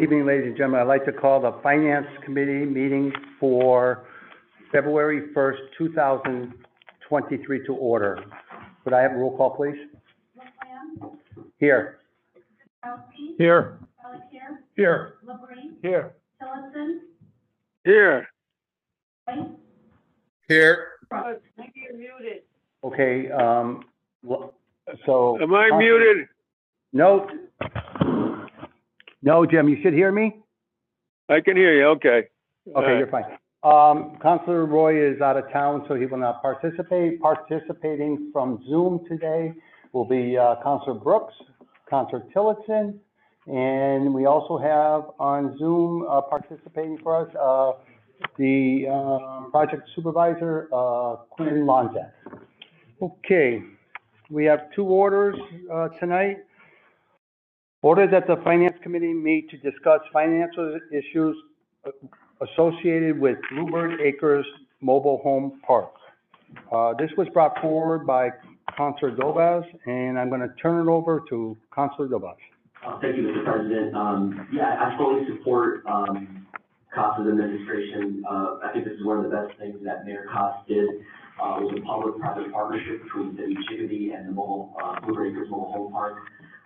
evening, 0.00 0.24
ladies 0.26 0.46
and 0.46 0.56
gentlemen. 0.56 0.80
I'd 0.80 0.88
like 0.88 1.04
to 1.06 1.12
call 1.12 1.40
the 1.40 1.52
Finance 1.62 2.06
Committee 2.24 2.64
meeting 2.64 3.12
for 3.38 4.06
February 4.72 5.32
first, 5.34 5.60
two 5.76 5.92
thousand 5.92 6.54
twenty-three 7.08 7.66
to 7.66 7.74
order. 7.74 8.22
Could 8.84 8.92
I 8.92 9.02
have 9.02 9.12
a 9.12 9.16
roll 9.16 9.36
call, 9.36 9.50
please? 9.56 9.76
Laflamme? 10.36 11.16
Here. 11.58 11.98
Kirkowski? 12.84 13.36
Here. 13.38 13.78
Pelletier? 14.00 14.62
Here. 14.76 15.14
Labrie? 15.26 15.72
Here. 15.82 16.12
Tillotson? 16.40 17.00
Here. 17.84 18.28
White? 19.24 19.48
Here, 20.48 20.86
Maybe 21.58 21.72
you're 21.76 21.96
muted. 21.96 22.42
Okay, 22.82 23.30
um, 23.30 23.84
wha- 24.22 24.48
so. 25.06 25.40
Am 25.40 25.54
I 25.54 25.70
muted? 25.76 26.26
No. 26.92 27.28
No, 29.22 29.44
Jim, 29.44 29.68
you 29.68 29.76
should 29.82 29.92
hear 29.92 30.10
me? 30.10 30.36
I 31.28 31.40
can 31.40 31.56
hear 31.56 31.74
you, 31.74 31.86
okay. 31.88 32.28
Okay, 32.74 32.98
you're 32.98 33.06
fine. 33.08 33.24
Um, 33.62 34.18
Counselor 34.22 34.64
Roy 34.64 35.12
is 35.12 35.20
out 35.20 35.36
of 35.36 35.50
town, 35.52 35.84
so 35.86 35.94
he 35.94 36.06
will 36.06 36.18
not 36.18 36.40
participate. 36.40 37.20
Participating 37.20 38.30
from 38.32 38.64
Zoom 38.66 39.04
today 39.06 39.52
will 39.92 40.06
be, 40.06 40.38
uh, 40.38 40.56
Counselor 40.62 40.94
Brooks, 40.94 41.34
Counselor 41.88 42.22
Tillotson, 42.32 42.98
and 43.46 44.14
we 44.14 44.24
also 44.24 44.56
have 44.56 45.10
on 45.18 45.58
Zoom, 45.58 46.06
uh, 46.08 46.22
participating 46.22 46.96
for 46.98 47.16
us, 47.16 47.34
uh, 47.36 47.72
the, 48.38 48.86
uh, 48.88 49.50
project 49.50 49.88
supervisor, 49.94 50.68
uh, 50.72 51.16
Quinn 51.28 51.66
Lonzak. 51.66 52.12
Okay, 53.02 53.62
we 54.30 54.46
have 54.46 54.70
two 54.72 54.84
orders, 54.84 55.38
uh, 55.70 55.88
tonight. 56.00 56.38
Order 57.82 58.06
that 58.08 58.26
the 58.26 58.36
Finance 58.44 58.76
Committee 58.82 59.14
meet 59.14 59.48
to 59.50 59.56
discuss 59.56 60.00
financial 60.12 60.78
issues 60.92 61.34
associated 62.42 63.18
with 63.18 63.38
Bluebird 63.50 64.00
Acres 64.02 64.44
Mobile 64.82 65.18
Home 65.22 65.60
Park. 65.66 65.94
Uh, 66.70 66.92
this 66.98 67.10
was 67.16 67.26
brought 67.32 67.58
forward 67.62 68.06
by 68.06 68.30
Counselor 68.76 69.12
Dobas, 69.16 69.64
and 69.86 70.18
I'm 70.18 70.28
gonna 70.28 70.52
turn 70.60 70.86
it 70.86 70.90
over 70.90 71.24
to 71.30 71.56
Counselor 71.74 72.08
Dobas. 72.08 72.36
Uh, 72.84 72.98
Thank 73.00 73.16
you, 73.16 73.22
Mr. 73.22 73.44
President. 73.44 73.94
Um, 73.94 74.48
yeah, 74.52 74.76
I 74.78 74.96
fully 74.98 75.26
support, 75.26 75.84
um, 75.86 76.46
administration. 76.98 78.22
Uh, 78.28 78.58
I 78.62 78.70
think 78.72 78.84
this 78.84 78.94
is 78.94 79.04
one 79.06 79.24
of 79.24 79.30
the 79.30 79.30
best 79.30 79.58
things 79.58 79.78
that 79.84 80.04
Mayor 80.04 80.26
Costa 80.30 80.62
did. 80.68 80.88
Was 81.38 81.72
a 81.74 81.80
public-private 81.80 82.52
partnership 82.52 83.02
between 83.04 83.34
the 83.34 83.42
city 83.42 83.52
of 83.54 83.58
Chicopee 83.70 84.12
and 84.12 84.28
the 84.28 84.32
mobile, 84.32 84.76
Acres 85.02 85.48
Mobile 85.48 85.72
Home 85.72 85.92
Park. 85.92 86.18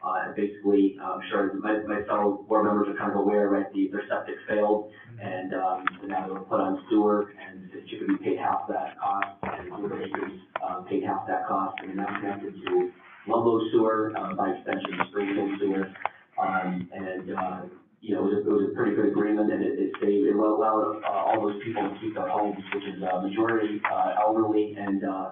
Uh, 0.04 0.26
and 0.26 0.36
basically, 0.36 0.98
I'm 1.02 1.20
sure 1.30 1.54
my, 1.54 1.78
my 1.88 2.02
fellow 2.06 2.44
board 2.46 2.66
members 2.66 2.88
are 2.88 2.98
kind 2.98 3.10
of 3.12 3.16
aware, 3.20 3.48
right, 3.48 3.72
the, 3.72 3.88
their 3.90 4.02
septic 4.08 4.34
failed, 4.46 4.90
and, 5.18 5.54
um, 5.54 5.84
so 6.00 6.06
now 6.06 6.26
they 6.26 6.32
were 6.34 6.40
put 6.40 6.60
on 6.60 6.84
sewer, 6.90 7.32
and 7.40 7.70
the 7.72 7.80
Chicopee 7.88 8.22
paid 8.22 8.38
half 8.38 8.68
that 8.68 8.98
cost, 9.00 9.28
and 9.42 9.70
Blue 9.70 9.86
Acres, 10.04 10.32
uh, 10.62 10.82
paid 10.82 11.04
half 11.04 11.26
that 11.26 11.46
cost, 11.48 11.76
and 11.80 11.88
they're 11.88 12.04
now 12.04 12.20
connected 12.20 12.52
to 12.66 12.92
Ludlow 13.26 13.60
Sewer, 13.72 14.12
uh, 14.14 14.34
by 14.34 14.50
extension, 14.50 14.92
Springfield 15.08 15.50
Sewer. 15.58 15.88
Um, 16.36 16.86
and, 16.92 17.30
uh, 17.32 17.60
you 18.02 18.14
know, 18.14 18.28
it 18.28 18.34
was, 18.34 18.44
a- 18.44 18.50
it 18.50 18.52
was 18.52 18.70
a 18.72 18.74
pretty 18.76 18.94
good 18.96 19.06
agreement, 19.06 19.50
and 19.50 19.64
it, 19.64 19.78
it 19.78 19.92
saved, 20.02 20.28
it 20.28 20.36
allowed, 20.36 21.00
uh, 21.02 21.08
all 21.08 21.40
those 21.48 21.62
people 21.64 21.80
to 21.88 21.96
keep 22.02 22.14
their 22.14 22.28
homes, 22.28 22.60
which 22.74 22.84
is, 22.84 23.02
uh, 23.02 23.20
majority, 23.22 23.80
uh, 23.90 24.20
elderly 24.20 24.76
and, 24.78 25.02
uh, 25.02 25.30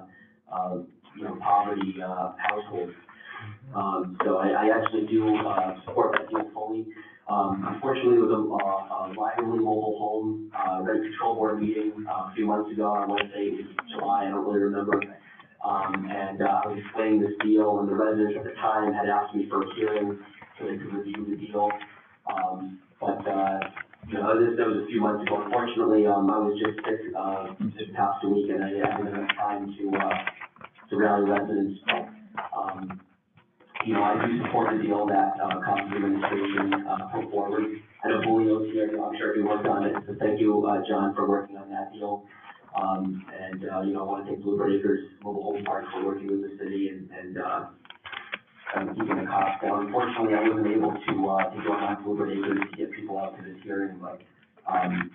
uh, 0.51 0.77
you 1.15 1.25
know, 1.25 1.37
poverty, 1.43 2.01
uh, 2.03 2.33
households. 2.39 2.95
Um, 3.75 4.17
so 4.25 4.37
I, 4.37 4.49
I 4.49 4.79
actually 4.79 5.07
do, 5.07 5.37
uh, 5.37 5.75
support 5.85 6.13
that 6.13 6.29
deal 6.29 6.51
fully. 6.53 6.87
Um, 7.29 7.65
unfortunately, 7.67 8.19
it 8.19 8.27
was 8.27 8.35
a, 8.35 8.43
a, 8.43 8.65
a 8.93 9.01
lively 9.17 9.59
mobile 9.59 9.97
home, 9.99 10.53
uh, 10.53 10.83
rent 10.83 11.03
control 11.03 11.37
board 11.37 11.63
meeting, 11.63 12.05
uh, 12.09 12.29
a 12.29 12.33
few 12.35 12.47
months 12.47 12.71
ago, 12.71 12.93
I 12.93 13.07
want 13.07 13.23
to 13.23 13.29
say 13.29 13.47
it 13.47 13.65
was 13.65 13.77
July, 13.95 14.27
I 14.27 14.31
don't 14.31 14.45
really 14.45 14.61
remember. 14.69 15.01
Um, 15.65 16.11
and, 16.11 16.43
uh, 16.43 16.61
I 16.65 16.69
was 16.69 16.79
explaining 16.85 17.23
this 17.23 17.33
deal, 17.41 17.79
and 17.81 17.89
the 17.89 17.95
residents 17.95 18.35
at 18.37 18.45
the 18.45 18.55
time 18.61 18.93
had 18.93 19.09
asked 19.09 19.35
me 19.35 19.49
for 19.49 19.63
a 19.63 19.75
hearing 19.77 20.19
so 20.59 20.67
they 20.67 20.77
could 20.77 20.93
review 20.93 21.25
the 21.31 21.37
deal. 21.37 21.71
Um, 22.27 22.81
but, 23.01 23.25
uh, 23.25 23.61
you 24.09 24.19
know, 24.19 24.35
this, 24.37 24.59
that 24.59 24.67
was 24.67 24.83
a 24.83 24.87
few 24.87 25.01
months 25.01 25.23
ago. 25.23 25.41
Unfortunately, 25.47 26.05
um, 26.07 26.29
I 26.29 26.39
was 26.39 26.59
just 26.59 26.77
sick, 26.85 27.15
uh, 27.17 27.55
this 27.79 27.89
past 27.95 28.27
week, 28.27 28.51
and 28.51 28.65
I 28.65 28.83
had 28.83 29.01
enough 29.01 29.31
time 29.39 29.73
to, 29.79 29.85
uh, 29.97 30.19
to 30.91 30.97
rally 30.99 31.31
residents, 31.31 31.81
but, 31.87 32.11
um, 32.53 33.01
you 33.85 33.95
know, 33.95 34.03
I 34.03 34.27
do 34.27 34.43
support 34.45 34.77
the 34.77 34.83
deal 34.83 35.07
that, 35.07 35.35
uh, 35.43 35.61
County 35.65 35.97
administration, 35.97 36.87
uh, 36.87 37.09
put 37.13 37.31
forward. 37.31 37.65
I 38.05 38.09
know 38.09 38.23
Julio's 38.23 38.73
here, 38.73 38.91
I'm 39.03 39.17
sure 39.17 39.35
he 39.35 39.43
worked 39.43 39.67
on 39.67 39.87
it, 39.87 39.95
so 40.07 40.15
thank 40.19 40.41
you, 40.41 40.67
uh, 40.67 40.83
John, 40.89 41.15
for 41.15 41.29
working 41.29 41.57
on 41.57 41.69
that 41.71 41.93
deal. 41.93 42.25
Um, 42.75 43.25
and, 43.39 43.69
uh, 43.69 43.81
you 43.83 43.93
know, 43.93 44.01
I 44.01 44.05
want 44.05 44.27
to 44.27 44.33
thank 44.33 44.43
Bluebird 44.43 44.73
Acres 44.73 45.05
Mobile 45.23 45.43
Home 45.43 45.65
Park 45.65 45.85
for 45.93 46.07
working 46.07 46.27
with 46.29 46.43
the 46.43 46.57
city 46.59 46.89
and, 46.89 47.11
and, 47.11 47.39
uh, 47.39 47.67
and 48.77 48.97
keeping 48.97 49.17
the 49.17 49.27
cost 49.27 49.61
down. 49.63 49.87
Unfortunately, 49.87 50.35
I 50.35 50.49
wasn't 50.49 50.67
able 50.69 50.93
to, 50.93 51.29
uh, 51.29 51.51
to 51.51 51.57
join 51.63 51.83
on 51.83 52.03
Bluebird 52.03 52.33
Acres 52.33 52.59
to 52.71 52.77
get 52.77 52.91
people 52.93 53.19
out 53.19 53.37
to 53.37 53.43
this 53.43 53.61
hearing, 53.63 53.99
but, 54.01 54.23
um, 54.67 55.11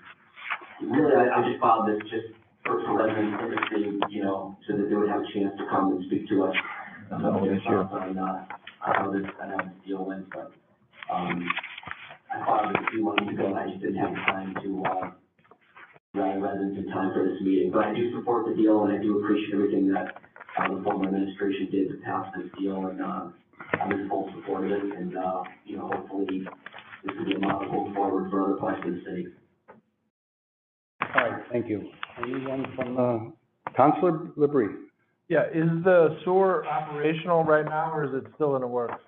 really, 0.81 1.16
I, 1.16 1.39
I 1.39 1.49
just 1.49 1.59
filed 1.59 1.88
this 1.88 2.01
just 2.11 2.28
for, 2.63 2.84
for 2.85 2.97
residents 2.97 3.41
of 3.41 4.11
you 4.11 4.23
know, 4.23 4.57
so 4.67 4.78
that 4.78 4.89
they 4.89 4.95
would 4.95 5.09
have 5.09 5.22
a 5.22 5.34
chance 5.34 5.57
to 5.57 5.66
come 5.69 5.94
and 5.94 6.05
speak 6.05 6.28
to 6.29 6.44
us. 6.44 6.55
About 7.12 7.44
their 7.44 7.59
thoughts 7.62 7.94
on, 7.94 8.18
uh, 8.18 8.45
on 8.85 8.95
how 8.95 9.12
this, 9.12 9.25
on 9.41 9.50
how 9.50 9.57
this 9.57 9.73
deal 9.85 10.06
went, 10.06 10.29
but, 10.29 10.51
um, 11.13 11.47
I 12.34 12.45
filed 12.45 12.75
it 12.75 12.81
a 12.84 12.91
few 12.91 13.03
months 13.03 13.31
ago, 13.31 13.45
and 13.47 13.57
I 13.57 13.68
just 13.69 13.81
didn't 13.81 13.95
have 13.97 14.13
time 14.13 14.53
to, 14.63 14.84
uh, 14.85 15.12
rally 16.13 16.41
residents 16.41 16.78
in 16.79 16.91
time 16.91 17.13
for 17.13 17.23
this 17.28 17.41
meeting, 17.41 17.72
but 17.72 17.85
I 17.85 17.94
do 17.94 18.12
support 18.17 18.46
the 18.47 18.56
deal, 18.56 18.84
and 18.84 18.94
I 18.94 19.01
do 19.01 19.19
appreciate 19.19 19.53
everything 19.53 19.88
that, 19.94 20.22
uh, 20.57 20.73
the 20.73 20.84
former 20.84 21.06
administration 21.06 21.69
did 21.72 21.90
to 21.90 21.97
pass 22.03 22.34
this 22.35 22.51
deal, 22.59 22.88
and, 22.88 23.01
uh, 23.01 23.28
I'm 23.79 23.91
in 23.91 24.09
full 24.09 24.29
support 24.34 24.66
of 24.66 24.72
it, 24.72 24.84
and, 24.84 25.17
uh, 25.17 25.44
you 25.66 25.78
know, 25.78 25.88
hopefully, 25.88 26.47
this 27.03 27.16
will 27.17 27.25
be 27.25 27.34
a 27.35 27.40
model 27.40 27.69
going 27.72 27.94
forward 27.94 28.29
for 28.31 28.44
other 28.44 28.56
parts 28.56 28.85
of 28.85 28.94
the 28.94 29.01
city. 29.06 29.28
All 31.01 31.29
right, 31.29 31.44
thank 31.51 31.67
you. 31.67 31.90
Anyone 32.22 32.66
from, 32.75 32.97
uh, 32.97 33.72
Counselor 33.75 34.31
Labrie? 34.38 34.87
Yeah, 35.30 35.44
is 35.54 35.68
the 35.84 36.18
sewer 36.24 36.66
operational 36.66 37.44
right 37.44 37.66
now, 37.66 37.92
or 37.92 38.06
is 38.06 38.12
it 38.14 38.32
still 38.36 38.56
in 38.56 38.62
the 38.62 38.68
works? 38.68 39.04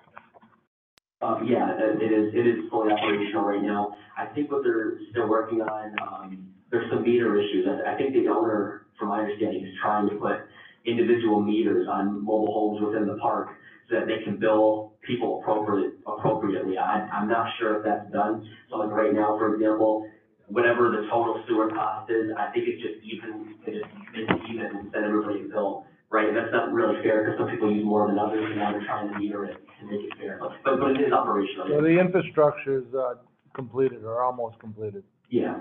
Um, 1.22 1.46
yeah, 1.48 1.72
it 1.80 2.12
is, 2.12 2.34
it 2.34 2.46
is 2.46 2.68
fully 2.70 2.92
operational 2.92 3.44
right 3.44 3.62
now. 3.62 3.94
I 4.18 4.26
think 4.26 4.50
what 4.50 4.62
they're 4.62 4.98
still 5.10 5.28
working 5.28 5.62
on, 5.62 5.96
um, 6.00 6.48
there's 6.70 6.90
some 6.90 7.02
meter 7.02 7.40
issues. 7.40 7.66
I, 7.68 7.94
I 7.94 7.96
think 7.96 8.12
the 8.12 8.28
owner, 8.28 8.86
from 8.98 9.08
my 9.08 9.20
understanding, 9.20 9.64
is 9.64 9.72
trying 9.82 10.08
to 10.10 10.16
put 10.16 10.44
individual 10.84 11.40
meters 11.40 11.88
on 11.90 12.24
mobile 12.24 12.52
homes 12.52 12.84
within 12.84 13.06
the 13.06 13.16
park 13.16 13.48
so 13.88 13.96
that 13.96 14.06
they 14.06 14.22
can 14.24 14.38
bill 14.38 14.92
people 15.06 15.40
appropriate, 15.40 15.94
appropriately. 16.06 16.76
I, 16.76 17.08
I'm 17.12 17.28
not 17.28 17.48
sure 17.58 17.78
if 17.78 17.84
that's 17.84 18.10
done. 18.12 18.46
So 18.68 18.76
like 18.76 18.90
right 18.90 19.12
now, 19.12 19.36
for 19.38 19.54
example, 19.54 20.06
whatever 20.48 20.90
the 20.90 21.08
total 21.10 21.42
sewer 21.48 21.68
cost 21.68 22.10
is, 22.10 22.30
I 22.38 22.52
think 22.52 22.68
it's 22.68 22.82
just 22.82 23.04
even, 23.04 23.56
it 23.66 23.72
just 23.72 23.92
makes 24.12 24.32
it 24.32 24.50
even 24.52 24.66
and 24.66 24.90
send 24.92 25.04
everybody 25.04 25.44
bill. 25.48 25.86
Right, 26.12 26.26
and 26.26 26.36
that's 26.36 26.50
not 26.50 26.72
really 26.72 27.00
fair, 27.04 27.22
because 27.22 27.38
some 27.38 27.48
people 27.48 27.72
use 27.72 27.84
more 27.84 28.08
than 28.08 28.18
others, 28.18 28.42
and 28.44 28.58
now 28.58 28.72
they're 28.72 28.84
trying 28.84 29.12
to 29.12 29.18
meter 29.18 29.44
it 29.44 29.56
and 29.80 29.90
make 29.90 30.00
it 30.00 30.18
fair, 30.18 30.38
but, 30.40 30.50
but, 30.64 30.80
but 30.80 30.90
it 30.90 31.06
is 31.06 31.12
operational. 31.12 31.68
So 31.68 31.80
the 31.80 32.00
infrastructure's, 32.00 32.92
uh, 32.94 33.14
completed 33.54 34.04
or 34.04 34.22
almost 34.22 34.58
completed. 34.58 35.04
Yeah. 35.28 35.58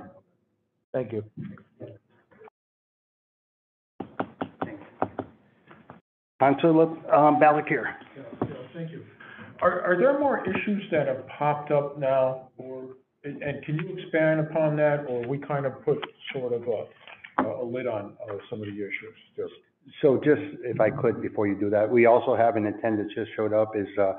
Thank 0.92 1.12
you. 1.12 1.24
Counselor, 6.40 6.84
um, 7.14 7.40
Balakier? 7.40 7.94
Yeah, 8.16 8.24
yeah, 8.42 8.48
thank 8.74 8.92
you. 8.92 9.04
Are, 9.62 9.82
are 9.82 9.98
there 9.98 10.18
more 10.20 10.42
issues 10.50 10.82
that 10.92 11.08
have 11.08 11.28
popped 11.28 11.70
up 11.70 12.00
now, 12.00 12.50
or, 12.58 12.96
and, 13.24 13.44
and 13.44 13.64
can 13.66 13.76
you 13.76 13.98
expand 13.98 14.40
upon 14.40 14.76
that, 14.78 15.06
or 15.08 15.28
we 15.28 15.38
kind 15.38 15.66
of 15.68 15.84
put 15.84 15.98
sort 16.34 16.54
of 16.54 16.64
a, 16.64 17.44
a 17.44 17.64
lid 17.64 17.86
on, 17.86 18.14
uh, 18.28 18.34
some 18.50 18.62
of 18.62 18.66
the 18.68 18.74
issues? 18.74 19.16
Just, 19.36 19.54
So 20.02 20.18
just, 20.18 20.42
if 20.64 20.80
I 20.80 20.90
could, 20.90 21.22
before 21.22 21.48
you 21.48 21.60
do 21.60 21.70
that, 21.70 21.90
we 21.90 22.06
also 22.06 22.36
have 22.36 22.56
an 22.56 22.68
attendant 22.68 23.12
just 23.16 23.32
showed 23.36 23.54
up, 23.54 23.76
is, 23.76 23.88
uh, 23.98 24.14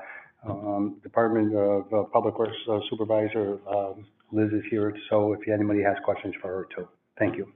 um, 0.47 0.99
Department 1.03 1.55
of 1.55 1.93
uh, 1.93 2.03
Public 2.11 2.37
Works 2.39 2.57
Supervisor, 2.89 3.59
um, 3.69 4.05
Liz 4.31 4.51
is 4.51 4.63
here, 4.69 4.93
so 5.09 5.33
if 5.33 5.39
anybody 5.47 5.83
has 5.83 5.95
questions 6.03 6.33
for 6.41 6.47
her 6.47 6.67
too. 6.75 6.87
Thank 7.19 7.37
you. 7.37 7.51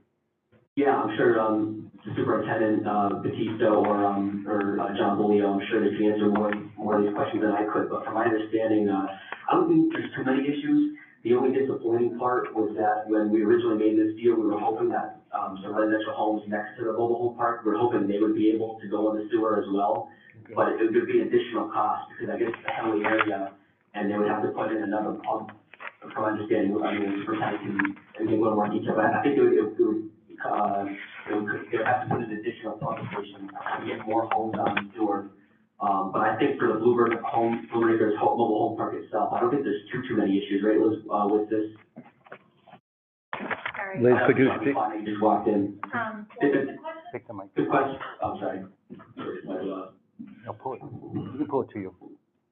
Yeah, 0.76 0.94
I'm 0.94 1.16
sure, 1.16 1.40
um, 1.40 1.90
the 2.04 2.12
superintendent, 2.16 2.86
uh, 2.86 3.08
Batista 3.22 3.72
or, 3.72 4.04
um, 4.04 4.44
or, 4.46 4.78
uh, 4.78 4.94
John 4.96 5.18
Bolio, 5.18 5.54
I'm 5.54 5.66
sure 5.70 5.80
they 5.80 5.96
can 5.96 6.12
answer 6.12 6.28
more, 6.28 6.52
more 6.76 6.98
of 6.98 7.04
these 7.04 7.14
questions 7.14 7.42
than 7.42 7.52
I 7.52 7.64
could, 7.72 7.88
but 7.88 8.04
from 8.04 8.14
my 8.14 8.24
understanding, 8.24 8.88
uh, 8.88 9.06
I 9.50 9.54
don't 9.54 9.68
think 9.68 9.92
there's 9.92 10.12
too 10.14 10.24
many 10.24 10.46
issues. 10.46 10.96
The 11.26 11.34
only 11.34 11.50
disappointing 11.58 12.22
part 12.22 12.54
was 12.54 12.70
that 12.78 13.10
when 13.10 13.34
we 13.34 13.42
originally 13.42 13.82
made 13.82 13.98
this 13.98 14.14
deal, 14.14 14.38
we 14.38 14.46
were 14.46 14.62
hoping 14.62 14.94
that, 14.94 15.26
um, 15.34 15.58
some 15.58 15.74
residential 15.74 16.14
homes 16.14 16.46
next 16.46 16.78
to 16.78 16.86
the 16.86 16.94
mobile 16.94 17.18
home 17.18 17.34
park, 17.34 17.66
we 17.66 17.72
were 17.74 17.78
hoping 17.82 18.06
they 18.06 18.22
would 18.22 18.38
be 18.38 18.54
able 18.54 18.78
to 18.78 18.86
go 18.86 19.10
in 19.10 19.18
the 19.18 19.26
sewer 19.34 19.58
as 19.58 19.66
well. 19.74 20.06
But 20.54 20.78
it 20.78 20.86
would 20.86 20.94
be 21.10 21.18
an 21.18 21.26
additional 21.26 21.66
cost, 21.74 22.06
because 22.14 22.30
I 22.30 22.38
guess 22.38 22.54
it's 22.54 22.62
a 22.62 22.70
Henley 22.70 23.02
area, 23.02 23.50
and 23.98 24.06
they 24.06 24.14
would 24.14 24.30
have 24.30 24.46
to 24.46 24.54
put 24.54 24.70
in 24.70 24.86
another 24.86 25.18
pump. 25.26 25.50
From 26.14 26.30
understanding, 26.30 26.78
I 26.78 26.94
mean, 26.94 27.26
for 27.26 27.34
of 27.34 27.58
can, 27.58 27.74
can 28.14 28.26
give 28.30 28.38
a 28.38 28.42
little 28.46 28.54
more 28.54 28.70
detail, 28.70 28.94
but 28.94 29.10
I 29.10 29.18
think 29.26 29.34
it 29.34 29.42
would, 29.42 29.58
it 29.58 29.66
would, 29.82 30.06
uh, 30.46 30.86
it 31.26 31.34
would, 31.34 31.46
they 31.74 31.78
would 31.82 31.90
have 31.90 32.06
to 32.06 32.14
put 32.14 32.22
an 32.22 32.38
additional 32.38 32.78
pump 32.78 33.02
station 33.10 33.50
to 33.50 33.82
get 33.82 34.06
more 34.06 34.30
homes 34.30 34.54
on 34.62 34.78
the 34.78 34.82
sewer. 34.94 35.26
Um, 35.80 36.10
but 36.12 36.22
I 36.22 36.36
think 36.38 36.58
for 36.58 36.68
the 36.72 36.78
Bluebird 36.80 37.12
home, 37.24 37.68
Bluebird 37.72 37.96
Acres 37.96 38.14
home, 38.18 38.38
mobile 38.38 38.68
home 38.68 38.76
park 38.78 38.94
itself, 38.96 39.32
I 39.32 39.40
don't 39.40 39.50
think 39.50 39.62
there's 39.64 39.82
too, 39.92 40.00
too 40.08 40.16
many 40.16 40.38
issues, 40.38 40.64
right, 40.64 40.78
Liz, 40.80 41.04
uh, 41.12 41.28
with 41.28 41.50
this? 41.50 41.68
Sorry. 43.36 44.00
Liz, 44.02 44.14
could 44.26 44.38
you 44.38 44.48
speak, 44.62 44.74
thought 44.74 44.96
You 44.98 45.04
just 45.04 45.20
walked 45.22 45.48
in. 45.48 45.78
Um, 45.92 46.26
what 46.40 46.48
was 46.48 46.66
the 46.66 46.78
question? 46.80 47.12
take 47.12 47.26
the 47.28 47.34
mic, 47.34 47.54
Good 47.54 47.68
question, 47.68 47.98
I'm 48.24 48.38
sorry. 48.40 48.64
Sorry, 49.16 49.38
my, 49.44 49.54
uh, 49.54 49.90
no, 50.46 50.52
pull 50.54 50.74
it, 50.74 50.80
you 50.82 51.34
can 51.36 51.46
pull 51.46 51.62
it 51.62 51.68
to 51.74 51.78
you. 51.80 51.94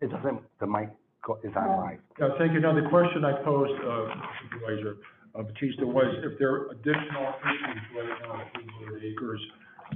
It 0.02 0.10
doesn't, 0.10 0.40
the 0.60 0.66
mic 0.66 0.90
go- 1.24 1.40
is 1.42 1.52
on 1.56 1.80
live. 1.80 2.00
Yeah, 2.20 2.28
thank 2.36 2.52
you. 2.52 2.60
Now, 2.60 2.74
the 2.74 2.86
question 2.90 3.24
I 3.24 3.32
posed, 3.42 3.72
uh, 3.72 4.12
Supervisor 4.44 4.96
uh, 5.34 5.42
Batista, 5.42 5.86
was 5.86 6.12
if 6.22 6.38
there 6.38 6.52
are 6.52 6.68
additional 6.76 7.32
issues 7.40 7.82
right 7.96 8.12
now 8.20 8.36
at 8.44 8.52
Bluebird 8.52 9.02
Acres 9.02 9.40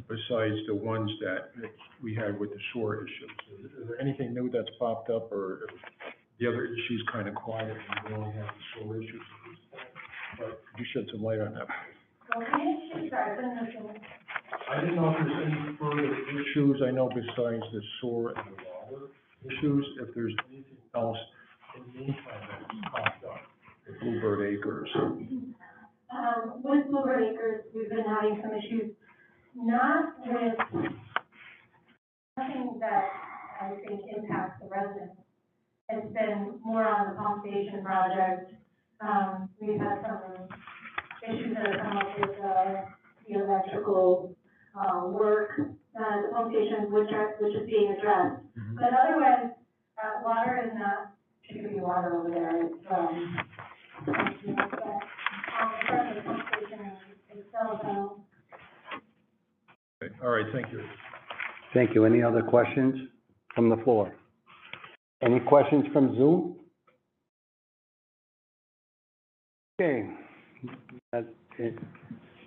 besides 0.07 0.57
the 0.67 0.75
ones 0.75 1.11
that 1.21 1.51
we 2.03 2.15
had 2.15 2.39
with 2.39 2.51
the 2.51 2.61
shore 2.73 2.97
issues. 2.97 3.31
Is 3.65 3.89
there 3.89 4.01
anything 4.01 4.35
new 4.35 4.51
that's 4.51 4.69
popped 4.79 5.11
up, 5.11 5.33
or 5.33 5.67
the 6.39 6.47
other 6.47 6.67
issues 6.67 7.03
kind 7.13 7.29
of 7.29 7.35
quiet 7.35 7.71
and 7.71 8.09
we 8.09 8.15
only 8.15 8.33
have 8.35 8.47
the 8.47 8.81
shore 8.81 8.97
issues? 8.97 9.23
But 10.39 10.63
could 10.71 10.79
you 10.79 10.87
shed 10.95 11.07
some 11.13 11.23
light 11.23 11.41
on 11.41 11.55
that? 11.55 11.67
Well, 12.35 12.47
the 12.47 12.99
issues 13.01 13.13
are, 13.13 13.39
I 14.71 14.81
didn't 14.81 14.97
know 14.97 15.11
if 15.11 15.17
there's 15.17 15.47
any 15.47 15.77
further 15.79 16.15
issues, 16.15 16.83
I 16.87 16.91
know 16.91 17.09
besides 17.09 17.65
the 17.73 17.81
shore 18.01 18.35
and 18.37 18.57
the 18.57 18.63
water 18.69 19.07
issues, 19.47 19.87
if 20.03 20.15
there's 20.15 20.35
anything 20.51 20.77
else 20.95 21.17
in 21.77 21.83
the 21.93 21.99
meantime 21.99 22.43
that's 22.51 22.93
popped 22.93 23.25
up 23.25 23.41
at 23.89 24.01
Bluebird 24.01 24.55
Acres. 24.55 24.89
Um, 24.97 26.61
with 26.63 26.87
Bluebird 26.91 27.33
Acres, 27.33 27.65
we've 27.75 27.89
been 27.89 28.05
having 28.05 28.41
some 28.43 28.53
issues, 28.53 28.93
not 29.59 30.15
with, 30.25 30.55
nothing 32.37 32.79
that 32.81 33.05
I 33.61 33.71
think 33.87 34.01
impacts 34.17 34.63
the 34.63 34.69
residents. 34.69 35.17
It's 35.89 36.13
been 36.13 36.61
more 36.65 36.87
on 36.87 37.11
the 37.11 37.15
pump 37.21 37.45
station 37.45 37.83
project. 37.83 38.53
Um, 39.01 39.49
we've 39.61 39.81
had 39.81 40.03
some 40.03 40.49
issues 41.29 41.55
that 41.55 41.67
have 41.67 41.81
come 41.81 41.97
up 41.97 42.19
with, 42.19 42.39
uh, 42.45 42.75
the 43.27 43.35
electrical, 43.43 44.37
uh, 44.79 45.07
work, 45.07 45.51
uh, 45.59 46.23
the 46.23 46.29
pump 46.33 46.53
station, 46.53 46.93
which 46.93 47.11
are, 47.13 47.35
which 47.41 47.55
is 47.55 47.67
being 47.69 47.93
addressed. 47.99 48.43
But 48.75 48.91
otherwise, 48.95 49.51
uh, 50.03 50.23
water 50.25 50.63
is 50.67 50.79
not, 50.79 51.13
should 51.51 51.69
be 51.69 51.81
water 51.81 52.21
over 52.21 52.31
there, 52.31 52.67
it's, 52.67 52.87
um, 52.91 53.39
you 54.45 54.55
know, 54.55 54.69
but, 54.71 54.83
um, 54.85 55.01
in 55.81 55.87
terms 55.89 56.11
of 56.11 56.15
the 56.17 56.23
pump 56.23 56.43
station 56.49 56.93
itself, 57.35 57.81
um, 57.85 58.11
All 60.23 60.31
right, 60.31 60.47
thank 60.53 60.73
you. 60.73 60.83
Thank 61.75 61.95
you. 61.95 62.05
Any 62.05 62.23
other 62.23 62.43
questions 62.43 63.09
from 63.55 63.69
the 63.69 63.77
floor? 63.79 64.13
Any 65.23 65.41
questions 65.41 65.85
from 65.93 66.17
Zoom? 66.17 66.57
Okay, 69.81 70.09
that's 71.13 71.27
it. 71.59 71.79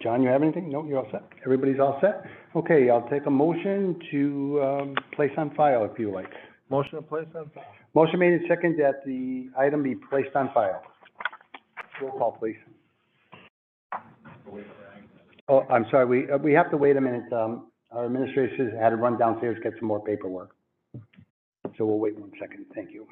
John, 0.04 0.22
you 0.22 0.30
have 0.30 0.42
anything? 0.42 0.70
No, 0.70 0.84
you're 0.86 0.98
all 0.98 1.08
set? 1.12 1.24
Everybody's 1.46 1.80
all 1.80 1.98
set? 2.02 2.26
Okay, 2.56 2.90
I'll 2.90 3.08
take 3.10 3.26
a 3.26 3.30
motion 3.30 3.98
to, 4.12 4.62
um, 4.64 4.96
place 5.16 5.32
on 5.38 5.56
file 5.56 5.86
if 5.86 5.98
you 5.98 6.12
like. 6.12 6.32
Motion 6.70 6.96
to 6.96 7.02
place 7.02 7.28
on 7.36 7.50
file. 7.54 7.64
Motion 7.94 8.20
made 8.20 8.34
and 8.34 8.42
second 8.50 8.78
that 8.80 9.06
the 9.06 9.50
item 9.58 9.84
be 9.84 9.96
placed 9.96 10.36
on 10.36 10.52
file. 10.54 10.82
Roll 12.02 12.12
call, 12.18 12.32
please. 12.34 12.58
Oh, 15.52 15.66
I'm 15.70 15.86
sorry, 15.92 16.06
we, 16.06 16.32
uh, 16.32 16.38
we 16.38 16.54
have 16.54 16.72
to 16.72 16.78
wait 16.78 16.96
a 16.96 17.02
minute. 17.02 17.32
Um, 17.34 17.72
our 17.92 18.06
administrators 18.06 18.74
had 18.80 18.92
to 18.92 18.96
run 18.96 19.18
downstairs, 19.18 19.58
get 19.62 19.74
some 19.80 19.90
more 19.90 20.02
paperwork. 20.02 20.56
So 21.78 21.86
we'll 21.86 22.00
wait 22.00 22.18
one 22.18 22.32
second. 22.40 22.68
Thank 22.74 22.92
you. 22.92 23.06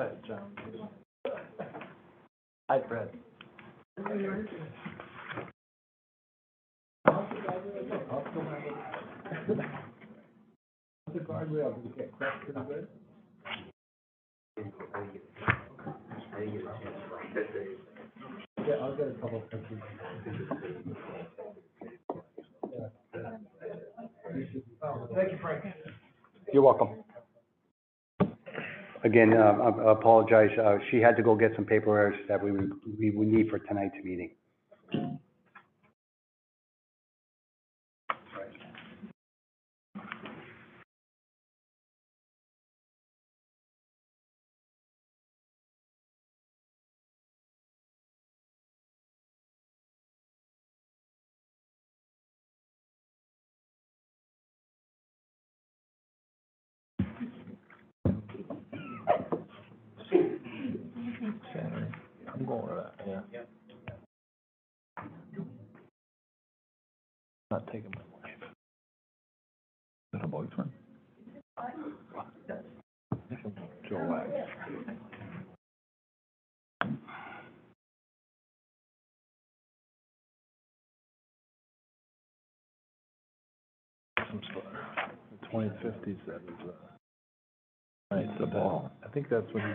Hi, 0.00 0.08
John. 0.26 0.56
Hi, 2.68 2.80
Fred. 2.88 3.10
The 11.42 11.48
guardrail, 11.48 11.74
did 11.82 11.86
it 11.92 11.96
get 11.98 12.12
cracked 12.12 12.44
pretty 12.44 12.60
good? 12.68 12.86
Yeah, 18.66 18.74
I'll 18.80 18.96
get 18.96 19.08
a 19.08 19.10
couple 19.20 19.38
of 19.38 19.50
pictures. 19.50 19.82
Thank 25.14 25.32
you, 25.32 25.38
Frank. 25.40 25.64
You're 26.52 26.62
welcome. 26.62 27.02
Again, 29.04 29.32
uh, 29.34 29.38
I 29.40 29.68
I 29.70 29.92
apologize, 29.92 30.50
uh, 30.58 30.78
she 30.90 30.98
had 31.00 31.16
to 31.16 31.22
go 31.24 31.34
get 31.34 31.50
some 31.56 31.64
paperwork 31.64 32.14
that 32.28 32.40
we, 32.42 32.52
would- 32.52 32.72
we 33.00 33.10
would 33.10 33.26
need 33.28 33.50
for 33.50 33.58
tonight's 33.58 33.96
meeting. 34.04 34.30
I'm 62.42 62.48
going 62.48 62.66
to 62.66 62.74
that, 62.74 62.94
yeah. 63.06 63.40
Not 67.52 67.66
taking 67.68 67.92
my 67.94 68.02
wife. 68.20 68.42
Is 68.42 68.48
that 70.14 70.24
a 70.24 70.26
boyfriend? 70.26 70.72
Joe 73.88 74.08
Wax. 74.10 74.28
Some 84.18 84.40
sort, 84.52 84.64
twenty 85.50 85.70
fifties, 85.82 86.16
that 86.26 86.42
was, 86.44 86.70
uh, 86.70 87.01
nice, 88.16 88.28
the 88.40 88.46
ball. 88.46 88.92
I 89.04 89.08
think 89.10 89.28
that's 89.30 89.46
when 89.52 89.64
you. 89.64 89.74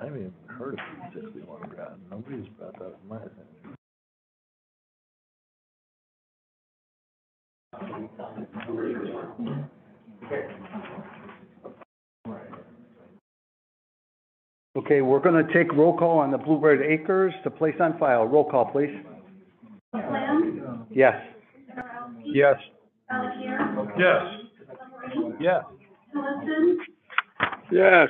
I 0.00 0.04
haven't 0.06 0.20
even 0.20 0.34
heard 0.48 0.74
of 0.74 0.80
the 1.14 1.20
sixty-one 1.22 1.62
grad, 1.70 1.92
nobody's 2.10 2.46
brought 2.58 2.78
that 2.78 2.90
to 2.90 3.08
my 3.08 3.16
attention. 3.18 3.74
Okay, 14.76 15.02
we're 15.02 15.20
gonna 15.20 15.46
take 15.52 15.72
roll 15.72 15.96
call 15.96 16.18
on 16.18 16.32
the 16.32 16.38
Bluebird 16.38 16.82
Acres 16.82 17.32
to 17.44 17.50
place 17.50 17.76
on 17.78 17.96
file. 17.96 18.26
Roll 18.26 18.44
call, 18.50 18.66
please. 18.66 18.90
Lamb, 19.92 20.86
Yes. 20.90 21.14
Yes. 22.24 22.56
Balakier, 23.08 23.92
Yes. 23.96 24.40
Green, 25.12 25.36
Yes. 25.38 25.64
Tillotson, 26.12 26.78
Yes. 27.70 28.08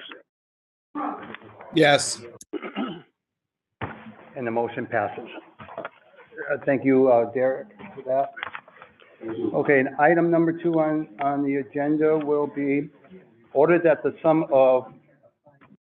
Brooks. 0.94 1.26
Yes. 1.75 2.25
And 4.35 4.47
the 4.47 4.50
motion 4.50 4.87
passes. 4.87 5.28
Uh, 5.78 6.56
Thank 6.64 6.83
you, 6.85 7.09
uh, 7.12 7.30
Derek, 7.33 7.66
for 7.94 8.02
that. 8.06 8.33
Okay, 9.52 9.80
and 9.80 9.90
item 9.99 10.30
number 10.30 10.52
two 10.52 10.80
on, 10.80 11.09
on 11.21 11.42
the 11.42 11.56
agenda 11.56 12.16
will 12.16 12.47
be 12.47 12.88
ordered 13.52 13.83
that 13.83 14.02
the 14.02 14.16
sum 14.23 14.47
of 14.50 14.94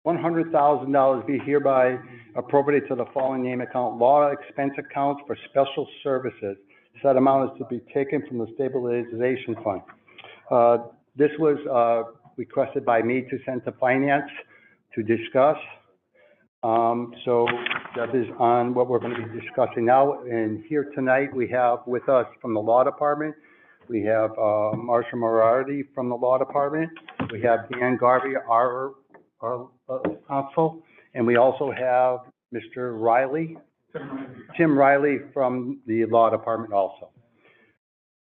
one 0.03 0.19
hundred 0.19 0.51
thousand 0.51 0.93
dollars 0.93 1.23
be 1.27 1.39
hereby 1.39 1.99
appropriated 2.37 2.89
to 2.89 2.95
the 2.95 3.05
following 3.13 3.43
name 3.43 3.61
account, 3.61 3.99
law 3.99 4.31
expense 4.31 4.73
accounts 4.79 5.23
for 5.27 5.37
special 5.51 5.87
services. 6.03 6.57
Said 7.03 7.17
amount 7.17 7.53
is 7.53 7.59
to 7.59 7.65
be 7.67 7.81
taken 7.93 8.27
from 8.27 8.39
the 8.39 8.47
stabilization 8.55 9.57
fund. 9.63 9.83
Uh, 10.51 10.79
this 11.17 11.31
was, 11.39 11.59
uh, 11.67 12.11
requested 12.37 12.85
by 12.85 13.03
me 13.03 13.23
to 13.23 13.39
send 13.45 13.65
to 13.65 13.73
finance 13.73 14.31
to 14.95 15.03
discuss. 15.03 15.57
Um, 16.63 17.15
so 17.25 17.47
that 17.97 18.15
is 18.15 18.27
on 18.39 18.75
what 18.75 18.89
we're 18.89 18.99
gonna 18.99 19.27
be 19.27 19.41
discussing 19.41 19.85
now. 19.85 20.21
And 20.23 20.63
here 20.65 20.91
tonight, 20.95 21.35
we 21.35 21.49
have 21.49 21.81
with 21.87 22.09
us 22.09 22.27
from 22.41 22.55
the 22.55 22.61
law 22.61 22.85
department, 22.85 23.35
we 23.89 24.03
have, 24.05 24.31
uh, 24.39 24.73
Marshall 24.77 25.19
Moriarty 25.19 25.85
from 25.95 26.09
the 26.09 26.17
law 26.17 26.39
department. 26.39 26.91
We 27.33 27.41
have 27.43 27.69
Dan 27.71 27.97
Garvey, 27.97 28.37
our, 28.37 28.93
our 29.41 29.69
uh, 29.89 29.99
counsel, 30.29 30.83
and 31.15 31.27
we 31.27 31.37
also 31.37 31.71
have 31.71 32.21
Mr. 32.55 32.99
Riley, 33.01 33.57
Tim 34.57 34.79
Riley 34.79 35.19
from 35.33 35.81
the 35.87 36.05
law 36.07 36.31
department 36.31 36.73
also. 36.73 37.11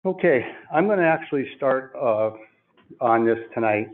Okay, 0.05 0.45
I'm 0.73 0.87
gonna 0.87 1.03
actually 1.03 1.45
start, 1.55 1.93
uh, 1.99 2.31
on 3.01 3.25
this 3.25 3.39
tonight, 3.53 3.89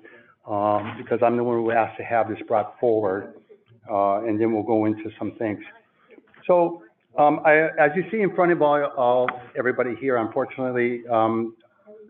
um, 0.48 0.96
because 0.98 1.20
I'm 1.24 1.38
the 1.38 1.44
one 1.44 1.58
who 1.58 1.72
asked 1.72 1.98
to 1.98 2.04
have 2.04 2.30
this 2.30 2.40
brought 2.48 2.80
forward, 2.80 3.34
uh, 3.90 4.24
and 4.24 4.40
then 4.40 4.54
we'll 4.54 4.64
go 4.64 4.86
into 4.86 5.10
some 5.18 5.32
things. 5.34 5.60
So, 6.46 6.84
um, 7.18 7.42
I, 7.46 7.70
as 7.80 7.92
you 7.96 8.04
see 8.12 8.22
in 8.22 8.36
front 8.36 8.52
of 8.52 8.62
all, 8.62 8.84
all, 8.98 9.30
everybody 9.58 9.96
here, 9.96 10.18
unfortunately, 10.18 11.04
um, 11.12 11.56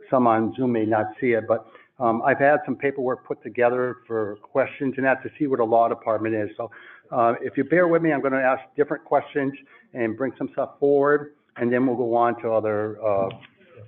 some 0.09 0.27
on 0.27 0.53
Zoom 0.55 0.73
may 0.73 0.85
not 0.85 1.07
see 1.19 1.31
it, 1.33 1.45
but, 1.47 1.65
um, 2.03 2.21
I've 2.25 2.39
had 2.39 2.57
some 2.65 2.75
paperwork 2.75 3.25
put 3.25 3.41
together 3.41 3.97
for 4.05 4.35
questions 4.41 4.95
and 4.97 5.05
that 5.05 5.23
to 5.23 5.29
see 5.39 5.47
what 5.47 5.59
the 5.59 5.63
law 5.63 5.87
department 5.87 6.35
is. 6.35 6.49
So, 6.57 6.69
uh, 7.11 7.35
if 7.41 7.55
you 7.57 7.63
bear 7.63 7.87
with 7.87 8.01
me, 8.01 8.11
I'm 8.11 8.21
gonna 8.21 8.37
ask 8.37 8.61
different 8.75 9.05
questions 9.05 9.53
and 9.93 10.17
bring 10.17 10.33
some 10.37 10.49
stuff 10.51 10.71
forward, 10.79 11.35
and 11.55 11.71
then 11.71 11.87
we'll 11.87 11.95
go 11.95 12.13
on 12.15 12.41
to 12.41 12.51
other, 12.51 13.01
uh, 13.01 13.29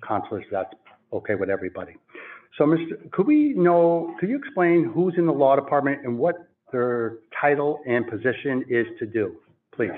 counselors, 0.07 0.45
that's 0.50 0.74
okay 1.12 1.36
with 1.36 1.50
everybody. 1.50 1.95
So, 2.57 2.65
Mr., 2.65 3.12
could 3.12 3.27
we 3.27 3.53
know, 3.53 4.15
could 4.19 4.29
you 4.29 4.38
explain 4.38 4.86
who's 4.86 5.15
in 5.17 5.25
the 5.25 5.34
law 5.34 5.55
department 5.57 6.05
and 6.05 6.17
what 6.17 6.36
their 6.72 7.17
title 7.41 7.81
and 7.86 8.07
position 8.07 8.63
is 8.69 8.88
to 9.00 9.05
do, 9.05 9.36
please? 9.74 9.91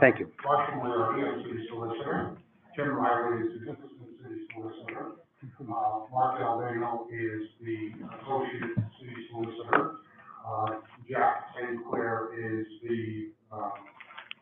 Thank 0.00 0.20
you. 0.20 0.30
Moriarty, 0.42 1.22
I'm 1.22 1.42
city 1.42 1.66
solicitor. 1.68 2.36
Tim 2.74 2.94
Riley 2.94 3.42
is 3.42 3.60
the 3.66 3.76
city 3.76 4.46
solicitor. 4.54 5.27
Uh, 5.40 6.02
Mark 6.10 6.40
Albano 6.42 7.06
is 7.14 7.46
the 7.62 7.94
associate 8.18 8.74
city 8.98 9.14
solicitor. 9.30 10.02
Uh, 10.44 10.82
Jack 11.08 11.54
St. 11.54 11.78
Clair 11.88 12.30
is 12.34 12.66
the, 12.82 13.30
uh, 13.54 13.70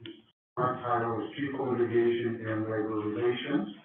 his 0.00 0.14
title 0.56 1.20
is 1.20 1.36
chief 1.36 1.52
of 1.60 1.68
litigation 1.68 2.40
and 2.48 2.62
labor 2.64 3.12
relations. 3.12 3.76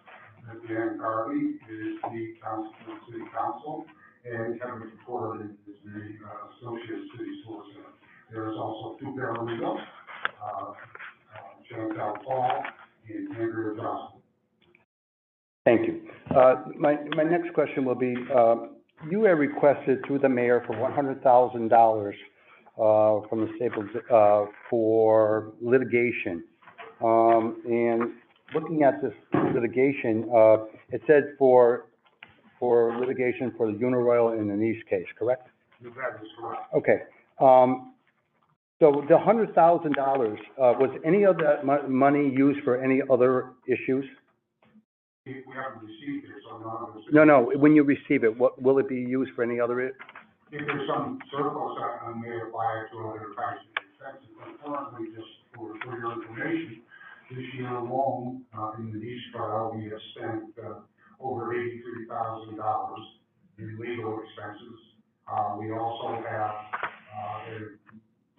Dan 0.70 0.98
Garvey 1.00 1.60
is 1.68 2.00
the 2.00 2.36
council, 2.41 2.72
city 3.10 3.24
council. 3.36 3.86
And 4.24 4.58
Kevin 4.62 4.91
Porter 5.06 5.44
is 5.68 5.75
the 5.84 6.15
uh, 6.24 6.48
associate 6.56 7.12
city 7.12 7.44
solicitor. 7.44 7.91
There 8.32 8.50
is 8.51 8.56
also 8.58 8.96
two 9.00 9.12
paralegals, 9.20 9.84
uh, 10.39 10.63
uh, 10.63 10.74
Chantal 11.70 12.15
Paul 12.24 12.63
and 13.10 13.27
Andrea 13.36 13.75
Johnson. 13.75 14.21
Thank 15.65 15.88
you. 15.88 16.01
Uh, 16.36 16.63
my, 16.77 16.98
my 17.15 17.24
next 17.24 17.53
question 17.53 17.86
will 17.86 17.96
be, 17.96 18.15
uh, 18.36 18.56
you 19.10 19.24
have 19.25 19.38
requested 19.38 20.03
through 20.06 20.20
the 20.20 20.30
mayor 20.30 20.63
for 20.65 20.77
one 20.80 20.91
hundred 20.91 21.22
thousand 21.24 21.68
dollars, 21.68 22.15
uh, 22.77 23.22
from 23.30 23.41
the 23.41 23.50
Staples, 23.58 23.89
uh, 24.12 24.46
for 24.70 25.53
litigation. 25.62 26.44
Um, 27.03 27.62
and 27.65 28.12
looking 28.56 28.84
at 28.84 29.01
this 29.01 29.13
litigation, 29.53 30.30
uh, 30.36 30.65
it 30.89 31.01
said 31.08 31.36
for, 31.38 31.86
for 32.60 32.98
litigation 33.00 33.53
for 33.58 33.72
the 33.72 33.77
Uniroyal 33.77 34.38
and 34.39 34.50
the 34.50 34.56
Nice 34.56 34.82
case, 34.89 35.08
correct? 35.18 35.48
That 35.84 35.89
is 36.22 36.30
correct. 36.39 36.62
Okay, 36.75 37.01
um, 37.39 37.94
so 38.80 39.03
the 39.10 39.18
hundred 39.18 39.53
thousand 39.53 39.94
dollars, 39.94 40.39
uh, 40.58 40.74
was 40.80 40.89
any 41.06 41.24
of 41.24 41.38
that 41.38 41.65
mo- 41.65 41.88
money 41.88 42.32
used 42.36 42.63
for 42.63 42.84
any 42.84 43.01
other 43.12 43.51
issues? 43.68 44.06
We, 45.25 45.44
haven't 45.54 45.86
received 45.86 46.25
it, 46.25 46.42
so 46.50 46.58
none 46.58 46.90
of 46.90 46.98
us. 46.98 47.04
No, 47.12 47.24
no, 47.24 47.51
when 47.56 47.75
you 47.75 47.84
receive 47.84 48.24
it, 48.24 48.36
what, 48.40 48.60
will 48.60 48.80
it 48.80 48.90
be 48.90 48.96
used 48.96 49.34
for 49.36 49.44
any 49.44 49.60
other, 49.60 49.80
i- 49.80 49.94
If 50.51 50.66
there's 50.66 50.88
some 50.90 51.20
surplus, 51.32 51.78
I, 51.78 52.10
I 52.10 52.13
may 52.18 52.42
apply 52.42 52.82
it 52.82 52.92
to 52.92 53.08
other 53.08 53.30
types 53.38 53.62
of 53.62 53.70
expenses, 53.86 54.34
but 54.42 54.50
currently, 54.66 55.13
just 55.13 55.30
for, 55.54 55.78
for 55.86 56.00
your 56.00 56.13
information, 56.18 56.82
this 57.30 57.46
year 57.54 57.70
alone, 57.70 58.42
uh, 58.58 58.72
in 58.80 58.92
the 58.92 58.98
Nice 58.98 59.22
trial, 59.32 59.72
we 59.78 59.86
have 59.94 60.01
spent, 60.18 60.44
uh, 60.58 60.80
over 61.22 61.54
eighty-three 61.54 62.08
thousand 62.10 62.58
dollars 62.58 63.06
in 63.60 63.78
legal 63.78 64.20
expenses. 64.25 64.80
Uh, 65.32 65.56
we 65.60 65.72
also 65.72 66.18
have, 66.28 66.56
uh, 67.13 67.51
a- 67.54 67.78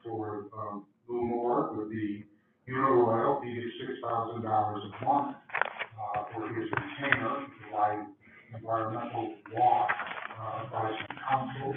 for, 0.03 0.47
um, 0.59 0.85
Lou 1.09 1.23
Moore 1.23 1.73
with 1.75 1.91
the 1.91 2.25
Uniroyal, 2.69 3.39
he 3.45 3.55
gets 3.55 3.71
six 3.87 3.93
thousand 4.03 4.43
dollars 4.43 4.83
a 5.01 5.05
month, 5.05 5.37
uh, 5.99 6.25
for 6.33 6.49
his 6.49 6.69
retainer, 6.71 7.41
to 7.41 7.51
provide 7.63 8.07
environmental 8.55 9.35
law, 9.57 9.87
uh, 10.41 10.87
and 10.87 11.19
counsel 11.29 11.75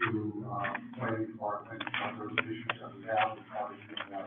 to, 0.00 0.46
um, 0.50 0.92
planning 0.98 1.26
department, 1.26 1.82
and 1.82 2.20
other 2.20 2.30
issues 2.42 2.66
that 2.80 2.90
we 2.96 3.04
have, 3.04 3.38
as 3.38 3.44
far 3.52 3.72
as, 3.72 3.78
uh, 4.14 4.26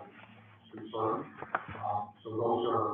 concerned. 0.74 1.26
Uh, 1.44 2.02
so 2.24 2.30
those 2.32 2.68
are 2.70 2.90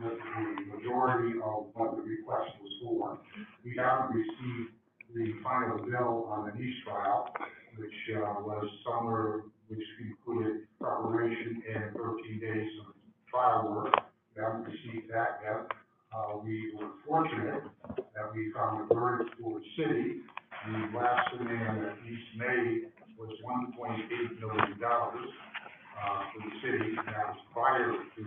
the, 0.00 0.10
the 0.16 0.76
majority 0.76 1.38
of 1.42 1.66
what 1.74 1.96
the 1.96 2.02
request 2.02 2.50
was 2.62 2.72
for. 2.82 3.18
We 3.64 3.76
haven't 3.76 4.14
received 4.14 4.72
the 5.14 5.32
final 5.42 5.78
bill 5.84 6.28
on 6.30 6.46
the 6.46 6.52
Nice 6.52 6.74
trial, 6.84 7.32
which, 7.76 7.92
uh, 8.14 8.40
was 8.40 8.68
somewhere, 8.86 9.42
which 9.68 9.82
included 10.00 10.68
preparation 10.80 11.62
and 11.74 11.94
thirteen 11.96 12.40
days 12.40 12.70
of 12.86 12.94
trial 13.30 13.72
work. 13.74 13.94
We 14.36 14.42
haven't 14.42 14.64
received 14.64 15.10
that 15.10 15.40
yet. 15.44 15.72
Uh, 16.16 16.38
we 16.42 16.72
were 16.80 16.96
fortunate 17.06 17.60
that 17.92 18.32
we 18.32 18.50
found 18.56 18.90
a 18.90 18.94
for 18.94 19.20
the 19.60 19.64
city. 19.76 20.24
The 20.64 20.96
last 20.96 21.28
demand 21.36 21.84
that 21.84 22.00
East 22.08 22.32
made 22.40 22.88
was 23.18 23.36
one 23.44 23.76
point 23.76 24.00
eight 24.00 24.40
million 24.40 24.80
dollars, 24.80 25.28
uh, 25.28 26.22
for 26.32 26.40
the 26.40 26.54
city, 26.64 26.96
and 26.96 27.08
that 27.12 27.36
was 27.36 27.42
prior 27.52 27.92
to 27.92 28.24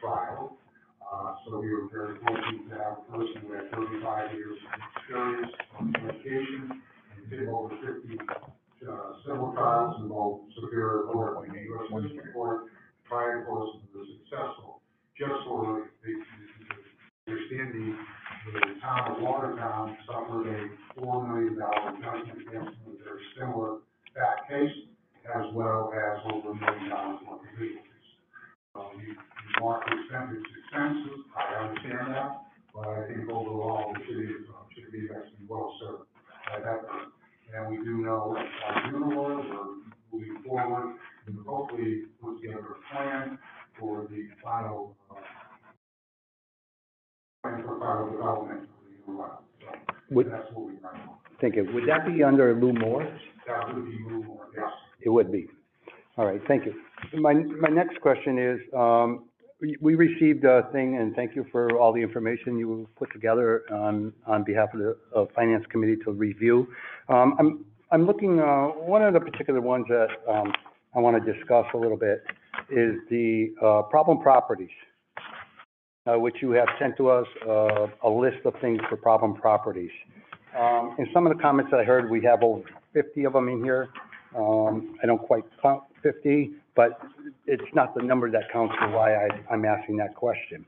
trial. 0.00 0.56
Uh, 1.04 1.36
so 1.44 1.60
we 1.60 1.68
were 1.76 1.88
very 1.92 2.16
fortunate 2.24 2.72
to 2.72 2.74
have 2.80 3.04
a 3.04 3.12
person 3.12 3.44
who 3.44 3.52
had 3.52 3.68
thirty-five 3.68 4.32
years 4.32 4.56
of 4.56 4.80
experience 4.96 5.52
on 5.78 5.92
litigation, 5.92 6.80
and 7.20 7.30
did 7.30 7.48
over 7.52 7.68
fifty, 7.84 8.16
uh, 8.16 9.12
civil 9.28 9.52
trials 9.52 10.00
in 10.00 10.08
both 10.08 10.40
Superior 10.56 11.04
Court 11.12 11.46
and 11.48 11.52
U.S. 11.52 12.02
District 12.02 12.32
Court. 12.32 12.72
Trial 13.06 13.44
course 13.44 13.76
was 13.92 14.08
successful. 14.24 14.80
Just 15.16 15.36
for 15.46 15.86
the, 16.02 16.12
the, 16.12 16.55
understanding, 17.26 17.96
the 18.54 18.80
town 18.80 19.16
of 19.16 19.22
Watertown 19.22 19.96
suffered 20.06 20.46
a 20.46 20.58
four 20.94 21.26
million 21.26 21.58
dollar 21.58 21.90
judgment 21.98 22.38
against 22.46 22.78
them, 22.84 22.96
very 23.02 23.22
similar 23.38 23.78
that 24.14 24.46
case, 24.48 24.70
as 25.34 25.42
well 25.52 25.90
as 25.92 26.22
over 26.32 26.50
a 26.50 26.54
million 26.54 26.88
dollars 26.88 27.18
worth 27.26 27.42
of 27.42 27.60
legal 27.60 27.82
fees. 27.82 28.08
Uh, 28.76 28.86
you, 28.94 29.10
you 29.10 29.50
mark 29.60 29.82
the 29.90 29.98
expenses 29.98 30.42
expenses, 30.62 31.18
I 31.34 31.66
understand 31.66 32.14
that, 32.14 32.30
but 32.72 32.86
I 32.86 33.02
think 33.10 33.28
overall, 33.28 33.92
the 33.92 34.00
city 34.06 34.30
is, 34.30 34.46
uh, 34.46 34.62
should 34.78 34.92
be 34.92 35.08
actually 35.10 35.46
well 35.48 35.74
served 35.82 36.06
by 36.46 36.60
that. 36.62 36.80
And 37.54 37.70
we 37.70 37.82
do 37.84 38.06
know, 38.06 38.36
uh, 38.38 38.88
Uniroyal, 38.94 39.42
we're 40.12 40.18
moving 40.20 40.42
forward, 40.46 40.94
and 41.26 41.38
hopefully 41.46 42.02
put 42.22 42.40
together 42.40 42.78
a 42.78 42.94
plan 42.94 43.38
for 43.80 44.06
the 44.10 44.28
final, 44.42 44.96
uh, 45.10 45.14
for 47.64 47.78
final 47.78 48.10
development 48.10 48.68
for. 49.04 49.38
Would, 50.10 50.30
that's 50.30 50.46
what 50.52 50.66
we 50.66 50.72
right 50.74 50.94
now. 50.94 51.18
thank 51.40 51.56
you, 51.56 51.68
would 51.72 51.88
that 51.88 52.06
be 52.06 52.22
under 52.22 52.54
Lou 52.54 52.72
Moore? 52.72 53.04
That 53.46 53.74
would 53.74 53.84
be 53.84 53.98
move 53.98 54.26
on, 54.30 54.38
yes. 54.54 54.64
It 55.02 55.08
would 55.10 55.32
be. 55.32 55.48
All 56.16 56.26
right, 56.26 56.40
thank 56.48 56.64
you. 56.64 56.74
My, 57.18 57.34
my 57.34 57.68
next 57.68 58.00
question 58.00 58.38
is, 58.38 58.60
um, 58.74 59.24
we, 59.60 59.76
we 59.80 59.94
received 59.94 60.44
a 60.44 60.68
thing, 60.72 60.96
and 60.96 61.14
thank 61.14 61.34
you 61.34 61.46
for 61.50 61.78
all 61.78 61.92
the 61.92 62.00
information 62.00 62.58
you 62.58 62.88
put 62.96 63.12
together 63.12 63.62
on, 63.72 64.12
on 64.26 64.44
behalf 64.44 64.68
of 64.74 64.80
the, 64.80 64.96
uh 65.14 65.24
Finance 65.34 65.64
Committee 65.70 65.96
to 66.04 66.12
review. 66.12 66.68
Um, 67.08 67.34
I'm, 67.38 67.64
I'm 67.90 68.06
looking, 68.06 68.40
uh, 68.40 68.66
one 68.66 69.02
of 69.02 69.14
the 69.14 69.20
particular 69.20 69.60
ones 69.60 69.86
that, 69.88 70.08
um, 70.28 70.52
I 70.94 71.00
want 71.00 71.22
to 71.22 71.32
discuss 71.32 71.66
a 71.74 71.76
little 71.76 71.96
bit 71.96 72.22
is 72.70 72.94
the, 73.10 73.54
uh, 73.62 73.82
problem 73.82 74.18
properties, 74.20 74.70
uh, 76.06 76.18
which 76.18 76.36
you 76.40 76.50
have 76.52 76.68
sent 76.78 76.96
to 76.96 77.08
us, 77.08 77.26
uh, 77.48 77.86
a 78.04 78.08
list 78.08 78.44
of 78.44 78.54
things 78.60 78.80
for 78.88 78.96
problem 78.96 79.34
properties. 79.34 79.90
Um, 80.58 80.94
in 80.98 81.06
some 81.12 81.26
of 81.26 81.36
the 81.36 81.42
comments 81.42 81.70
that 81.70 81.80
I 81.80 81.84
heard, 81.84 82.10
we 82.10 82.22
have 82.24 82.42
over 82.42 82.62
fifty 82.92 83.24
of 83.24 83.32
them 83.34 83.48
in 83.48 83.62
here. 83.62 83.88
Um, 84.36 84.96
I 85.02 85.06
don't 85.06 85.18
quite 85.20 85.44
count 85.60 85.82
fifty, 86.02 86.52
but 86.74 87.00
it's 87.46 87.74
not 87.74 87.94
the 87.94 88.02
number 88.02 88.30
that 88.30 88.50
counts 88.52 88.74
for 88.78 88.88
why 88.90 89.14
I, 89.14 89.28
I'm 89.50 89.64
asking 89.64 89.96
that 89.98 90.14
question. 90.14 90.64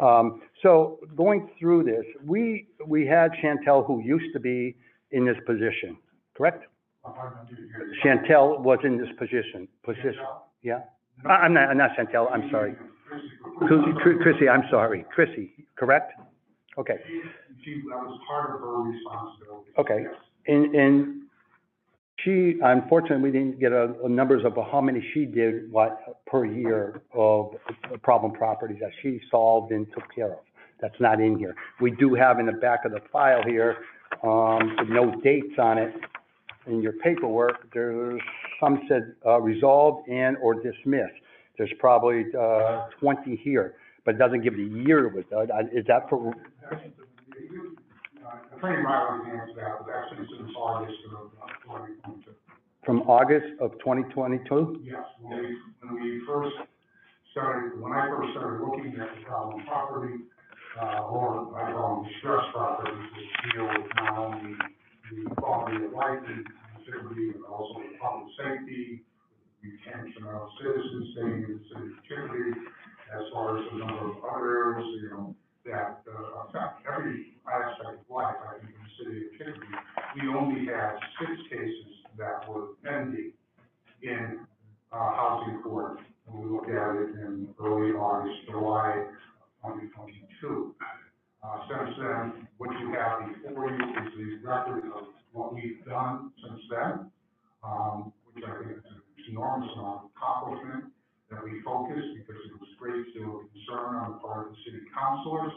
Um, 0.00 0.42
so 0.62 1.00
going 1.16 1.50
through 1.58 1.84
this, 1.84 2.04
we, 2.24 2.68
we 2.86 3.04
had 3.06 3.32
Chantel, 3.42 3.84
who 3.84 4.00
used 4.00 4.32
to 4.32 4.38
be 4.40 4.76
in 5.10 5.24
this 5.24 5.36
position, 5.44 5.96
correct? 6.36 6.64
I'm 7.04 7.14
not 7.16 7.34
gonna 7.34 7.48
do 7.48 7.56
it 7.56 7.68
here. 8.04 8.16
Chantel 8.16 8.60
was 8.60 8.78
in 8.84 8.96
this 8.96 9.08
position, 9.18 9.66
position, 9.84 10.14
yeah? 10.62 10.80
I- 11.26 11.30
I'm 11.44 11.54
not, 11.54 11.68
I'm 11.70 11.78
not 11.78 11.90
Chantel, 11.96 12.30
I'm 12.32 12.48
sorry. 12.50 12.76
Chrissy, 13.58 14.18
Chrissy, 14.22 14.48
I'm 14.48 14.64
sorry, 14.70 15.04
Chrissy, 15.14 15.52
correct? 15.76 16.12
Okay, 16.78 16.98
She, 17.06 17.22
she, 17.64 17.74
that 17.88 17.98
was 17.98 18.20
part 18.28 18.54
of 18.54 18.60
her 18.60 18.82
responsibility. 18.82 19.70
Okay. 19.78 20.02
Yes. 20.04 20.14
and, 20.46 20.74
and 20.74 21.22
she, 22.24 22.58
unfortunately, 22.62 23.30
we 23.30 23.32
didn't 23.32 23.60
get 23.60 23.72
a, 23.72 23.94
a 24.04 24.08
numbers 24.08 24.44
of 24.44 24.54
how 24.70 24.80
many 24.80 25.04
she 25.14 25.24
did, 25.24 25.70
what, 25.70 26.24
per 26.26 26.44
year 26.44 27.02
of 27.14 27.54
problem 28.02 28.32
properties 28.32 28.78
that 28.80 28.90
she 29.02 29.20
solved 29.30 29.72
and 29.72 29.86
took 29.92 30.04
care 30.14 30.32
of. 30.32 30.38
That's 30.80 31.00
not 31.00 31.20
in 31.20 31.38
here. 31.38 31.54
We 31.80 31.90
do 31.92 32.14
have 32.14 32.38
in 32.38 32.46
the 32.46 32.52
back 32.52 32.84
of 32.84 32.92
the 32.92 33.00
file 33.12 33.42
here, 33.44 33.78
um, 34.22 34.76
with 34.78 34.88
no 34.88 35.20
dates 35.20 35.58
on 35.58 35.78
it 35.78 35.92
in 36.66 36.82
your 36.82 36.92
paperwork, 36.92 37.72
there's, 37.72 38.20
some 38.60 38.82
said, 38.88 39.14
uh, 39.26 39.40
resolved 39.40 40.08
and 40.08 40.36
or 40.38 40.54
dismissed. 40.54 41.14
There's 41.58 41.72
probably, 41.80 42.24
uh, 42.38 42.86
twenty 43.00 43.34
here, 43.36 43.74
but 44.04 44.14
it 44.14 44.18
doesn't 44.18 44.42
give 44.42 44.56
the 44.56 44.62
year 44.62 45.06
it 45.08 45.14
was 45.14 45.24
done. 45.30 45.50
Uh, 45.50 45.64
Is 45.72 45.84
that 45.88 46.08
for, 46.08 46.32
Attorney 48.56 48.82
Riley 48.84 49.24
can 49.24 49.40
answer 49.40 49.54
that, 49.56 49.78
but 49.78 49.86
that's 49.86 50.10
since 50.16 50.52
August 50.56 50.94
of, 51.10 51.30
twenty 51.64 51.94
twenty-two. 52.04 52.32
from 52.84 53.02
August 53.02 53.46
of 53.60 53.76
twenty 53.80 54.02
twenty-two? 54.14 54.80
Yes, 54.84 55.02
when 55.20 55.38
we, 55.38 55.56
when 55.82 56.02
we 56.02 56.22
first 56.26 56.54
started, 57.32 57.80
when 57.80 57.92
I 57.92 58.08
first 58.08 58.30
started 58.32 58.64
looking 58.64 58.94
at 59.00 59.08
the 59.18 59.24
problem 59.26 59.64
property, 59.66 60.14
uh, 60.80 61.02
or 61.10 61.58
I 61.58 61.72
call 61.72 62.02
them 62.02 62.12
distress 62.12 62.44
properties, 62.52 63.02
which 63.16 63.52
deal 63.54 63.66
with 63.66 63.86
not 63.96 64.18
only 64.18 64.54
the 65.26 65.34
quality 65.36 65.84
of 65.84 65.92
life 65.92 66.22
and 66.26 66.46
security, 66.84 67.32
but 67.32 67.50
also 67.50 67.80
the 67.80 67.98
public 67.98 68.28
safety, 68.38 69.02
retention 69.68 70.24
of 70.24 70.48
citizens 70.60 71.06
staying 71.12 71.44
in 71.44 71.52
the 71.58 71.64
city 71.68 71.86
of 71.92 71.98
Chicopee, 72.08 72.52
as 73.12 73.24
far 73.32 73.58
as 73.58 73.64
a 73.72 73.76
number 73.76 74.10
of 74.10 74.24
other 74.24 74.56
areas, 74.56 74.88
you 75.02 75.10
know, 75.10 75.36
that, 75.64 76.00
uh, 76.08 76.48
affect 76.48 76.86
every 76.86 77.36
aspect 77.46 78.00
of 78.00 78.10
life, 78.10 78.36
I 78.48 78.58
think, 78.60 78.72
in 78.72 78.82
the 78.84 78.94
city 78.98 79.16
of 79.26 79.30
Chicopee. 79.38 79.76
We 80.16 80.28
only 80.28 80.66
had 80.66 80.98
six 81.20 81.32
cases 81.48 81.92
that 82.16 82.48
were 82.48 82.74
pending 82.84 83.32
in, 84.02 84.46
uh, 84.92 85.10
housing 85.12 85.62
court. 85.62 86.00
When 86.26 86.42
we 86.42 86.50
look 86.50 86.68
at 86.68 86.96
it 86.96 87.10
in 87.24 87.54
early 87.58 87.92
August, 87.92 88.44
July 88.50 89.06
twenty 89.62 89.88
twenty-two. 89.88 90.74
Uh, 91.42 91.58
since 91.68 91.96
then, 91.96 92.48
what 92.58 92.70
you 92.80 92.92
have 92.92 93.24
before 93.32 93.70
you 93.70 93.76
is 93.76 94.12
the 94.16 94.46
record 94.46 94.84
of 94.92 95.08
what 95.32 95.54
we've 95.54 95.82
done 95.86 96.32
since 96.42 96.60
then, 96.68 97.10
um, 97.64 98.12
which 98.34 98.44
I 98.44 98.58
think 98.58 98.76
is 98.76 98.84
enormous 99.28 99.70
amount 99.76 100.04
of 100.04 100.10
accomplishment, 100.16 100.92
that 101.30 101.44
we 101.44 101.60
focused, 101.60 102.08
because 102.16 102.40
it 102.48 102.56
was 102.56 102.68
great 102.80 103.04
to 103.14 103.20
a 103.20 103.38
concern 103.52 104.00
on 104.00 104.16
the 104.16 104.18
part 104.24 104.48
of 104.48 104.56
the 104.56 104.60
city 104.64 104.80
councilors, 104.96 105.52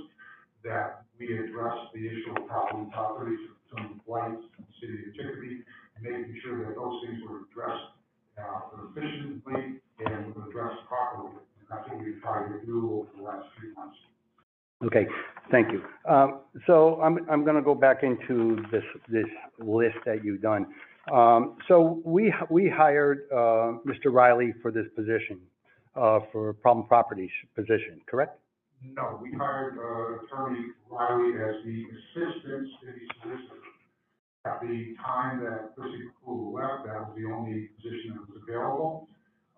that 0.63 1.07
we 1.17 1.31
addressed 1.37 1.89
the 1.93 2.03
issue 2.05 2.35
of 2.35 2.47
problem 2.47 2.91
properties, 2.91 3.39
some 3.73 4.01
blights 4.05 4.43
in 4.59 4.61
the 4.67 4.75
city 4.83 4.97
of 5.07 5.15
Chicopee, 5.15 5.63
and 5.95 6.03
making 6.03 6.35
sure 6.43 6.59
that 6.65 6.75
those 6.75 7.01
things 7.05 7.23
were 7.23 7.47
addressed, 7.47 7.95
uh, 8.37 8.83
efficiently 8.91 9.79
and 10.05 10.35
were 10.35 10.49
addressed 10.49 10.83
properly. 10.87 11.31
And 11.59 11.65
that's 11.69 11.87
what 11.89 12.03
we've 12.03 12.21
tried 12.21 12.51
to 12.51 12.65
do 12.65 12.99
over 12.99 13.09
the 13.15 13.23
last 13.23 13.47
few 13.59 13.73
months. 13.75 13.97
Okay, 14.83 15.07
thank 15.51 15.71
you. 15.71 15.83
Um, 16.09 16.41
so 16.65 16.99
I'm, 17.01 17.29
I'm 17.29 17.45
gonna 17.45 17.61
go 17.61 17.75
back 17.75 18.03
into 18.03 18.57
this, 18.71 18.83
this 19.07 19.29
list 19.59 19.97
that 20.05 20.23
you've 20.23 20.41
done. 20.41 20.65
Um, 21.09 21.57
so 21.67 22.01
we, 22.05 22.33
we 22.49 22.69
hired, 22.69 23.27
uh, 23.31 23.79
Mr. 23.87 24.11
Riley 24.11 24.53
for 24.61 24.71
this 24.71 24.85
position, 24.95 25.39
uh, 25.95 26.19
for 26.31 26.53
problem 26.53 26.87
properties 26.87 27.31
position, 27.55 28.01
correct? 28.07 28.37
No, 28.83 29.19
we 29.21 29.31
hired, 29.33 29.77
uh, 29.77 30.25
Attorney 30.25 30.65
Riley 30.89 31.33
as 31.41 31.65
the 31.65 31.83
assistant 31.89 32.67
city 32.83 33.05
solicitor. 33.21 33.61
At 34.45 34.61
the 34.61 34.95
time 35.05 35.43
that 35.43 35.75
Chrissy 35.75 36.09
Cool 36.25 36.53
left, 36.53 36.85
that 36.85 36.97
was 37.01 37.13
the 37.15 37.29
only 37.29 37.69
position 37.77 38.17
that 38.17 38.25
was 38.29 38.41
available. 38.41 39.07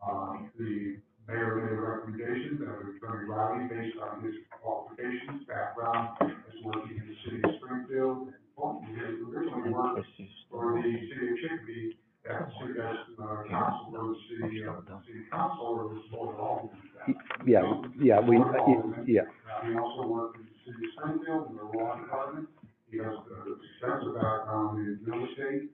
Um, 0.03 0.51
the 0.59 0.99
mayor 1.27 1.55
made 1.55 1.71
a 1.71 1.79
recommendation 1.79 2.59
that 2.59 2.83
Attorney 2.83 3.29
Riley, 3.29 3.67
based 3.71 3.95
on 3.99 4.23
his 4.23 4.35
qualifications, 4.51 5.47
background, 5.47 6.19
as 6.19 6.63
working 6.63 6.99
in 6.99 7.07
the 7.07 7.15
city 7.23 7.39
of 7.43 7.55
Springfield, 7.63 8.33
originally 8.57 9.69
worked 9.71 10.07
for 10.49 10.81
the 10.81 10.93
city 10.93 11.95
of 12.29 12.39
uh, 13.19 13.43
council, 13.49 13.91
or 13.95 14.07
the 14.07 14.15
city, 14.29 14.63
uh, 14.65 14.79
city 15.05 15.19
council, 15.31 15.65
or 15.65 15.93
more 16.11 16.31
involved 16.31 16.73
in. 17.07 17.15
Yeah, 17.45 17.81
yeah, 18.01 18.19
we, 18.21 18.37
yeah, 19.05 19.23
he 19.65 19.75
also 19.77 20.07
worked 20.07 20.37
in 20.37 20.43
the 20.45 20.71
city 20.71 20.85
of 20.87 20.91
Springfield 21.03 21.49
in 21.51 21.57
the 21.57 21.63
law 21.77 21.97
department. 21.99 22.47
He 22.89 22.97
has 22.99 23.07
extensive 23.81 24.13
background 24.15 24.79
in 24.79 24.99
real 25.03 25.25
estate. 25.25 25.69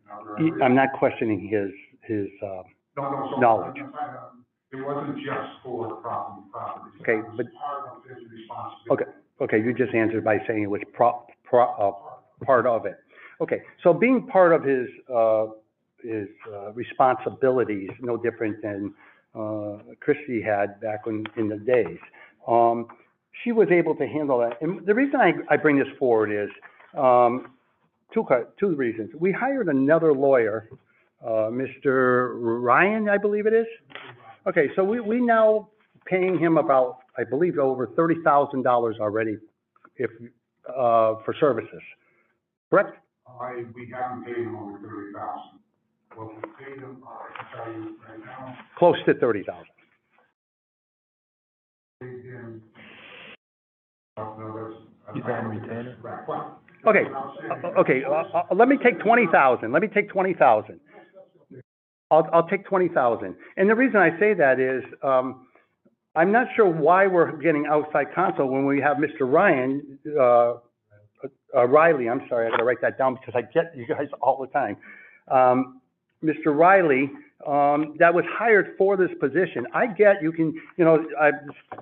I'm 0.63 0.73
not 0.73 0.89
questioning 0.97 1.47
his, 1.47 1.69
his, 2.07 2.27
uh, 2.41 2.63
knowledge. 3.39 3.75
It 4.71 4.85
wasn't 4.85 5.17
just 5.17 5.49
for 5.63 5.95
property, 5.97 6.47
properties. 6.51 7.01
Okay, 7.01 7.21
but- 7.35 7.45
Part 7.53 7.89
of 7.91 8.03
his 8.09 8.23
responsibility. 8.31 9.11
okay, 9.41 9.57
you 9.59 9.73
just 9.73 9.93
answered 9.93 10.23
by 10.23 10.37
saying 10.47 10.63
it 10.63 10.69
was 10.69 10.81
pro, 10.93 11.25
pro, 11.43 11.63
uh, 11.65 12.18
part 12.41 12.65
of 12.65 12.85
it. 12.85 12.97
Okay, 13.41 13.61
so 13.83 13.93
being 13.93 14.27
part 14.27 14.53
of 14.53 14.63
his, 14.63 14.87
uh, 15.13 15.47
his, 16.03 16.27
uh, 16.51 16.71
responsibilities, 16.73 17.89
no 18.01 18.17
different 18.17 18.61
than, 18.61 18.93
uh, 19.35 19.77
Christie 19.99 20.41
had 20.41 20.79
back 20.81 21.01
in, 21.07 21.25
in 21.37 21.47
the 21.47 21.57
days. 21.57 21.99
Um, 22.47 22.87
she 23.43 23.51
was 23.51 23.69
able 23.71 23.95
to 23.95 24.07
handle 24.07 24.39
that. 24.39 24.61
And 24.61 24.85
the 24.85 24.93
reason 24.93 25.19
I, 25.19 25.33
I 25.49 25.57
bring 25.57 25.77
this 25.77 25.87
forward 25.97 26.31
is, 26.31 26.49
um, 26.97 27.51
two, 28.13 28.25
two 28.59 28.75
reasons. 28.75 29.11
We 29.17 29.31
hired 29.31 29.67
another 29.67 30.13
lawyer, 30.13 30.69
uh, 31.23 31.49
Mr. 31.51 32.31
Ryan, 32.33 33.09
I 33.09 33.17
believe 33.17 33.45
it 33.45 33.53
is. 33.53 33.67
Okay, 34.47 34.69
so 34.75 34.83
we, 34.83 34.99
we 34.99 35.19
now 35.19 35.69
paying 36.05 36.37
him 36.39 36.57
about, 36.57 36.99
I 37.17 37.23
believe, 37.23 37.57
over 37.57 37.87
thirty 37.87 38.15
thousand 38.23 38.63
dollars 38.63 38.97
already 38.99 39.37
if, 39.97 40.09
uh, 40.67 41.15
for 41.25 41.35
services, 41.39 41.81
correct? 42.69 42.97
I, 43.27 43.63
we 43.75 43.91
haven't 43.93 44.25
paid 44.25 44.37
him 44.37 44.55
over 44.55 44.77
thirty 44.79 45.13
thousand. 45.13 45.59
What 46.15 46.35
we 46.35 46.41
paid 46.65 46.79
him, 46.81 47.03
uh, 47.05 47.09
I 47.09 47.43
can 47.43 47.63
tell 47.65 47.73
you 47.73 47.95
right 48.07 48.19
now, 48.25 48.57
Close 48.77 48.97
to 49.05 49.13
thirty 49.15 49.43
thousand. 49.43 49.67
paid 52.01 52.25
him, 52.25 52.61
oh, 54.17 54.35
no, 54.39 54.69
that's. 54.69 55.15
He's 55.15 55.23
on 55.23 55.45
retainer? 55.47 55.97
Right, 56.03 56.27
well. 56.27 56.61
Okay, 56.87 57.05
Outstanding. 57.13 57.71
uh, 57.75 57.79
okay, 57.81 58.03
uh, 58.05 58.37
uh, 58.37 58.55
let 58.55 58.67
me 58.67 58.77
take 58.83 58.99
twenty 58.99 59.25
thousand, 59.31 59.71
let 59.71 59.81
me 59.81 59.87
take 59.87 60.09
twenty 60.09 60.33
thousand. 60.33 60.79
I'll, 62.11 62.27
I'll 62.33 62.47
take 62.47 62.65
twenty 62.65 62.87
thousand. 62.89 63.35
And 63.57 63.69
the 63.69 63.75
reason 63.75 63.97
I 63.97 64.17
say 64.19 64.33
that 64.35 64.59
is, 64.59 64.83
um, 65.03 65.47
I'm 66.15 66.31
not 66.31 66.47
sure 66.55 66.67
why 66.67 67.07
we're 67.07 67.31
getting 67.37 67.65
outside 67.69 68.07
counsel 68.15 68.47
when 68.49 68.65
we 68.65 68.81
have 68.81 68.97
Mr. 68.97 69.21
Ryan, 69.31 69.99
uh, 70.19 70.53
uh, 71.55 71.67
Riley, 71.67 72.09
I'm 72.09 72.21
sorry, 72.29 72.47
I 72.47 72.49
gotta 72.51 72.63
write 72.63 72.81
that 72.81 72.97
down 72.97 73.15
because 73.15 73.33
I 73.35 73.41
get 73.41 73.75
you 73.75 73.87
guys 73.87 74.07
all 74.21 74.39
the 74.39 74.47
time. 74.47 74.77
Um, 75.29 75.81
Mr. 76.23 76.47
Riley, 76.47 77.09
um, 77.47 77.95
that 77.99 78.13
was 78.13 78.25
hired 78.27 78.75
for 78.77 78.97
this 78.97 79.09
position. 79.19 79.65
I 79.73 79.87
get 79.87 80.21
you 80.21 80.31
can, 80.31 80.53
you 80.77 80.83
know, 80.83 81.05
I, 81.19 81.31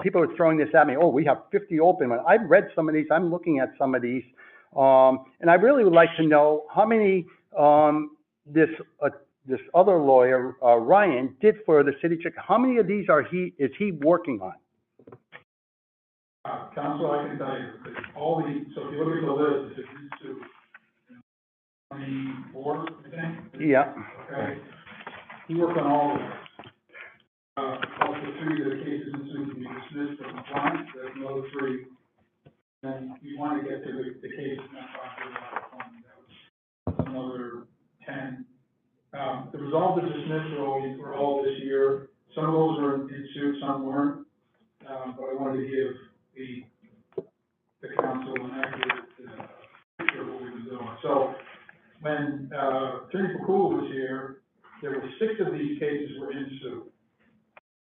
people 0.02 0.22
are 0.22 0.36
throwing 0.36 0.58
this 0.58 0.70
at 0.76 0.86
me, 0.86 0.96
oh, 0.96 1.08
we 1.08 1.26
have 1.26 1.44
fifty 1.52 1.80
open. 1.80 2.12
I've 2.28 2.48
read 2.50 2.70
some 2.76 2.88
of 2.88 2.94
these, 2.94 3.08
I'm 3.12 3.32
looking 3.32 3.60
at 3.60 3.74
some 3.78 3.96
of 3.96 4.02
these. 4.02 4.24
Um, 4.76 5.26
and 5.42 5.50
I 5.50 5.56
really 5.56 5.84
would 5.84 5.94
like 5.94 6.10
to 6.18 6.28
know 6.28 6.66
how 6.74 6.86
many, 6.86 7.26
um, 7.58 8.12
this, 8.46 8.70
uh, 9.04 9.10
this 9.48 9.60
other 9.74 9.98
lawyer, 9.98 10.56
uh, 10.64 10.76
Ryan, 10.76 11.36
did 11.42 11.56
for 11.66 11.84
the 11.84 11.94
city 12.02 12.18
check. 12.22 12.34
How 12.36 12.58
many 12.58 12.78
of 12.78 12.86
these 12.86 13.08
are 13.10 13.24
he, 13.24 13.54
is 13.58 13.72
he 13.80 13.94
working 13.94 14.40
on? 14.42 14.54
Uh, 16.48 16.70
council, 16.74 17.12
I 17.12 17.28
can 17.28 17.38
tell 17.38 17.60
you, 17.60 17.68
that 17.84 18.16
all 18.16 18.38
the, 18.38 18.64
so 18.74 18.88
if 18.88 18.94
you 18.94 19.04
look 19.04 19.20
at 19.20 19.26
the 19.28 19.34
list, 19.36 19.80
it's 19.80 19.90
these 20.00 20.12
two, 20.22 20.40
twenty-four, 21.92 22.88
I 22.88 23.10
think, 23.12 23.68
Yeah, 23.68 23.92
okay? 24.32 24.56
He 25.50 25.56
worked 25.56 25.78
on 25.78 25.92
all 25.92 26.14
of 26.14 26.20
them. 26.20 26.32
Uh, 27.58 27.78
also 28.00 28.28
three 28.40 28.64
of 28.64 28.70
the 28.72 28.86
cases 28.86 29.12
in 29.14 29.28
suit 29.28 29.52
can 29.52 29.60
be 29.60 29.68
dismissed 29.68 30.24
for 30.24 30.30
compliance, 30.32 30.88
there's 30.96 31.12
another 31.18 31.44
three. 31.60 31.86
Then 32.82 33.18
you 33.22 33.38
want 33.38 33.62
to 33.62 33.68
get 33.68 33.84
to 33.84 33.92
the, 33.92 34.16
the 34.22 34.30
cases 34.30 34.64
not 34.72 34.88
properly 34.96 35.36
outlined, 35.52 36.04
that 36.08 36.96
was 36.96 37.08
another 37.12 37.68
ten. 38.06 38.46
Um, 39.12 39.50
the 39.52 39.58
resolve 39.58 40.00
to 40.00 40.08
dismiss 40.08 40.48
were 40.56 40.66
all, 40.66 40.96
were 40.98 41.16
all 41.16 41.44
this 41.44 41.60
year, 41.60 42.08
some 42.34 42.46
of 42.46 42.54
those 42.54 42.80
were 42.80 42.96
in 43.10 43.28
suit, 43.34 43.56
some 43.60 43.84
weren't. 43.84 44.26
Um, 44.88 45.16
but 45.18 45.28
I 45.28 45.34
wanted 45.36 45.66
to 45.66 45.68
give 45.68 45.92
the, 46.38 46.64
the 47.82 47.90
council 48.00 48.36
accurate, 48.54 49.10
uh, 49.26 49.48
picture 49.98 50.22
of 50.22 50.28
what 50.28 50.44
we've 50.44 50.54
been 50.54 50.66
doing. 50.70 50.98
So, 51.02 51.34
when, 52.02 52.52
uh, 52.54 53.10
Attorney 53.10 53.34
Pakula 53.42 53.82
was 53.82 53.90
here, 53.92 54.46
there 54.82 54.92
were 54.92 55.10
six 55.18 55.34
of 55.42 55.52
these 55.54 55.80
cases 55.80 56.14
were 56.22 56.32
in 56.32 56.60
suit. 56.62 56.94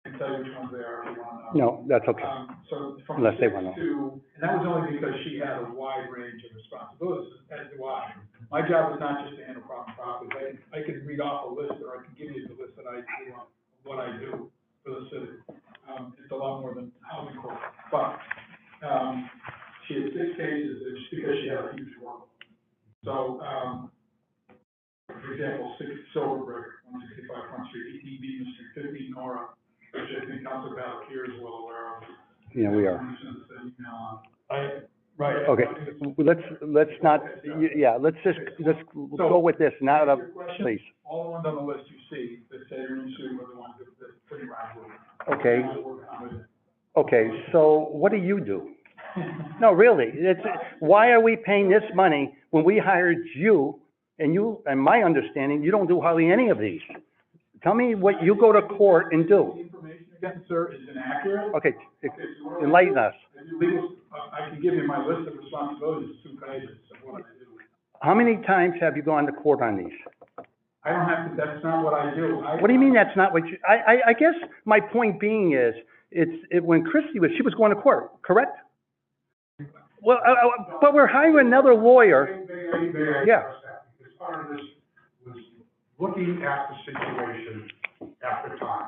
I 0.05 0.09
can 0.09 0.17
tell 0.17 0.31
you 0.33 0.37
which 0.41 0.57
ones 0.57 0.73
they 0.73 0.81
are 0.81 1.05
if 1.05 1.13
you 1.13 1.21
want 1.21 1.53
to 1.53 1.59
know. 1.59 1.85
No, 1.85 1.85
that's 1.85 2.07
okay. 2.09 2.25
Um, 2.25 2.57
so 2.71 2.97
from 3.05 3.21
Unless 3.21 3.37
they 3.37 3.45
six 3.45 3.53
wanna 3.53 3.75
to, 3.77 4.17
and 4.33 4.41
that 4.41 4.57
was 4.57 4.65
only 4.65 4.97
because 4.97 5.13
she 5.21 5.37
had 5.37 5.61
a 5.61 5.69
wide 5.69 6.09
range 6.09 6.41
of 6.41 6.55
responsibilities, 6.57 7.45
as 7.53 7.69
do 7.69 7.85
I. 7.85 8.17
My 8.49 8.65
job 8.65 8.95
is 8.95 8.99
not 8.99 9.29
just 9.29 9.37
to 9.37 9.45
handle 9.45 9.61
problem 9.69 9.93
properties, 9.93 10.57
I 10.73 10.81
I 10.81 10.81
can 10.81 11.05
read 11.05 11.21
off 11.21 11.45
a 11.45 11.53
list, 11.53 11.77
or 11.85 12.01
I 12.01 12.09
can 12.09 12.15
give 12.17 12.33
you 12.33 12.49
the 12.49 12.57
list 12.57 12.73
that 12.81 12.89
I 12.89 13.05
do 13.05 13.37
on 13.37 13.45
what 13.85 14.01
I 14.01 14.17
do 14.17 14.49
for 14.83 14.91
the 14.99 15.09
city. 15.11 15.31
Um, 15.89 16.13
it's 16.21 16.31
a 16.31 16.35
lot 16.35 16.61
more 16.61 16.73
than 16.75 16.91
housing 17.01 17.37
court, 17.41 17.57
but, 17.91 18.19
um, 18.87 19.29
she 19.87 19.95
had 19.95 20.13
six 20.13 20.37
cases, 20.37 20.81
it's 20.85 21.09
because 21.09 21.35
she 21.41 21.49
had 21.49 21.65
a 21.65 21.73
huge 21.73 21.97
workload. 21.97 22.29
So, 23.03 23.41
um, 23.41 23.91
for 25.07 25.33
example, 25.33 25.75
six 25.79 25.89
Silverbrick, 26.13 26.85
one 26.91 27.01
sixty-five 27.09 27.49
Front 27.49 27.69
Street, 27.69 27.97
eighteen 27.97 28.21
Beaton 28.21 28.53
Street, 28.53 28.69
fifteen 28.75 29.11
Nora, 29.15 29.49
which 29.93 30.09
I 30.13 30.25
think 30.29 30.43
Council 30.45 30.77
Balakier 30.77 31.25
is 31.25 31.41
well 31.41 31.65
aware 31.65 31.97
of. 31.97 32.03
Yeah, 32.53 32.69
we 32.69 32.85
are. 32.85 33.01
Since 33.23 33.47
the 33.49 33.55
email 33.61 33.97
on. 33.97 34.19
I, 34.51 34.85
right. 35.19 35.35
Okay, 35.49 35.65
let's, 36.17 36.41
let's 36.61 36.91
not, 37.03 37.21
y- 37.45 37.69
yeah, 37.75 37.97
let's 37.99 38.17
just, 38.23 38.39
let's 38.59 38.79
go 39.17 39.39
with 39.39 39.57
this, 39.57 39.73
now, 39.81 40.05
To 40.05 40.11
answer 40.11 40.23
your 40.23 40.33
question, 40.33 40.65
please. 40.65 40.79
All 41.05 41.23
the 41.25 41.29
ones 41.31 41.45
on 41.45 41.55
the 41.55 41.61
list 41.61 41.83
you 41.89 41.97
see 42.09 42.39
that 42.51 42.59
say 42.69 42.77
you're 42.77 43.37
were 43.37 43.45
the 43.53 43.59
ones 43.59 43.73
that, 43.79 43.87
that 43.99 44.25
pretty 44.27 44.45
much. 44.47 45.39
Okay, 45.39 45.61
I 45.63 45.77
work 45.79 46.07
on 46.11 46.23
with. 46.23 46.33
okay, 46.97 47.29
so 47.51 47.89
what 47.91 48.11
do 48.11 48.17
you 48.17 48.39
do? 48.39 48.71
No, 49.59 49.71
really, 49.73 50.05
it's, 50.13 50.39
why 50.79 51.09
are 51.11 51.19
we 51.21 51.35
paying 51.35 51.69
this 51.69 51.83
money 51.93 52.35
when 52.51 52.63
we 52.63 52.77
hired 52.79 53.17
you, 53.35 53.79
and 54.19 54.33
you, 54.33 54.61
and 54.65 54.79
my 54.79 55.03
understanding, 55.03 55.61
you 55.63 55.71
don't 55.71 55.87
do 55.87 55.99
hardly 55.99 56.31
any 56.31 56.49
of 56.49 56.59
these? 56.59 56.81
Tell 57.63 57.73
me 57.73 57.95
what 57.95 58.23
you 58.23 58.35
go 58.35 58.51
to 58.53 58.61
court 58.61 59.11
and 59.13 59.27
do. 59.27 59.57
information 59.59 59.98
again, 60.19 60.43
sir, 60.47 60.71
is 60.73 60.81
inaccurate. 60.89 61.53
Okay, 61.55 61.69
Okay, 62.05 62.09
so 62.39 62.45
what 62.49 62.59
do 62.59 62.65
enlighten 62.65 62.97
us. 62.97 63.13
I 63.39 63.49
do 63.49 63.59
legal, 63.59 63.95
I 64.11 64.45
I 64.45 64.49
can 64.49 64.61
give 64.61 64.73
you 64.75 64.85
my 64.85 65.05
list 65.05 65.27
of 65.27 65.37
responsibilities, 65.37 66.15
two 66.23 66.37
pages 66.45 66.77
of 66.91 66.97
what 67.07 67.21
I 67.21 67.25
do. 67.39 67.45
How 68.01 68.13
many 68.13 68.37
times 68.45 68.75
have 68.81 68.95
you 68.97 69.03
gone 69.03 69.25
to 69.25 69.31
court 69.31 69.61
on 69.61 69.77
these? 69.77 69.93
I 70.83 70.91
don't 70.91 71.05
have 71.07 71.29
to, 71.29 71.35
that's 71.35 71.63
not 71.63 71.83
what 71.83 71.93
I 71.93 72.13
do. 72.15 72.39
I- 72.41 72.55
What 72.61 72.67
do 72.67 72.73
you 72.73 72.79
mean 72.79 72.93
that's 72.93 73.15
not 73.15 73.33
what 73.33 73.45
you, 73.47 73.57
I, 73.67 73.75
I, 73.75 74.01
I 74.07 74.13
guess 74.13 74.35
my 74.65 74.79
point 74.79 75.19
being 75.19 75.53
is, 75.53 75.75
it's, 76.11 76.31
it, 76.51 76.63
when 76.63 76.83
Christie 76.83 77.19
was, 77.19 77.31
she 77.35 77.43
was 77.43 77.53
going 77.53 77.75
to 77.75 77.81
court, 77.81 78.21
correct? 78.23 78.57
Well, 80.01 80.19
uh, 80.25 80.31
uh, 80.31 80.77
but 80.81 80.93
we're 80.93 81.07
hiring 81.07 81.45
another 81.47 81.75
lawyer, 81.75 82.45
May, 82.47 82.87
may 82.91 83.09
I 83.09 83.23
Yeah. 83.25 83.39
address 83.39 83.55
that? 83.65 83.85
Because 83.97 84.13
part 84.17 84.45
of 84.49 84.55
this 84.57 84.65
was 85.27 85.37
looking 85.99 86.41
at 86.43 86.69
the 86.69 86.75
situation 86.91 87.69
at 88.23 88.49
the 88.49 88.55
time. 88.57 88.87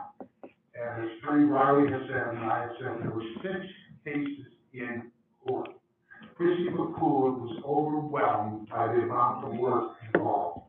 And 0.76 1.04
as 1.04 1.10
Attorney 1.20 1.46
Riley 1.46 1.92
has 1.92 2.02
said, 2.08 2.36
and 2.36 2.40
I 2.52 2.62
have 2.62 2.72
said, 2.80 3.04
there 3.04 3.12
were 3.12 3.24
six 3.44 3.60
cases 4.06 4.46
in 4.74 5.12
court. 5.46 5.70
Chrissy 6.36 6.70
McCool 6.72 7.38
was 7.40 7.62
overwhelmed 7.66 8.70
by 8.70 8.88
the 8.88 9.02
amount 9.04 9.46
of 9.46 9.60
work 9.60 9.98
involved, 10.14 10.62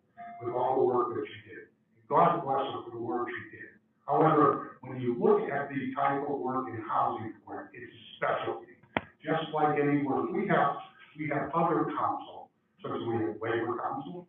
with 0.43 0.55
all 0.55 0.77
the 0.81 0.85
work 0.85 1.15
that 1.15 1.25
she 1.27 1.51
did. 1.51 1.65
God 2.09 2.43
bless 2.45 2.61
her 2.73 2.83
for 2.85 2.91
the 2.93 3.03
work 3.03 3.29
she 3.29 3.57
did. 3.57 3.71
However, 4.07 4.77
when 4.83 5.01
you 5.01 5.17
look 5.19 5.49
at 5.49 5.69
the 5.71 5.95
type 5.95 6.21
of 6.29 6.41
work 6.41 6.67
in 6.69 6.83
housing 6.83 7.33
court, 7.47 7.71
it's 7.73 7.93
a 7.93 8.03
specialty. 8.17 8.75
Just 9.25 9.55
like 9.55 9.79
any 9.79 10.03
work, 10.03 10.33
we 10.33 10.49
have, 10.49 10.77
we 11.17 11.31
have 11.33 11.51
other 11.55 11.87
counsel, 11.97 12.51
such 12.83 12.91
as 12.93 13.03
we 13.07 13.15
have 13.25 13.37
labor 13.41 13.79
counsel, 13.79 14.27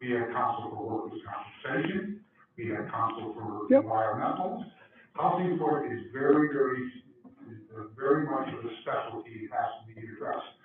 we 0.00 0.10
have 0.10 0.28
counsel 0.34 0.70
for 0.74 0.82
workers' 0.82 1.20
compensation, 1.22 2.20
we 2.58 2.68
have 2.70 2.90
counsel 2.90 3.32
for 3.34 3.66
Yep. 3.70 3.84
environmental. 3.84 4.64
Housing 5.14 5.58
court 5.58 5.92
is 5.92 6.08
very, 6.12 6.48
very, 6.52 6.88
very 7.96 8.24
much 8.24 8.48
of 8.48 8.64
a 8.64 8.72
specialty, 8.80 9.44
it 9.44 9.50
has 9.52 9.70
to 9.80 9.94
be 9.94 10.00
addressed. 10.08 10.56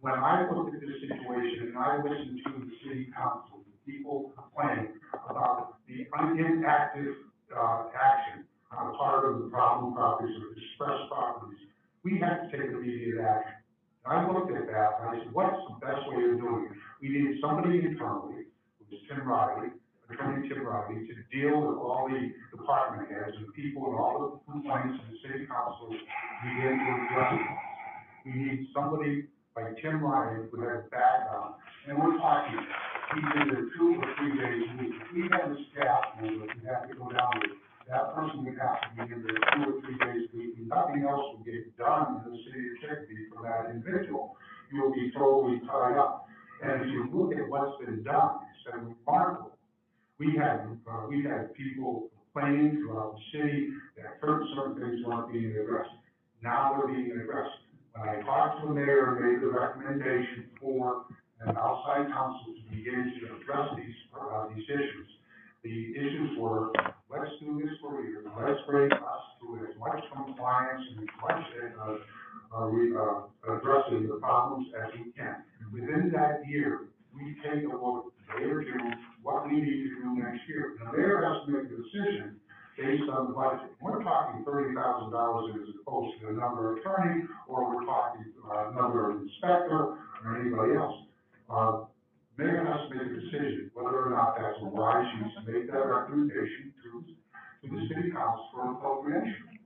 When 0.00 0.14
I 0.14 0.44
looked 0.50 0.74
at 0.74 0.80
this 0.80 1.00
situation 1.00 1.72
and 1.72 1.78
I 1.78 1.96
listened 2.02 2.40
to 2.44 2.52
the 2.60 2.70
city 2.84 3.08
council, 3.16 3.64
the 3.64 3.92
people 3.92 4.32
complain 4.36 5.00
about 5.28 5.80
the 5.88 6.04
inactive, 6.12 7.16
uh, 7.54 7.84
action 7.96 8.44
on 8.72 8.96
part 8.96 9.24
of 9.24 9.40
the 9.40 9.48
problem 9.48 9.94
properties 9.94 10.36
or 10.36 10.52
distressed 10.52 11.08
properties, 11.08 11.58
we 12.02 12.18
have 12.18 12.44
to 12.44 12.56
take 12.56 12.68
immediate 12.70 13.24
action. 13.24 13.56
And 14.04 14.12
I 14.12 14.28
looked 14.28 14.52
at 14.52 14.66
that, 14.66 15.00
and 15.00 15.08
I 15.08 15.24
said, 15.24 15.32
what's 15.32 15.56
the 15.68 15.80
best 15.80 16.04
way 16.12 16.28
of 16.28 16.36
doing 16.36 16.68
it? 16.68 16.76
We 17.00 17.08
need 17.08 17.40
somebody 17.40 17.80
internally, 17.80 18.52
which 18.78 18.92
is 18.92 19.00
Tim 19.08 19.26
Riley, 19.26 19.72
Attorney 20.10 20.48
Riley, 20.52 21.06
to 21.08 21.14
deal 21.32 21.60
with 21.60 21.78
all 21.80 22.08
the 22.08 22.32
department 22.56 23.08
heads 23.08 23.36
and 23.36 23.48
people 23.54 23.86
and 23.88 23.96
all 23.96 24.16
the 24.20 24.52
complaints 24.52 25.00
in 25.00 25.06
the 25.12 25.18
city 25.24 25.46
council, 25.46 25.88
begin 25.88 26.76
to 26.76 26.90
address. 27.08 27.40
We 28.24 28.32
need 28.32 28.68
somebody 28.74 29.28
like 29.56 29.80
Tim 29.80 30.04
Riley 30.04 30.44
who 30.50 30.60
has 30.68 30.84
background, 30.90 31.54
and 31.88 31.96
we're 31.96 32.18
talking, 32.18 32.58
he's 33.16 33.30
either 33.44 33.60
two 33.76 34.00
or 34.00 34.08
three 34.18 34.34
days 34.36 34.62
a 34.68 34.72
week. 34.82 34.96
We 35.14 35.22
have 35.32 35.52
a 35.52 35.56
staff 35.72 36.20
member, 36.20 36.46
we 36.52 36.68
have 36.68 36.88
to 36.88 36.94
go 36.96 37.08
down 37.08 37.32
there, 37.40 37.56
that 37.88 38.14
person 38.16 38.44
would 38.44 38.58
have 38.58 38.80
to 38.80 38.88
be 38.96 39.12
in 39.12 39.24
there 39.24 39.40
two 39.56 39.62
or 39.68 39.80
three 39.84 39.98
days 40.00 40.28
a 40.32 40.36
week, 40.36 40.56
and 40.56 40.68
nothing 40.68 41.04
else 41.04 41.36
will 41.36 41.44
get 41.44 41.64
done 41.76 42.24
in 42.24 42.32
the 42.32 42.38
city 42.44 42.64
of 42.72 42.74
Chicopee 42.80 43.28
for 43.32 43.44
that 43.44 43.70
individual. 43.70 44.36
You 44.72 44.82
will 44.82 44.92
be 44.92 45.12
totally 45.12 45.60
tied 45.68 45.96
up. 45.96 46.26
And 46.62 46.80
if 46.80 46.88
you 46.88 47.08
look 47.12 47.36
at 47.36 47.48
what's 47.48 47.76
been 47.84 48.02
done, 48.02 48.40
it's 48.56 48.64
been 48.72 48.96
remarkable. 49.06 49.53
We 50.18 50.36
had, 50.38 50.66
uh, 50.86 51.06
we 51.08 51.22
had 51.24 51.54
people 51.54 52.10
complaining 52.32 52.78
throughout 52.78 53.16
the 53.16 53.38
city 53.38 53.68
that 53.96 54.18
certain, 54.20 54.48
certain 54.54 54.74
things 54.78 55.04
weren't 55.06 55.32
being 55.32 55.50
addressed. 55.56 55.90
Now 56.42 56.76
they're 56.78 56.94
being 56.94 57.10
addressed. 57.10 57.58
When 57.96 58.08
I 58.08 58.22
talked 58.22 58.62
to 58.62 58.68
the 58.68 58.74
mayor 58.74 59.14
and 59.14 59.24
made 59.24 59.42
the 59.42 59.50
recommendation 59.50 60.50
for 60.60 61.06
an 61.40 61.56
outside 61.56 62.06
council 62.10 62.54
to 62.54 62.62
begin 62.76 63.12
to 63.20 63.36
address 63.36 63.74
these, 63.76 63.98
uh, 64.14 64.48
these 64.54 64.64
issues, 64.70 65.08
the 65.62 65.96
issues 65.98 66.38
were, 66.38 66.70
let's 67.10 67.30
do 67.40 67.60
this 67.62 67.72
for 67.80 68.02
you, 68.02 68.22
let's 68.38 68.60
bring 68.68 68.92
us 68.92 69.24
to 69.40 69.66
as 69.66 69.74
much 69.78 70.02
compliance 70.14 70.82
and 70.94 71.08
as 71.08 71.14
much, 71.22 71.42
uh, 71.80 72.56
uh, 72.56 72.68
we, 72.68 72.94
uh, 72.94 73.26
addressing 73.56 74.06
the 74.06 74.18
problems 74.20 74.68
as 74.78 74.92
we 74.94 75.10
can. 75.12 75.42
Within 75.72 76.10
that 76.14 76.46
year, 76.46 76.86
we 77.14 77.34
take 77.42 77.64
a 77.64 77.76
look, 77.76 78.13
Mayor 78.32 78.64
June, 78.64 78.94
what 79.22 79.46
we 79.46 79.60
need 79.60 79.88
to 79.88 79.90
do 80.00 80.08
next 80.16 80.40
year. 80.48 80.76
The 80.78 80.96
mayor 80.96 81.20
has 81.24 81.46
to 81.46 81.52
make 81.52 81.68
a 81.68 81.76
decision 81.76 82.40
based 82.76 83.06
on 83.10 83.30
the 83.30 83.34
budget. 83.34 83.70
We're 83.80 84.02
talking 84.02 84.44
thirty 84.44 84.74
thousand 84.74 85.12
dollars 85.12 85.54
as 85.54 85.74
opposed 85.80 86.20
to 86.20 86.28
of 86.28 86.78
attorney, 86.78 87.24
or 87.48 87.68
we're 87.70 87.86
talking, 87.86 88.24
uh, 88.50 88.74
of 88.74 89.22
inspector, 89.22 89.98
or 90.24 90.28
anybody 90.40 90.74
else. 90.74 90.96
Uh, 91.48 91.72
mayor 92.36 92.64
has 92.64 92.88
to 92.88 92.94
make 92.96 93.06
a 93.06 93.20
decision 93.20 93.70
whether 93.74 93.94
or 93.94 94.10
not 94.10 94.34
that's 94.36 94.58
a 94.62 94.66
wise, 94.66 95.06
needs 95.20 95.34
to 95.38 95.52
make 95.52 95.70
that 95.70 95.84
recommendation 95.86 96.72
to, 96.82 97.04
to 97.62 97.66
the 97.70 97.82
city 97.88 98.10
council 98.10 98.48
for 98.52 98.72
appropriation. 98.72 99.60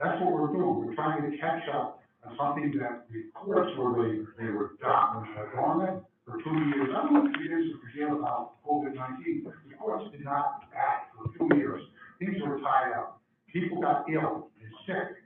That's 0.00 0.20
what 0.20 0.32
we're 0.32 0.52
doing, 0.52 0.86
we're 0.86 0.94
trying 0.94 1.30
to 1.30 1.36
catch 1.38 1.68
up 1.72 2.00
on 2.24 2.36
something 2.36 2.72
that 2.80 3.04
the 3.12 3.28
courts 3.34 3.70
were, 3.78 3.92
they, 3.96 4.20
they 4.40 4.50
were 4.50 4.76
done, 4.80 5.28
dormant 5.54 6.04
for 6.30 6.38
two 6.42 6.54
years. 6.70 6.88
I 6.94 7.02
don't 7.02 7.12
know 7.14 7.26
if 7.26 7.34
you 7.42 7.50
guys 7.50 7.66
are 7.74 7.80
forgetting 7.82 8.18
about 8.22 8.62
COVID 8.62 8.94
nineteen, 8.94 9.42
the 9.44 9.74
courts 9.76 10.06
did 10.12 10.24
not 10.24 10.64
act 10.70 11.10
for 11.18 11.26
two 11.36 11.50
years. 11.56 11.82
Things 12.18 12.36
were 12.46 12.60
tied 12.60 12.92
up, 12.94 13.20
people 13.52 13.80
got 13.80 14.06
ill 14.06 14.48
and 14.62 14.72
sick. 14.86 15.18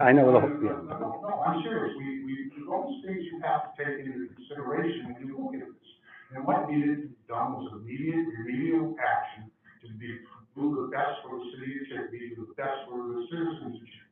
I 0.00 0.12
know 0.12 0.32
the, 0.32 0.40
No, 0.40 0.60
yeah. 0.60 0.98
no, 0.98 1.20
no, 1.24 1.42
I'm 1.46 1.62
serious, 1.62 1.94
we, 1.96 2.24
we, 2.24 2.52
those 2.68 3.00
things 3.06 3.24
you 3.32 3.40
have 3.40 3.70
to 3.70 3.70
take 3.80 4.04
into 4.04 4.28
consideration 4.34 5.14
when 5.14 5.26
you 5.26 5.36
look 5.40 5.54
at 5.54 5.64
this. 5.64 5.88
And 6.34 6.44
what 6.44 6.68
needed 6.68 7.02
to 7.02 7.08
be 7.08 7.16
done 7.28 7.54
was 7.54 7.70
immediate 7.72 8.26
remedial 8.34 8.96
action 8.98 9.48
to 9.82 9.88
be, 9.96 10.20
do 10.58 10.74
the 10.84 10.90
best 10.92 11.22
for 11.24 11.38
the 11.38 11.46
city 11.54 11.80
of 11.80 11.84
Chicopee, 11.88 12.34
do 12.34 12.44
the 12.50 12.56
best 12.58 12.82
for 12.90 12.98
the 12.98 13.24
citizens 13.30 13.78
of 13.78 13.86
Chicopee. 13.86 14.05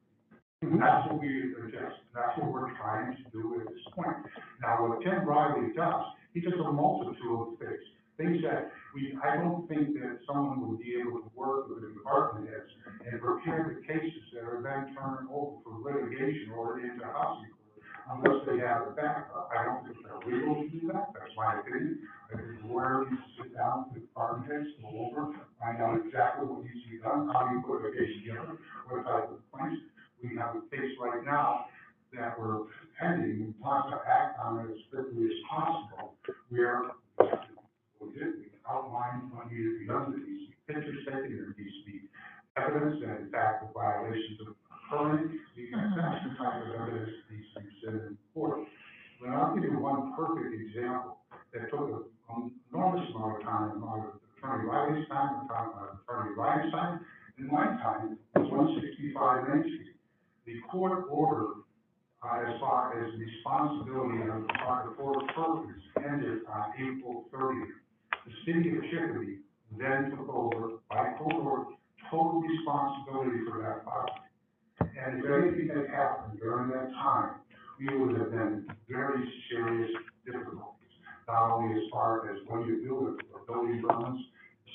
Mm-hmm. 0.65 0.81
That's 0.81 1.05
what 1.13 1.21
we 1.21 1.53
address, 1.61 1.93
that's 2.17 2.33
what 2.41 2.49
we're 2.49 2.73
trying 2.81 3.13
to 3.21 3.25
do 3.37 3.61
at 3.61 3.69
this 3.69 3.85
point. 3.93 4.17
Now, 4.65 4.89
what 4.89 5.05
Tim 5.05 5.29
Riley 5.29 5.77
does, 5.77 6.05
he 6.33 6.41
does 6.41 6.57
a 6.57 6.73
multitude 6.73 7.21
of 7.21 7.61
things, 7.61 7.85
things 8.17 8.41
that 8.49 8.73
we, 8.97 9.13
I 9.21 9.37
don't 9.37 9.69
think 9.69 9.93
that 10.01 10.25
someone 10.25 10.65
would 10.65 10.81
be 10.81 10.97
able 10.97 11.21
to 11.21 11.31
work 11.37 11.69
with 11.69 11.85
the 11.85 11.93
department 11.93 12.49
heads 12.49 12.73
and 13.05 13.21
prepare 13.21 13.77
the 13.77 13.85
cases 13.85 14.25
that 14.33 14.49
are 14.49 14.65
then 14.65 14.97
turned 14.97 15.29
over 15.29 15.61
for 15.61 15.85
litigation 15.85 16.57
or 16.57 16.81
into 16.81 17.05
housing 17.05 17.53
unless 18.09 18.41
they 18.49 18.61
have 18.65 18.89
a 18.89 18.93
backup. 18.97 19.49
I 19.53 19.65
don't 19.65 19.85
think 19.85 20.01
they're 20.01 20.21
legal 20.25 20.65
to 20.65 20.69
do 20.69 20.81
that, 20.93 21.13
that's 21.13 21.33
my 21.37 21.61
opinion. 21.61 22.01
I 22.33 22.37
think 22.37 22.65
needs 22.65 23.21
to 23.21 23.43
sit 23.43 23.57
down 23.57 23.93
with 23.93 24.01
the 24.01 24.01
department 24.09 24.49
heads, 24.49 24.69
go 24.81 24.89
over, 25.13 25.37
find 25.61 25.77
out 25.81 26.01
exactly 26.05 26.49
what 26.49 26.65
needs 26.65 26.81
to 26.85 26.89
be 26.89 26.99
done, 27.05 27.29
how 27.33 27.53
you 27.53 27.61
put 27.65 27.85
a 27.85 27.93
case 27.93 28.17
together, 28.25 28.57
what 28.89 29.05
type 29.05 29.29
of 29.29 29.41
claims. 29.53 29.81
We 30.25 30.41
have 30.41 30.57
a 30.57 30.65
case 30.73 30.97
right 30.97 31.21
now 31.25 31.67
that 32.17 32.41
we're 32.41 32.65
pending, 32.99 33.45
we 33.45 33.55
want 33.61 33.93
to 33.93 34.01
act 34.09 34.41
on 34.41 34.65
it 34.65 34.73
as 34.73 34.81
quickly 34.89 35.29
as 35.29 35.37
possible, 35.51 36.17
we 36.49 36.57
did, 38.17 38.41
we 38.41 38.49
outline 38.65 39.29
what 39.37 39.53
needs 39.53 39.69
to 39.69 39.79
be 39.81 39.87
done, 39.87 40.17
to 40.17 40.19
be 40.25 40.49
pictures 40.65 41.05
taken, 41.05 41.29
there 41.37 41.53
needs 41.61 41.85
evidence 42.57 43.03
that 43.05 43.21
in 43.21 43.29
fact 43.29 43.67
the 43.67 43.69
violations 43.75 44.41
are 44.49 44.57
occurring, 44.73 45.37
because 45.53 45.93
that's 45.93 46.25
type 46.41 46.63
of 46.63 46.73
evidence 46.73 47.11
needs 47.29 47.45
to 47.85 47.89
in 47.93 48.17
court. 48.33 48.65
But 49.21 49.31
I'll 49.31 49.53
give 49.55 49.65
you 49.65 49.77
one 49.77 50.15
perfect 50.17 50.55
example 50.55 51.19
that 51.53 51.69
took 51.69 52.09
an 52.31 52.51
enormous 52.73 53.05
amount 53.15 53.37
of 53.39 53.43
time, 53.43 53.71
amount 53.77 54.09
of 54.09 54.13
Attorney 54.39 54.69
Riley's 54.69 55.09
time, 55.09 55.41
and 55.41 55.49
time, 55.51 55.69
Attorney 56.09 56.33
Riley's 56.33 56.73
time, 56.73 57.01
and 57.37 57.49
my 57.51 57.65
time, 57.83 58.17
was 58.37 58.49
one 58.51 58.81
sixty-five 58.81 59.45
Street. 59.45 59.94
The 60.47 60.61
court 60.71 61.07
order, 61.11 61.65
uh, 62.23 62.53
as 62.53 62.61
far 62.61 62.93
as 63.01 63.13
responsibility 63.19 64.29
of 64.29 64.43
the 64.47 64.53
part 64.61 64.87
of 64.89 64.97
court 64.97 65.25
purpose 65.35 65.83
ended 65.97 66.41
on 66.53 66.73
April 66.77 67.25
thirtieth. 67.33 67.81
The 68.27 68.33
city 68.45 68.77
of 68.77 68.85
Chicopee 68.85 69.39
then 69.79 70.11
took 70.11 70.29
over 70.29 70.81
by 70.91 71.15
court, 71.17 71.69
total 72.11 72.43
responsibility 72.43 73.41
for 73.49 73.63
that 73.63 73.85
property. 73.85 74.21
And 74.81 75.25
if 75.25 75.31
anything 75.31 75.69
had 75.75 75.89
happened 75.89 76.39
during 76.41 76.69
that 76.71 76.93
time, 76.93 77.41
we 77.79 77.97
would 77.97 78.19
have 78.19 78.31
been 78.31 78.67
very 78.89 79.25
serious 79.51 79.91
difficulties. 80.27 80.93
Not 81.27 81.53
only 81.53 81.75
as 81.81 81.89
far 81.91 82.31
as 82.31 82.37
when 82.49 82.69
you 82.69 82.85
build 82.85 83.21
a 83.33 83.51
building 83.51 83.81
runs, 83.83 84.21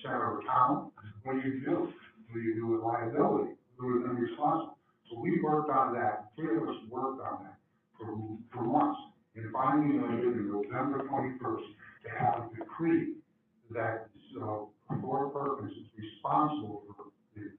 center 0.04 0.40
of 0.40 0.46
town, 0.46 0.92
when 1.24 1.38
you 1.46 1.62
build, 1.64 1.94
when 2.32 2.44
you 2.44 2.56
do 2.56 2.68
with 2.68 2.82
liability, 2.82 3.54
who 3.78 3.94
would 3.94 4.08
have 4.08 4.16
been 4.16 4.24
responsible. 4.24 4.79
So 5.10 5.20
we 5.20 5.42
worked 5.42 5.70
on 5.70 5.94
that, 5.96 6.30
three 6.36 6.58
of 6.58 6.64
us 6.64 6.76
worked 6.90 7.22
on 7.22 7.44
that 7.44 7.58
for, 7.98 8.16
for 8.54 8.64
months. 8.64 9.00
And 9.36 9.52
finally, 9.54 10.00
landed 10.00 10.26
in 10.26 10.52
November 10.52 11.08
twenty-first, 11.08 11.64
to 12.04 12.10
have 12.18 12.50
a 12.52 12.56
decree 12.56 13.14
that, 13.72 14.10
so, 14.34 14.70
Fort 15.02 15.34
Perkins 15.34 15.72
is 15.72 15.88
responsible 15.98 16.84
for 16.88 17.06
the 17.36 17.52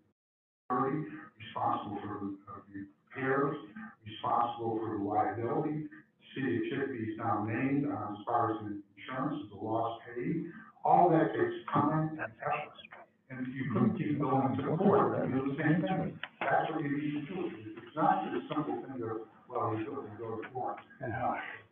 security, 0.67 1.07
responsible 1.39 1.99
for 2.03 2.19
the, 2.21 2.37
uh, 2.51 2.61
the 2.75 2.87
repairs, 3.15 3.57
responsible 4.05 4.79
for 4.83 4.99
the 4.99 5.05
liability. 5.05 5.87
City 6.35 6.57
of 6.57 6.63
Chicopee 6.71 7.13
is 7.13 7.19
now 7.19 7.47
named, 7.49 7.87
uh, 7.87 8.13
as 8.13 8.19
far 8.27 8.51
as 8.53 8.59
the 8.67 8.83
insurance, 8.99 9.43
the 9.51 9.57
loss 9.57 10.01
paid. 10.15 10.47
All 10.85 11.09
that 11.11 11.33
takes 11.33 11.55
time 11.73 12.19
and 12.19 12.33
effort. 12.43 12.90
And 13.31 13.47
you 13.55 13.71
couldn't 13.73 13.97
keep 13.97 14.19
going 14.21 14.57
to 14.57 14.63
the 14.63 14.77
court, 14.77 15.23
and 15.23 15.33
do 15.33 15.53
the 15.53 15.63
same 15.63 15.83
thing. 15.83 16.19
That's 16.41 16.71
what 16.73 16.83
you 16.83 16.91
need 16.99 17.29
to 17.29 17.35
do. 17.35 17.51
It's 17.77 17.95
not 17.97 18.25
just 18.25 18.45
a 18.51 18.55
simple 18.55 18.75
thing 18.83 19.03
of, 19.05 19.19
well, 19.49 19.77
you 19.79 19.85
go, 19.87 20.03
you 20.03 20.19
go 20.19 20.37
to 20.43 20.49
court. 20.49 20.77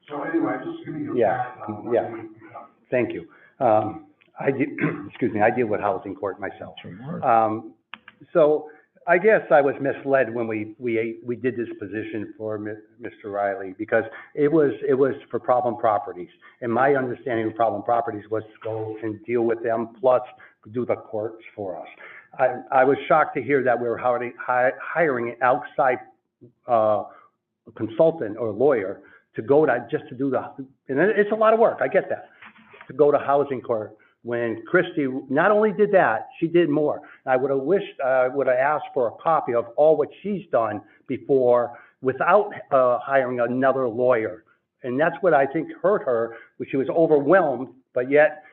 So 0.09 0.23
anyway, 0.23 0.53
just 0.65 0.87
give 0.87 0.95
you 1.01 1.15
a 1.15 1.19
Yeah, 1.19 1.37
background. 1.57 1.93
yeah. 1.93 2.11
we- 2.11 2.21
we 2.21 2.27
have. 2.55 2.69
Thank 2.91 3.13
you. 3.13 3.29
Um, 3.61 4.07
I 4.41 4.51
de- 4.53 4.77
excuse 5.09 5.33
me, 5.35 5.41
I 5.43 5.51
deal 5.51 5.67
with 5.67 5.81
housing 5.81 6.15
court 6.15 6.39
myself. 6.41 6.77
Um, 7.25 7.75
so 8.33 8.71
I 9.09 9.17
guess 9.17 9.41
I 9.51 9.63
was 9.63 9.75
misled 9.81 10.35
when 10.35 10.47
we, 10.47 10.75
we, 10.79 11.17
we 11.25 11.35
did 11.35 11.57
this 11.57 11.69
position 11.79 12.35
for 12.37 12.59
Mr. 12.59 13.33
Riley 13.33 13.75
because 13.79 14.05
it 14.35 14.53
was, 14.53 14.73
it 14.87 14.93
was 14.93 15.15
for 15.31 15.41
problem 15.41 15.79
properties. 15.79 16.29
And 16.61 16.71
my 16.71 16.95
understanding 16.95 17.47
of 17.47 17.55
problem 17.55 17.83
properties 17.83 18.25
was 18.31 18.43
to 18.43 18.59
go 18.63 18.97
and 19.03 19.25
deal 19.25 19.43
with 19.43 19.63
them 19.63 19.95
plus 19.99 20.21
do 20.73 20.85
the 20.85 20.97
courts 20.97 21.43
for 21.57 21.81
us. 21.81 21.87
I, 22.39 22.57
I 22.71 22.85
was 22.85 22.99
shocked 23.09 23.35
to 23.37 23.43
hear 23.43 23.63
that 23.65 23.81
we 23.81 23.89
were 23.89 23.97
hiring, 23.97 24.35
hi- 24.39 24.73
hiring 24.83 25.31
an 25.31 25.37
outside, 25.41 26.01
uh, 26.67 27.05
consultant 27.77 28.37
or 28.37 28.51
lawyer 28.51 29.01
to 29.37 29.43
go 29.43 29.65
to, 29.65 29.87
just 29.91 30.07
to 30.11 30.15
do 30.15 30.29
the, 30.29 30.43
and 30.89 30.99
it- 30.99 31.19
it's 31.19 31.33
a 31.33 31.35
lot 31.35 31.55
of 31.55 31.59
work, 31.61 31.79
I 31.81 31.89
get 31.89 32.11
that, 32.11 32.29
to 32.89 32.93
go 32.93 33.11
to 33.11 33.19
housing 33.19 33.63
court 33.63 33.97
when 34.23 34.63
Christie 34.67 35.09
not 35.31 35.51
only 35.51 35.73
did 35.73 35.93
that, 35.93 36.29
she 36.39 36.49
did 36.49 36.69
more. 36.69 37.01
I 37.25 37.37
would 37.37 37.51
have 37.51 37.61
wished, 37.61 37.99
uh, 38.05 38.29
would 38.35 38.47
have 38.47 38.57
asked 38.57 38.87
for 38.93 39.09
a 39.09 39.23
copy 39.23 39.55
of 39.55 39.67
all 39.77 39.97
what 39.97 40.09
she's 40.23 40.45
done 40.51 40.83
before 41.07 41.79
without, 42.03 42.51
uh, 42.71 42.99
hiring 42.99 43.41
another 43.41 43.89
lawyer. 43.89 44.45
And 44.83 44.99
that's 45.01 45.17
what 45.21 45.35
I 45.35 45.47
think 45.47 45.69
hurt 45.83 46.03
her, 46.05 46.37
she 46.71 46.77
was 46.77 46.89
overwhelmed, 46.89 47.69
but 47.95 48.11
yet 48.11 48.45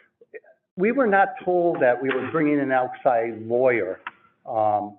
we 0.75 0.91
were 0.91 1.07
not 1.07 1.29
told 1.43 1.79
that 1.81 2.01
we 2.01 2.09
were 2.09 2.29
bringing 2.31 2.59
an 2.59 2.71
outside 2.71 3.41
lawyer, 3.45 4.01
um, 4.45 4.97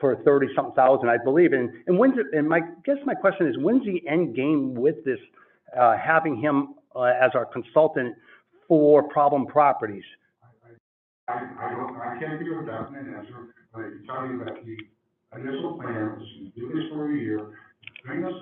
for 0.00 0.16
thirty-something 0.24 0.74
thousand, 0.74 1.10
I 1.10 1.18
believe. 1.22 1.52
And, 1.52 1.70
and 1.86 1.98
when's 1.98 2.16
it, 2.16 2.26
and 2.32 2.48
my, 2.48 2.60
guess 2.86 2.96
my 3.04 3.14
question 3.14 3.46
is, 3.46 3.58
when's 3.58 3.84
the 3.84 4.02
end 4.08 4.34
game 4.34 4.74
with 4.74 5.04
this, 5.04 5.18
uh, 5.78 5.96
having 5.98 6.36
him, 6.40 6.74
uh, 6.96 7.02
as 7.02 7.32
our 7.34 7.44
consultant 7.44 8.16
for 8.70 9.02
problem 9.02 9.46
properties? 9.46 10.06
I, 11.26 11.42
I 11.58 11.74
don't, 11.74 11.98
I 11.98 12.14
can't 12.22 12.38
give 12.38 12.54
a 12.54 12.62
definite 12.62 13.18
answer, 13.18 13.50
but 13.74 13.80
I 13.80 13.90
can 13.90 14.06
tell 14.06 14.22
you 14.30 14.38
that 14.46 14.62
the 14.62 14.78
initial 15.42 15.74
plan 15.74 16.14
was 16.14 16.28
to 16.38 16.54
do 16.54 16.70
this 16.70 16.86
for 16.94 17.10
a 17.10 17.18
year, 17.18 17.50
bring 18.06 18.24
us 18.24 18.32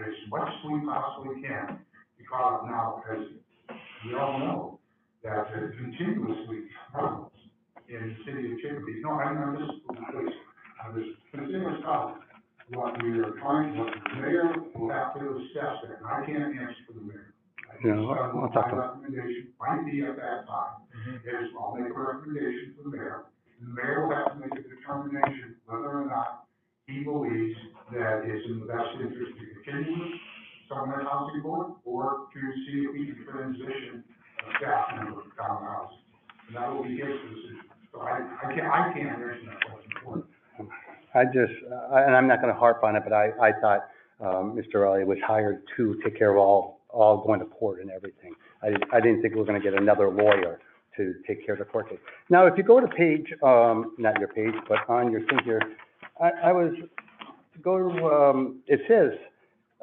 as 0.00 0.14
much 0.30 0.48
as 0.48 0.70
we 0.72 0.80
possibly 0.88 1.42
can, 1.42 1.84
because 2.16 2.64
now, 2.64 3.02
as 3.12 3.28
we 4.08 4.16
all 4.16 4.38
know, 4.38 4.80
that 5.22 5.52
there 5.52 5.68
are 5.68 5.74
continuously 5.76 6.64
problems 6.90 7.36
in 7.86 8.16
the 8.16 8.16
city 8.24 8.52
of 8.52 8.58
Chicopee. 8.64 9.04
No, 9.04 9.20
I'm 9.20 9.56
please, 9.56 10.32
uh, 10.80 10.92
there's 10.94 11.12
continuous 11.30 11.84
problems. 11.84 12.24
What 12.72 13.02
we 13.02 13.20
are 13.20 13.36
trying, 13.36 13.76
what 13.76 13.92
the 13.92 14.16
mayor 14.16 14.48
will 14.74 14.88
have 14.88 15.12
to 15.12 15.20
assess 15.20 15.76
and 15.84 16.06
I 16.08 16.24
can't 16.24 16.56
answer 16.56 16.80
for 16.88 16.94
the 16.94 17.04
mayor. 17.04 17.33
I 17.74 17.86
Yeah, 17.86 17.94
just, 17.96 18.08
I'll- 18.08 18.40
I'll 18.40 18.48
talk 18.50 18.70
to 18.70 18.72
him. 18.72 18.78
My 18.78 18.86
recommendation 18.86 19.52
might 19.60 19.84
be 19.84 20.04
at 20.04 20.16
that 20.16 20.46
time, 20.46 20.74
is 21.24 21.50
I'll 21.58 21.74
make 21.76 21.90
a 21.90 21.92
recommendation 21.98 22.74
to 22.76 22.82
the 22.90 22.96
mayor. 22.96 23.24
The 23.60 23.68
mayor 23.74 24.06
will 24.06 24.14
have 24.14 24.32
to 24.32 24.38
make 24.38 24.52
a 24.52 24.62
determination 24.62 25.56
whether 25.66 25.88
or 26.02 26.06
not 26.06 26.46
he 26.86 27.02
believes 27.04 27.58
that 27.92 28.24
it's 28.24 28.46
in 28.46 28.60
the 28.60 28.66
best 28.66 28.94
interest 29.00 29.32
to 29.38 29.44
continue 29.64 29.98
with 30.04 30.20
someone 30.68 31.04
housing 31.04 31.40
board, 31.42 31.72
or 31.84 32.26
to 32.32 32.40
see 32.66 32.84
if 32.86 32.92
we 32.92 33.06
can 33.06 33.24
transition 33.24 34.04
a 34.40 34.58
staff 34.58 34.86
member 34.96 35.22
down 35.36 35.62
the 35.62 35.68
house. 35.68 35.92
And 36.48 36.56
that 36.56 36.72
will 36.72 36.82
be 36.84 36.96
his 36.96 37.06
decision. 37.08 37.60
So 37.92 38.00
I, 38.00 38.20
I 38.42 38.54
can't, 38.54 38.66
I 38.66 38.92
can't 38.92 39.08
answer 39.08 39.38
that 39.46 39.60
question 39.70 39.92
for 40.04 40.16
you. 40.18 40.70
I 41.14 41.24
just, 41.26 41.52
uh, 41.70 41.94
and 41.96 42.14
I'm 42.16 42.26
not 42.26 42.40
gonna 42.40 42.54
harp 42.54 42.82
on 42.82 42.96
it, 42.96 43.02
but 43.04 43.12
I, 43.12 43.30
I 43.40 43.52
thought, 43.60 43.88
um, 44.20 44.56
Mr. 44.56 44.82
Riley 44.84 45.04
was 45.04 45.18
hired 45.26 45.62
to 45.76 46.00
take 46.04 46.16
care 46.18 46.30
of 46.30 46.36
all, 46.38 46.73
all 46.94 47.22
going 47.24 47.40
to 47.40 47.46
court 47.46 47.80
and 47.80 47.90
everything. 47.90 48.34
I, 48.62 48.70
didn't- 48.70 48.94
I 48.94 49.00
didn't 49.00 49.20
think 49.22 49.34
we 49.34 49.40
were 49.40 49.46
gonna 49.46 49.60
get 49.60 49.74
another 49.74 50.08
lawyer 50.10 50.60
to 50.96 51.14
take 51.26 51.44
care 51.44 51.54
of 51.54 51.58
the 51.58 51.64
court 51.64 51.90
case. 51.90 51.98
Now, 52.30 52.46
if 52.46 52.56
you 52.56 52.62
go 52.62 52.78
to 52.80 52.86
page, 52.86 53.26
um, 53.42 53.94
not 53.98 54.18
your 54.20 54.28
page, 54.28 54.54
but 54.68 54.78
on 54.88 55.10
your 55.10 55.22
thing 55.26 55.40
here, 55.44 55.60
I, 56.20 56.30
I 56.44 56.52
was, 56.52 56.72
go 57.62 57.78
to, 57.78 58.06
um, 58.06 58.60
it 58.68 58.80
says, 58.86 59.18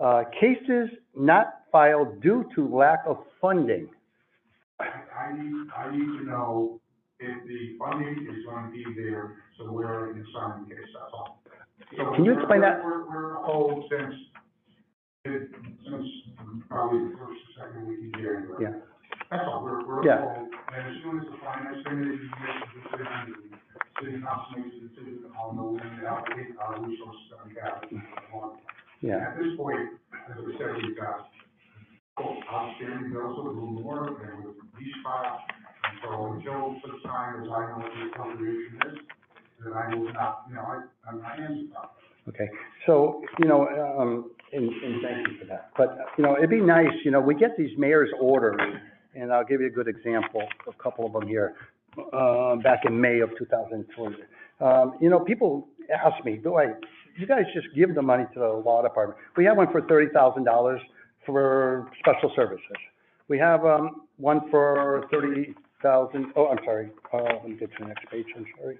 uh, 0.01 0.23
cases 0.39 0.89
not 1.15 1.47
filed 1.71 2.21
due 2.21 2.45
to 2.55 2.67
lack 2.73 2.99
of 3.05 3.17
funding. 3.41 3.89
I, 4.79 5.33
need, 5.33 5.67
I 5.77 5.91
need 5.91 6.19
to 6.19 6.23
know 6.25 6.79
if 7.19 7.45
the 7.45 7.75
funding 7.77 8.27
is 8.31 8.45
going 8.45 8.65
to 8.65 8.71
be 8.71 8.85
there, 9.03 9.43
so 9.57 9.69
we're 9.71 10.11
in 10.11 10.25
signing 10.33 10.69
the 10.69 10.75
case, 10.75 10.85
that's 10.93 11.11
all. 11.13 11.39
So 11.97 12.15
Can 12.15 12.23
you 12.25 12.37
explain 12.39 12.61
that? 12.61 12.83
We're, 12.83 13.05
we're, 13.05 13.33
we're 13.35 13.43
whole 13.43 13.85
since, 13.91 14.15
it- 15.25 15.51
since 15.85 16.07
probably 16.69 17.09
the 17.09 17.17
first, 17.17 17.41
second 17.55 17.87
week 17.87 17.99
in 17.99 18.11
January. 18.13 18.63
Yeah. 18.63 18.73
That's 19.29 19.43
all, 19.47 19.63
we're, 19.63 19.85
we're 19.85 20.03
Yeah. 20.05 20.45
and 20.73 20.87
as 20.87 21.03
soon 21.03 21.19
as 21.21 21.27
the 21.27 21.37
finance 21.37 21.85
committee 21.85 22.17
makes 22.17 22.63
a 22.63 22.97
decision, 22.97 23.51
the 23.53 24.05
city 24.05 24.21
council 24.21 24.57
makes 24.57 24.75
a 24.75 24.79
decision 24.89 25.31
on 25.37 25.55
the 25.57 25.63
when 25.63 25.99
to 25.99 26.07
allocate 26.07 26.57
our 26.57 26.81
resources 26.81 27.21
that 27.29 27.45
we 27.47 27.55
have. 27.61 27.83
Yeah, 29.01 29.29
At 29.29 29.37
this 29.37 29.55
point, 29.57 29.89
as 30.29 30.37
I 30.37 30.57
said, 30.57 30.75
we've 30.81 30.97
got, 30.97 31.29
oh, 32.17 32.37
outstanding 32.51 33.13
bills 33.13 33.37
of 33.39 33.45
the 33.45 33.51
more, 33.51 34.07
and 34.07 34.45
with 34.45 34.55
these 34.77 34.93
five, 35.03 35.39
and 35.85 35.99
so 36.03 36.33
until 36.33 36.75
such 36.85 37.03
time 37.03 37.41
as 37.43 37.47
I 37.49 37.59
know 37.69 37.77
what 37.77 37.91
the 37.93 38.05
appropriation 38.09 38.79
is, 38.87 38.97
then 39.63 39.73
I 39.73 39.95
will 39.95 40.11
not, 40.13 40.45
you 40.49 40.55
know, 40.55 40.61
I, 40.61 40.81
I'm, 41.09 41.21
my 41.21 41.35
hands 41.35 41.69
okay. 42.29 42.49
So, 42.85 43.23
you 43.39 43.45
know, 43.47 43.67
um, 43.99 44.31
and, 44.53 44.69
and 44.69 45.01
thank 45.01 45.27
you 45.27 45.37
for 45.39 45.45
that. 45.45 45.71
But, 45.77 45.97
you 46.17 46.23
know, 46.23 46.37
it'd 46.37 46.49
be 46.49 46.61
nice, 46.61 46.87
you 47.03 47.11
know, 47.11 47.19
we 47.19 47.35
get 47.35 47.57
these 47.57 47.77
mayor's 47.77 48.09
orders, 48.19 48.59
and 49.15 49.31
I'll 49.31 49.45
give 49.45 49.61
you 49.61 49.67
a 49.67 49.71
good 49.71 49.87
example, 49.87 50.43
a 50.67 50.83
couple 50.83 51.05
of 51.05 51.13
them 51.13 51.27
here, 51.27 51.55
uh, 52.13 52.55
back 52.57 52.85
in 52.85 52.99
May 52.99 53.19
of 53.19 53.29
two 53.37 53.45
thousand 53.45 53.85
twenty. 53.95 54.17
Um, 54.59 54.97
you 55.01 55.09
know, 55.09 55.19
people 55.19 55.67
ask 55.93 56.23
me, 56.23 56.37
do 56.37 56.55
I, 56.55 56.73
you 57.17 57.27
guys 57.27 57.43
just 57.53 57.67
give 57.75 57.93
the 57.95 58.01
money 58.01 58.25
to 58.33 58.39
the 58.39 58.47
law 58.47 58.81
department? 58.81 59.19
We 59.35 59.45
have 59.45 59.57
one 59.57 59.71
for 59.71 59.81
thirty 59.87 60.11
thousand 60.13 60.45
dollars 60.45 60.81
for 61.25 61.89
special 61.99 62.31
services. 62.35 62.77
We 63.27 63.37
have, 63.39 63.65
um, 63.65 64.03
one 64.17 64.49
for 64.49 65.07
thirty 65.11 65.55
thousand, 65.81 66.27
oh, 66.35 66.47
I'm 66.47 66.59
sorry, 66.63 66.91
uh, 67.13 67.23
let 67.23 67.47
me 67.47 67.55
get 67.55 67.71
to 67.71 67.77
the 67.79 67.87
next 67.87 68.07
page, 68.09 68.25
I'm 68.37 68.45
sorry. 68.59 68.77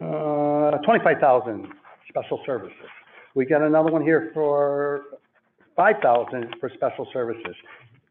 Uh, 0.00 0.78
twenty-five 0.78 1.18
thousand, 1.20 1.68
special 2.08 2.40
services. 2.44 2.74
We 3.34 3.44
got 3.44 3.62
another 3.62 3.90
one 3.90 4.02
here 4.02 4.30
for 4.34 5.02
five 5.76 5.96
thousand 6.02 6.54
for 6.60 6.70
special 6.74 7.06
services. 7.12 7.54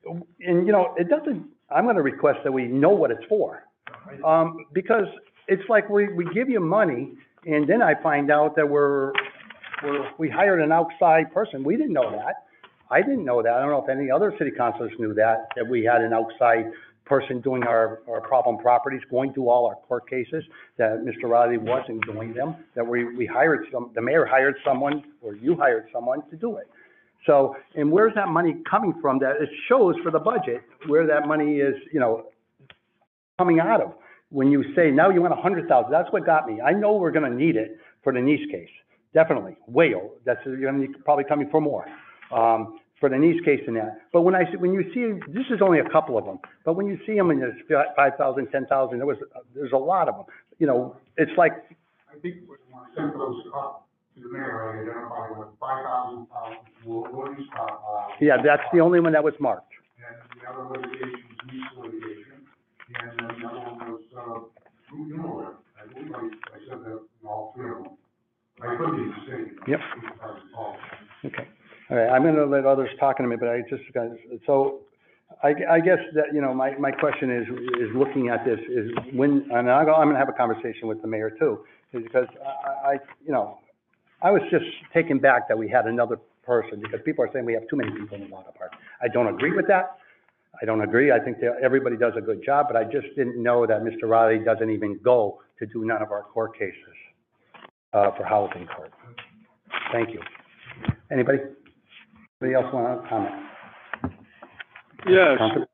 And, 0.05 0.65
you 0.65 0.73
know, 0.73 0.95
it 0.97 1.09
doesn't, 1.09 1.45
I'm 1.69 1.85
gonna 1.85 2.01
request 2.01 2.39
that 2.43 2.51
we 2.51 2.65
know 2.65 2.89
what 2.89 3.11
it's 3.11 3.23
for. 3.29 3.63
Um, 4.25 4.65
because 4.73 5.05
it's 5.47 5.67
like 5.69 5.89
we, 5.89 6.11
we 6.13 6.25
give 6.33 6.49
you 6.49 6.59
money, 6.59 7.13
and 7.45 7.67
then 7.67 7.81
I 7.81 7.93
find 8.01 8.31
out 8.31 8.55
that 8.55 8.67
we're, 8.67 9.13
we're, 9.83 10.09
we 10.17 10.29
hired 10.29 10.61
an 10.61 10.71
outside 10.71 11.31
person. 11.33 11.63
We 11.63 11.77
didn't 11.77 11.93
know 11.93 12.11
that. 12.11 12.47
I 12.89 13.01
didn't 13.01 13.23
know 13.23 13.41
that. 13.41 13.53
I 13.53 13.61
don't 13.61 13.69
know 13.69 13.83
if 13.83 13.89
any 13.89 14.11
other 14.11 14.33
city 14.37 14.51
councilors 14.51 14.91
knew 14.99 15.13
that, 15.13 15.47
that 15.55 15.67
we 15.67 15.83
had 15.83 16.01
an 16.01 16.13
outside 16.13 16.65
person 17.05 17.41
doing 17.41 17.63
our, 17.63 18.01
our 18.07 18.21
problem 18.21 18.57
properties, 18.57 19.01
going 19.09 19.33
through 19.33 19.49
all 19.49 19.65
our 19.67 19.75
court 19.75 20.09
cases, 20.09 20.43
that 20.77 21.03
Mr. 21.03 21.29
Riley 21.29 21.57
wasn't 21.57 22.05
doing 22.05 22.33
them, 22.33 22.55
that 22.75 22.85
we, 22.85 23.15
we 23.15 23.25
hired 23.25 23.65
some, 23.71 23.91
the 23.95 24.01
mayor 24.01 24.25
hired 24.25 24.55
someone, 24.65 25.03
or 25.21 25.35
you 25.35 25.55
hired 25.55 25.87
someone 25.93 26.21
to 26.29 26.35
do 26.35 26.57
it. 26.57 26.67
So, 27.25 27.55
and 27.75 27.91
where's 27.91 28.13
that 28.15 28.29
money 28.29 28.57
coming 28.69 28.93
from? 29.01 29.19
That 29.19 29.41
it 29.41 29.49
shows 29.67 29.95
for 30.03 30.11
the 30.11 30.19
budget 30.19 30.61
where 30.87 31.05
that 31.05 31.27
money 31.27 31.57
is, 31.57 31.75
you 31.93 31.99
know, 31.99 32.25
coming 33.37 33.59
out 33.59 33.81
of. 33.81 33.93
When 34.29 34.51
you 34.51 34.63
say, 34.75 34.91
now 34.91 35.09
you 35.09 35.21
want 35.21 35.33
a 35.33 35.41
hundred 35.41 35.67
thousand, 35.67 35.91
that's 35.91 36.11
what 36.11 36.25
got 36.25 36.47
me. 36.47 36.61
I 36.61 36.71
know 36.71 36.93
we're 36.93 37.11
gonna 37.11 37.29
need 37.29 37.57
it 37.57 37.77
for 38.03 38.13
the 38.13 38.19
Neese 38.19 38.49
case, 38.49 38.69
definitely, 39.13 39.57
whale, 39.67 40.11
that's, 40.25 40.39
you're 40.45 40.61
gonna 40.61 40.79
need, 40.79 41.03
probably 41.03 41.25
coming 41.25 41.49
for 41.51 41.61
more, 41.61 41.85
um, 42.33 42.79
for 43.01 43.09
the 43.09 43.15
Neese 43.17 43.43
case 43.43 43.59
and 43.67 43.75
that. 43.75 43.99
But 44.13 44.21
when 44.21 44.35
I, 44.35 44.49
see- 44.49 44.57
when 44.57 44.71
you 44.73 44.83
see, 44.93 45.19
this 45.29 45.43
is 45.49 45.59
only 45.61 45.79
a 45.79 45.89
couple 45.89 46.17
of 46.17 46.23
them, 46.23 46.39
but 46.63 46.73
when 46.77 46.85
you 46.87 46.97
see 47.05 47.15
them 47.15 47.29
and 47.31 47.41
there's 47.41 47.59
five 47.97 48.13
thousand, 48.17 48.47
ten 48.51 48.65
thousand, 48.67 48.99
there 48.99 49.07
was, 49.07 49.17
there's 49.53 49.73
a 49.73 49.77
lot 49.77 50.07
of 50.07 50.15
them. 50.15 50.25
You 50.59 50.67
know, 50.67 50.95
it's 51.17 51.31
like, 51.37 51.51
I 52.09 52.17
think 52.21 52.35
when 52.47 52.59
I 52.73 52.85
sent 52.95 53.13
those 53.17 53.41
up 53.53 53.87
to 54.15 54.21
the 54.21 54.29
mayor, 54.31 54.71
I 54.71 54.81
identified 54.83 55.37
what 55.37 55.49
five 55.59 55.83
thousand, 55.83 56.27
uh, 56.31 56.55
uh, 56.87 57.63
uh, 57.65 58.07
yeah, 58.21 58.37
that's 58.41 58.63
the 58.71 58.79
only 58.79 58.99
one 59.01 59.11
that 59.13 59.23
was 59.23 59.33
marked. 59.39 59.73
and 60.07 60.15
the 60.39 60.47
other 60.47 60.69
litigation 60.69 61.25
was 61.27 61.37
lease 61.51 61.73
litigation, 61.77 62.37
and 63.01 63.19
then 63.19 63.41
the 63.41 63.47
other 63.49 63.59
one 63.59 63.91
was, 63.91 64.01
uh, 64.15 64.95
you 64.95 65.17
know, 65.17 65.55
I 65.81 65.91
believe 65.91 66.13
I, 66.13 66.19
I 66.19 66.59
said 66.69 66.79
that 66.85 66.99
in 67.21 67.27
all 67.27 67.53
three 67.55 67.71
of 67.71 67.77
them. 67.83 67.97
I 68.61 68.75
could 68.77 68.91
be 68.95 69.03
mistaken. 69.09 69.57
Yep. 69.67 69.79
Okay, 71.25 71.47
all 71.91 71.97
right, 71.97 72.09
I'm 72.09 72.23
gonna 72.23 72.45
let 72.45 72.65
others 72.65 72.89
talk 72.99 73.19
in 73.19 73.25
a 73.25 73.27
minute, 73.27 73.41
but 73.41 73.49
I 73.49 73.61
just, 73.69 73.83
got 73.93 74.07
so, 74.45 74.79
I, 75.43 75.53
I 75.69 75.79
guess 75.81 75.99
that, 76.15 76.33
you 76.33 76.39
know, 76.39 76.53
my, 76.53 76.73
my 76.77 76.91
question 76.91 77.29
is, 77.29 77.45
is 77.81 77.93
looking 77.93 78.29
at 78.29 78.45
this, 78.45 78.59
is 78.69 78.91
when, 79.13 79.45
and 79.51 79.69
I'm 79.69 79.85
gonna, 79.85 79.97
I'm 79.97 80.07
gonna 80.07 80.17
have 80.17 80.29
a 80.29 80.33
conversation 80.33 80.87
with 80.87 81.01
the 81.01 81.09
mayor 81.09 81.29
too, 81.37 81.65
is 81.91 82.01
because 82.03 82.27
I, 82.65 82.91
I, 82.91 82.93
you 83.25 83.33
know, 83.33 83.59
I 84.21 84.31
was 84.31 84.41
just 84.49 84.63
taken 84.93 85.19
back 85.19 85.49
that 85.49 85.57
we 85.57 85.67
had 85.67 85.85
another 85.85 86.17
person, 86.45 86.79
because 86.79 87.01
people 87.03 87.25
are 87.25 87.29
saying 87.33 87.43
we 87.43 87.53
have 87.53 87.67
too 87.69 87.75
many 87.75 87.91
people 87.91 88.15
in 88.15 88.23
the 88.23 88.29
water 88.29 88.51
park. 88.57 88.71
I 89.01 89.09
don't 89.09 89.27
agree 89.27 89.53
with 89.53 89.67
that. 89.67 89.97
I 90.61 90.65
don't 90.65 90.81
agree. 90.81 91.11
I 91.11 91.19
think 91.19 91.41
that 91.41 91.57
everybody 91.61 91.97
does 91.97 92.13
a 92.17 92.21
good 92.21 92.41
job, 92.45 92.67
but 92.71 92.77
I 92.77 92.85
just 92.85 93.07
didn't 93.17 93.41
know 93.41 93.67
that 93.67 93.81
Mr. 93.81 94.03
Riley 94.07 94.39
doesn't 94.39 94.69
even 94.69 94.97
go 95.03 95.41
to 95.59 95.65
do 95.65 95.83
none 95.83 96.01
of 96.01 96.11
our 96.11 96.23
court 96.23 96.57
cases, 96.57 96.95
uh, 97.91 98.11
for 98.15 98.23
housing 98.23 98.65
court. 98.67 98.93
Thank 99.91 100.11
you. 100.11 100.21
Anybody? 101.11 101.39
Anybody 102.41 102.63
else 102.63 102.73
want 102.73 103.03
to 103.03 103.07
comment? 103.09 103.35
Yes. 105.07 105.37
Counselor- 105.37 105.67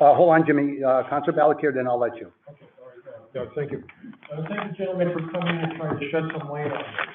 Uh, 0.00 0.12
hold 0.14 0.30
on, 0.30 0.44
Jimmy, 0.44 0.82
uh, 0.82 1.04
Counselor 1.08 1.32
Balakier, 1.36 1.72
then 1.72 1.86
I'll 1.86 1.98
let 1.98 2.16
you. 2.16 2.32
Okay, 2.50 2.66
all 2.80 2.88
right, 2.88 2.98
uh, 3.14 3.44
yeah, 3.44 3.50
thank 3.54 3.70
you. 3.70 3.84
Uh, 4.32 4.42
thank 4.48 4.64
you, 4.64 4.72
gentlemen, 4.84 5.12
for 5.12 5.20
coming 5.30 5.56
and 5.62 5.74
trying 5.76 6.00
to 6.00 6.10
shed 6.10 6.24
some 6.36 6.48
light 6.48 6.66
on 6.72 6.78
this. 6.78 7.08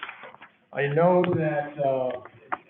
I 0.71 0.87
know 0.87 1.21
that, 1.35 1.77
uh, 1.85 2.11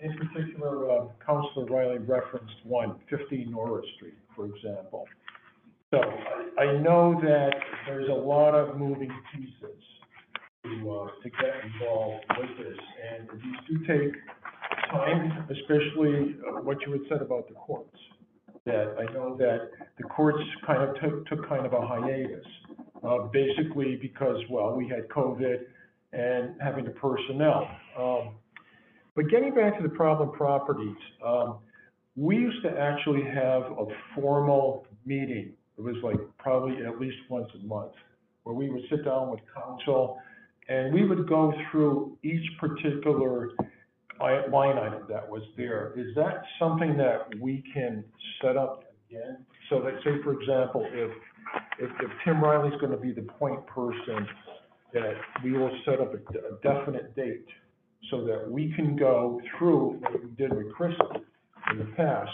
in 0.00 0.16
particular, 0.18 0.90
uh, 0.90 1.06
Counselor 1.24 1.66
Riley 1.66 1.98
referenced 1.98 2.56
one, 2.64 2.88
one, 2.88 2.98
fifteen 3.08 3.52
Norris 3.52 3.86
Street, 3.96 4.18
for 4.34 4.46
example. 4.46 5.06
So 5.92 6.00
I, 6.58 6.64
I 6.64 6.78
know 6.78 7.20
that 7.22 7.54
there's 7.86 8.08
a 8.08 8.12
lot 8.12 8.54
of 8.54 8.76
moving 8.76 9.12
pieces 9.32 9.82
to, 10.64 10.90
uh, 10.90 11.08
to 11.22 11.30
get 11.30 11.64
involved 11.64 12.24
with 12.36 12.58
this, 12.58 12.78
and 13.12 13.28
these 13.40 13.60
do 13.68 13.86
take 13.86 14.14
time, 14.90 15.48
especially 15.50 16.36
uh, 16.48 16.60
what 16.60 16.78
you 16.86 16.92
had 16.92 17.02
said 17.08 17.22
about 17.22 17.48
the 17.48 17.54
courts. 17.54 17.96
That 18.66 18.94
I 18.98 19.10
know 19.12 19.36
that 19.38 19.70
the 19.96 20.04
courts 20.04 20.42
kind 20.66 20.82
of 20.82 20.94
took, 21.00 21.26
took 21.28 21.48
kind 21.48 21.64
of 21.64 21.72
a 21.72 21.80
hiatus, 21.80 22.44
uh, 23.02 23.28
basically 23.32 23.96
because, 23.96 24.36
well, 24.50 24.74
we 24.74 24.86
had 24.86 25.08
COVID 25.08 25.60
and 26.12 26.60
having 26.60 26.84
the 26.84 26.90
personnel. 26.90 27.68
Um, 27.98 28.34
but 29.16 29.28
getting 29.30 29.54
back 29.54 29.76
to 29.78 29.82
the 29.82 29.94
problem 29.94 30.32
properties, 30.32 30.96
um, 31.26 31.58
we 32.16 32.36
used 32.36 32.62
to 32.62 32.70
actually 32.70 33.22
have 33.22 33.62
a 33.62 33.86
formal 34.14 34.86
meeting. 35.06 35.52
It 35.78 35.82
was 35.82 35.96
like 36.02 36.18
probably 36.38 36.84
at 36.84 37.00
least 37.00 37.16
once 37.30 37.48
a 37.54 37.66
month, 37.66 37.92
where 38.42 38.54
we 38.54 38.68
would 38.68 38.82
sit 38.90 39.04
down 39.04 39.30
with 39.30 39.40
council 39.54 40.18
and 40.68 40.92
we 40.94 41.04
would 41.04 41.28
go 41.28 41.52
through 41.70 42.16
each 42.22 42.46
particular 42.58 43.50
li- 44.22 44.50
line 44.52 44.78
item 44.78 45.02
that 45.08 45.28
was 45.28 45.42
there. 45.56 45.92
Is 45.96 46.14
that 46.14 46.42
something 46.58 46.96
that 46.96 47.28
we 47.40 47.64
can 47.72 48.04
set 48.42 48.56
up 48.56 48.84
again? 49.08 49.38
So 49.68 49.80
that, 49.82 49.94
say, 50.04 50.22
for 50.22 50.40
example, 50.40 50.86
if, 50.92 51.10
if, 51.78 51.90
if 52.00 52.10
Tim 52.24 52.42
Riley's 52.42 52.78
gonna 52.80 52.96
be 52.96 53.12
the 53.12 53.22
point 53.22 53.66
person, 53.66 54.26
that 54.92 55.14
we 55.44 55.52
will 55.52 55.70
set 55.84 56.00
up 56.00 56.12
a 56.14 56.18
definite 56.62 57.14
date 57.14 57.46
so 58.10 58.24
that 58.24 58.50
we 58.50 58.72
can 58.74 58.96
go 58.96 59.40
through 59.56 60.00
what 60.00 60.24
we 60.24 60.30
did 60.36 60.52
with 60.52 60.72
Chris 60.72 60.94
in 61.70 61.78
the 61.78 61.84
past. 61.96 62.30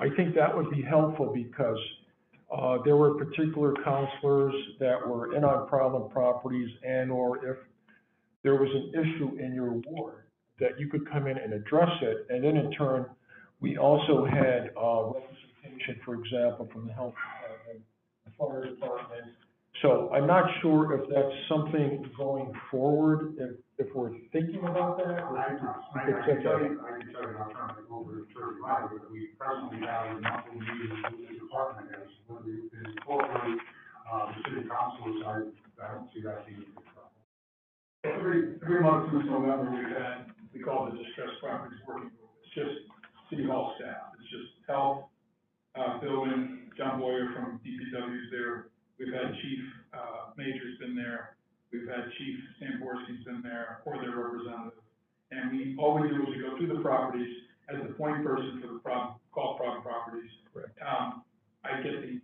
I 0.00 0.08
think 0.16 0.34
that 0.34 0.54
would 0.56 0.70
be 0.70 0.82
helpful 0.82 1.32
because, 1.32 1.78
uh, 2.52 2.78
there 2.84 2.96
were 2.96 3.14
particular 3.14 3.74
counselors 3.84 4.54
that 4.80 5.06
were 5.06 5.34
in 5.36 5.44
on 5.44 5.68
problem 5.68 6.10
properties 6.10 6.68
and/or 6.84 7.46
if 7.46 7.56
there 8.42 8.56
was 8.56 8.68
an 8.74 8.90
issue 9.00 9.36
in 9.38 9.54
your 9.54 9.72
ward, 9.86 10.23
that 10.60 10.78
you 10.78 10.88
could 10.88 11.10
come 11.10 11.26
in 11.26 11.36
and 11.38 11.52
address 11.52 11.90
it, 12.02 12.26
and 12.30 12.44
then 12.44 12.56
in 12.56 12.70
turn, 12.72 13.06
we 13.60 13.76
also 13.76 14.24
had, 14.24 14.70
uh, 14.76 15.12
representation, 15.14 16.00
for 16.04 16.14
example, 16.14 16.68
from 16.72 16.86
the 16.86 16.92
health 16.92 17.14
department, 17.14 17.82
the 18.24 18.30
fire 18.38 18.66
department. 18.70 19.34
So 19.82 20.08
I'm 20.14 20.26
not 20.26 20.44
sure 20.62 20.94
if 20.94 21.08
that's 21.10 21.34
something 21.48 22.08
going 22.16 22.52
forward, 22.70 23.34
if, 23.38 23.86
if 23.86 23.94
we're 23.94 24.14
thinking 24.32 24.62
about 24.62 24.98
that, 24.98 25.26
or 25.26 25.36
I, 25.36 25.50
if 25.50 25.60
we 25.60 25.66
I, 25.66 26.22
I 26.22 26.24
could 26.24 26.24
can 26.24 26.42
tell 26.44 26.58
that. 26.58 26.70
you, 26.70 26.78
I 26.78 26.98
can 27.02 27.12
tell 27.12 27.26
you, 27.26 27.36
I'm 27.36 27.50
trying 27.50 27.74
to 27.74 27.82
go 27.90 27.98
over 27.98 28.14
to 28.14 28.22
Attorney 28.22 28.60
Riley, 28.62 28.96
but 29.02 29.10
we 29.10 29.34
presently 29.34 29.82
have 29.82 30.14
a 30.14 30.20
monthly 30.20 30.60
meeting 30.62 31.02
with 31.10 31.26
the 31.26 31.34
department 31.42 31.90
when 32.28 32.38
we, 32.46 32.70
incorporate, 32.70 33.58
uh, 34.06 34.30
the 34.30 34.38
city 34.46 34.68
I, 34.70 35.50
I 35.82 35.86
don't 35.90 36.06
see 36.14 36.22
that 36.22 36.46
being 36.46 36.62
a 36.70 36.80
problem. 36.94 37.10
Every, 38.04 38.54
every 38.62 38.80
month 38.80 39.10
since 39.10 39.26
November, 39.26 39.74
we've 39.74 39.90
had, 39.90 40.30
we 40.54 40.62
call 40.62 40.86
the 40.86 40.96
distressed 40.96 41.42
properties 41.42 41.82
working 41.86 42.14
group. 42.14 42.30
It's 42.46 42.54
just 42.54 42.86
city 43.28 43.44
hall 43.44 43.74
staff. 43.76 44.14
It's 44.22 44.30
just 44.30 44.54
health, 44.70 45.10
uh, 45.74 45.98
building, 45.98 46.70
John 46.78 47.00
Boyer 47.00 47.34
from 47.34 47.60
DPW's 47.66 48.30
there. 48.30 48.70
We've 48.98 49.12
had 49.12 49.34
Chief, 49.42 49.60
uh, 49.92 50.30
Major's 50.38 50.78
been 50.78 50.94
there. 50.94 51.34
We've 51.72 51.90
had 51.90 52.06
Chief 52.18 52.38
Samborski's 52.62 53.26
been 53.26 53.42
there, 53.42 53.82
or 53.84 53.98
their 53.98 54.14
representative. 54.14 54.78
And 55.32 55.50
we, 55.50 55.74
all 55.78 55.98
we 55.98 56.08
do 56.08 56.22
is 56.22 56.28
we 56.30 56.42
go 56.42 56.56
through 56.56 56.70
the 56.70 56.82
properties 56.82 57.34
as 57.68 57.82
the 57.82 57.94
point 57.94 58.22
person 58.22 58.62
for 58.62 58.74
the 58.74 58.78
problem, 58.78 59.18
call 59.34 59.58
problem 59.58 59.82
properties. 59.82 60.30
Correct. 60.52 60.78
Um, 60.78 61.24
I 61.64 61.82
get 61.82 61.98
the, 61.98 62.20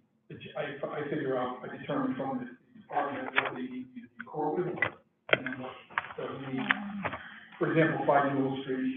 I, 0.54 0.78
I 0.86 1.10
figure 1.10 1.36
out, 1.36 1.58
I 1.66 1.76
determine 1.76 2.14
from 2.14 2.38
the 2.38 2.80
department 2.80 3.34
what 3.34 3.54
they 3.54 3.62
need 3.62 3.90
to 3.90 3.94
be 3.94 4.24
court 4.30 4.58
with, 4.58 4.66
and 4.68 5.46
then 5.46 5.58
what 5.58 5.74
does 6.16 6.54
need. 6.54 6.62
For 7.60 7.68
example, 7.68 8.08
five 8.08 8.32
Newell 8.32 8.56
Street, 8.64 8.88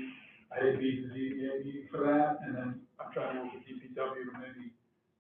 I 0.48 0.64
had 0.64 0.80
the 0.80 0.88
ZBA 1.12 1.92
for 1.92 2.00
that, 2.08 2.40
and 2.48 2.56
then 2.56 2.80
I'm 2.96 3.12
trying 3.12 3.36
to 3.36 3.44
work 3.44 3.60
with 3.60 3.68
DPW 3.68 4.24
to 4.24 4.40
maybe 4.40 4.72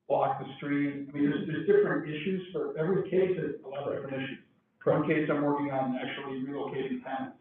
block 0.08 0.40
the 0.40 0.48
street. 0.56 1.12
I 1.12 1.12
mean, 1.12 1.28
there's, 1.28 1.44
there's 1.52 1.68
different 1.68 2.08
issues 2.08 2.40
for, 2.54 2.72
every 2.80 3.04
case 3.12 3.36
is 3.36 3.60
a 3.66 3.68
lot 3.68 3.84
of 3.84 4.00
different 4.00 4.16
issues. 4.16 4.40
For 4.82 4.96
One 4.96 5.04
case 5.04 5.28
I'm 5.28 5.44
working 5.44 5.72
on 5.76 6.00
actually 6.00 6.40
relocating 6.48 7.04
tenants. 7.04 7.36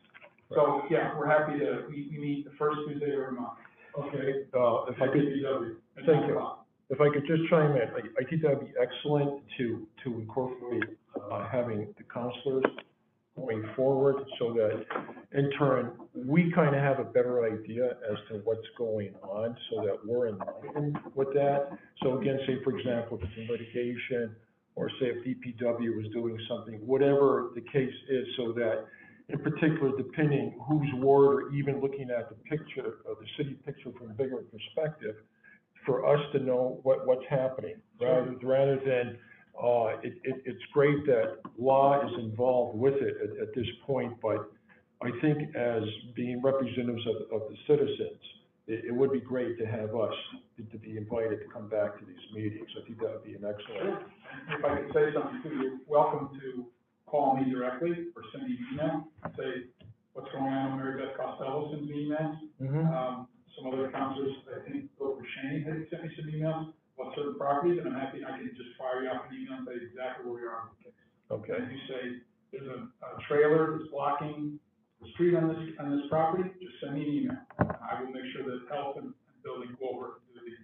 So, 0.51 0.83
yeah, 0.91 1.17
we're 1.17 1.31
happy 1.31 1.61
to, 1.61 1.87
we, 1.89 2.11
we 2.11 2.19
meet 2.19 2.45
the 2.51 2.53
first 2.59 2.81
Tuesday 2.89 3.15
of 3.15 3.23
every 3.23 3.39
month. 3.39 3.63
Okay, 3.97 4.51
uh, 4.59 4.91
if 4.91 4.99
I 4.99 5.07
could, 5.07 5.23
DPW. 5.23 5.77
at 5.99 6.05
Thank 6.05 6.27
you. 6.27 6.35
o'clock. 6.35 6.67
if 6.91 7.01
I 7.01 7.15
could 7.15 7.27
just 7.31 7.47
chime 7.49 7.79
in, 7.79 7.87
I, 7.95 8.03
I 8.19 8.25
think 8.29 8.43
that'd 8.43 8.59
be 8.59 8.75
excellent 8.75 9.41
to, 9.57 9.87
to 10.03 10.19
incorporate, 10.19 10.99
uh, 11.15 11.47
having 11.47 11.95
the 11.97 12.05
counselors 12.13 12.65
going 13.37 13.65
forward 13.75 14.17
so 14.39 14.53
that 14.53 14.85
in 15.33 15.51
turn, 15.59 15.93
we 16.15 16.53
kind 16.55 16.75
of 16.75 16.83
have 16.83 16.99
a 16.99 17.05
better 17.05 17.45
idea 17.45 17.97
as 18.11 18.19
to 18.29 18.41
what's 18.45 18.67
going 18.77 19.15
on 19.23 19.57
so 19.71 19.83
that 19.83 19.99
we're 20.05 20.29
in 20.29 20.39
line 20.39 20.95
with 21.15 21.33
that. 21.35 21.71
So 22.03 22.19
again, 22.21 22.39
say 22.47 22.59
for 22.63 22.77
example, 22.77 23.19
if 23.19 23.25
it's 23.25 23.33
in 23.37 23.49
litigation 23.49 24.37
or 24.75 24.89
say 25.01 25.07
if 25.07 25.25
DPW 25.25 25.97
was 25.97 26.07
doing 26.13 26.39
something, 26.49 26.75
whatever 26.87 27.51
the 27.55 27.61
case 27.61 27.95
is, 28.09 28.27
so 28.37 28.53
that 28.53 28.85
in 29.29 29.39
particular, 29.39 29.97
depending 29.97 30.59
whose 30.69 30.89
ward 30.95 31.45
or 31.45 31.53
even 31.53 31.81
looking 31.81 32.11
at 32.11 32.29
the 32.29 32.35
picture, 32.35 32.99
or 33.07 33.15
the 33.21 33.27
city 33.37 33.57
picture 33.65 33.91
from 33.99 34.11
a 34.11 34.15
bigger 34.15 34.45
perspective, 34.53 35.17
for 35.87 36.07
us 36.07 36.21
to 36.33 36.39
know 36.39 36.81
what, 36.83 37.07
what's 37.07 37.25
happening, 37.29 37.77
rather, 38.01 38.35
rather 38.43 38.77
than 38.85 39.17
Uh, 39.61 39.99
it, 40.03 40.15
it, 40.25 40.43
it's 40.45 40.63
great 40.73 41.05
that 41.07 41.39
law 41.59 42.01
is 42.07 42.13
involved 42.19 42.79
with 42.79 42.95
it 42.95 43.17
at, 43.23 43.43
at 43.49 43.55
this 43.55 43.67
point, 43.87 44.13
but 44.23 44.51
I 45.03 45.11
think 45.21 45.55
as 45.55 45.83
being 46.15 46.41
representatives 46.43 47.03
of, 47.07 47.43
of 47.43 47.49
the 47.51 47.57
citizens, 47.67 48.19
it, 48.67 48.87
it 48.87 48.95
would 48.95 49.13
be 49.13 49.21
great 49.21 49.59
to 49.59 49.67
have 49.67 49.95
us, 49.95 50.15
to- 50.57 50.65
to 50.65 50.79
be 50.79 50.97
invited 50.97 51.41
to 51.41 51.47
come 51.53 51.69
back 51.69 51.99
to 51.99 52.05
these 52.07 52.25
meetings. 52.35 52.67
I 52.81 52.87
think 52.87 52.99
that 53.01 53.13
would 53.13 53.25
be 53.25 53.35
an 53.35 53.45
excellent, 53.45 54.01
If 54.59 54.65
I 54.65 54.77
could 54.77 54.93
say 54.95 55.13
something 55.15 55.41
too, 55.43 55.57
you're 55.63 55.79
welcome 55.87 56.31
to 56.41 56.67
call 57.07 57.37
me 57.37 57.51
directly 57.51 57.91
or 58.17 58.23
send 58.33 58.45
me 58.49 58.57
an 58.57 58.67
email, 58.73 59.09
say 59.37 59.67
what's 60.15 60.31
going 60.33 60.45
on 60.53 60.77
with 60.77 60.85
Mary 60.85 61.03
Beth 61.07 61.17
Costello, 61.17 61.71
send 61.75 61.87
me 61.87 62.09
emails. 62.09 62.37
Um, 62.89 63.29
some 63.59 63.73
other 63.73 63.91
counselors, 63.93 64.33
I 64.49 64.71
think, 64.71 64.87
Bill 64.99 65.19
Shane 65.37 65.63
had 65.63 65.87
sent 65.91 66.05
me 66.05 66.11
some 66.17 66.31
emails 66.33 66.73
about 67.03 67.15
certain 67.17 67.35
properties, 67.35 67.79
and 67.79 67.89
I'm 67.91 67.99
happy, 67.99 68.23
I 68.23 68.39
can 68.39 68.51
just 68.55 68.79
fire 68.79 69.03
you 69.03 69.11
off 69.11 69.27
an 69.27 69.35
email 69.35 69.59
and 69.59 69.67
say 69.67 69.83
exactly 69.83 70.31
where 70.31 70.39
we 70.39 70.47
are. 70.47 70.71
with 70.71 70.79
the 70.79 70.95
case. 70.95 71.03
okay. 71.35 71.59
And 71.59 71.67
you 71.75 71.83
say, 71.91 72.03
there's 72.55 72.71
a, 72.71 72.87
a 72.87 73.11
trailer 73.27 73.79
that's 73.79 73.91
blocking 73.91 74.59
the 75.03 75.11
street 75.19 75.35
on 75.35 75.51
this, 75.51 75.59
on 75.83 75.91
this 75.91 76.07
property, 76.09 76.47
just 76.63 76.79
send 76.79 76.95
me 76.95 77.03
an 77.03 77.11
email. 77.11 77.39
I 77.59 77.99
will 77.99 78.15
make 78.15 78.23
sure 78.31 78.47
that 78.47 78.63
health 78.71 78.97
and 79.03 79.11
and 79.11 79.39
building 79.43 79.75
go 79.83 79.91
over 79.91 80.23
to 80.23 80.39
the, 80.39 80.55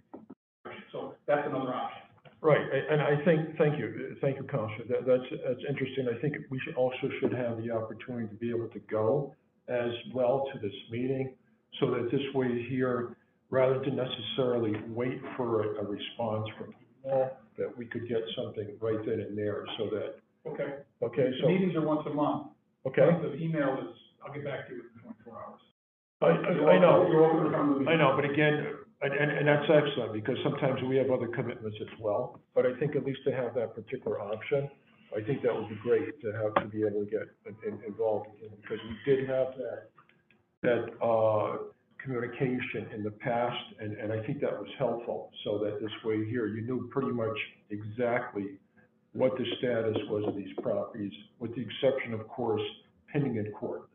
so 0.91 1.15
that's 1.27 1.43
another 1.45 1.73
option. 1.75 2.07
Right, 2.41 2.61
a- 2.61 2.93
and 2.93 3.01
I 3.01 3.19
think, 3.25 3.57
thank 3.57 3.77
you, 3.77 4.15
thank 4.21 4.37
you, 4.37 4.43
Counselor, 4.47 4.87
that, 4.87 5.03
that's, 5.05 5.27
that's 5.43 5.63
interesting, 5.67 6.07
I 6.07 6.17
think 6.21 6.35
we 6.49 6.59
should, 6.63 6.75
also 6.75 7.11
should 7.19 7.33
have 7.33 7.59
the 7.61 7.71
opportunity 7.71 8.27
to 8.29 8.35
be 8.35 8.49
able 8.49 8.69
to 8.69 8.79
go 8.89 9.35
as 9.67 9.91
well 10.15 10.47
to 10.53 10.59
this 10.59 10.73
meeting, 10.89 11.35
so 11.79 11.91
that 11.91 12.09
this 12.11 12.21
way 12.33 12.65
here, 12.69 13.17
rather 13.49 13.79
than 13.79 13.95
necessarily 13.95 14.73
wait 14.89 15.19
for 15.35 15.63
a, 15.63 15.81
a 15.81 15.83
response 15.85 16.47
from 16.57 16.73
email, 17.05 17.31
that 17.57 17.77
we 17.77 17.85
could 17.85 18.07
get 18.07 18.21
something 18.35 18.67
right 18.81 18.99
then 19.05 19.19
and 19.19 19.37
there, 19.37 19.65
so 19.77 19.85
that, 19.89 20.15
Okay. 20.49 20.75
okay, 21.03 21.31
so, 21.41 21.47
meetings 21.47 21.75
are 21.75 21.85
once 21.85 22.01
a 22.07 22.13
month. 22.13 22.47
okay? 22.87 23.09
The 23.21 23.35
email 23.35 23.77
is, 23.81 23.95
I'll 24.25 24.33
get 24.33 24.43
back 24.45 24.67
to 24.67 24.73
you 24.73 24.81
in 24.95 25.01
twenty-four 25.01 25.33
hours. 25.35 25.61
I, 26.21 26.27
I, 26.27 26.75
I 26.75 26.79
know. 26.79 27.07
You're 27.09 27.21
welcome 27.21 27.51
to 27.51 27.57
come 27.57 27.79
to 27.79 27.85
the. 27.85 27.89
I 27.91 27.95
know, 27.95 28.13
but 28.15 28.25
again, 28.25 28.75
and, 29.01 29.13
and, 29.13 29.31
and 29.31 29.47
that's 29.47 29.69
excellent, 29.69 30.13
because 30.13 30.37
sometimes 30.43 30.81
we 30.83 30.97
have 30.97 31.09
other 31.09 31.27
commitments 31.27 31.77
as 31.81 31.87
well. 31.99 32.39
But 32.55 32.65
I 32.65 32.77
think 32.79 32.95
at 32.95 33.05
least 33.05 33.19
to 33.25 33.31
have 33.31 33.53
that 33.55 33.73
particular 33.75 34.19
option, 34.21 34.69
I 35.15 35.21
think 35.25 35.41
that 35.43 35.55
would 35.55 35.69
be 35.69 35.79
great 35.81 36.19
to 36.21 36.31
have, 36.33 36.53
to 36.63 36.67
be 36.69 36.83
able 36.85 37.03
to 37.05 37.09
get 37.09 37.23
in- 37.47 37.55
in- 37.67 37.83
involved 37.87 38.27
in, 38.43 38.49
because 38.61 38.79
we 38.83 38.95
did 39.15 39.27
have 39.29 39.47
that, 39.57 39.89
that, 40.63 41.03
uh, 41.03 41.57
communication 42.03 42.87
in 42.93 43.03
the 43.03 43.11
past, 43.11 43.57
and, 43.79 43.93
and 43.97 44.11
I 44.11 44.25
think 44.25 44.41
that 44.41 44.51
was 44.51 44.69
helpful, 44.77 45.31
so 45.43 45.57
that 45.59 45.79
this 45.81 45.91
way 46.03 46.25
here, 46.25 46.47
you 46.47 46.61
knew 46.61 46.89
pretty 46.91 47.11
much 47.11 47.37
exactly 47.69 48.57
what 49.13 49.37
the 49.37 49.45
status 49.57 49.97
was 50.09 50.23
of 50.27 50.35
these 50.35 50.53
properties, 50.61 51.11
with 51.39 51.55
the 51.55 51.61
exception, 51.61 52.13
of 52.13 52.27
course, 52.27 52.61
pending 53.11 53.37
in 53.37 53.51
court. 53.51 53.89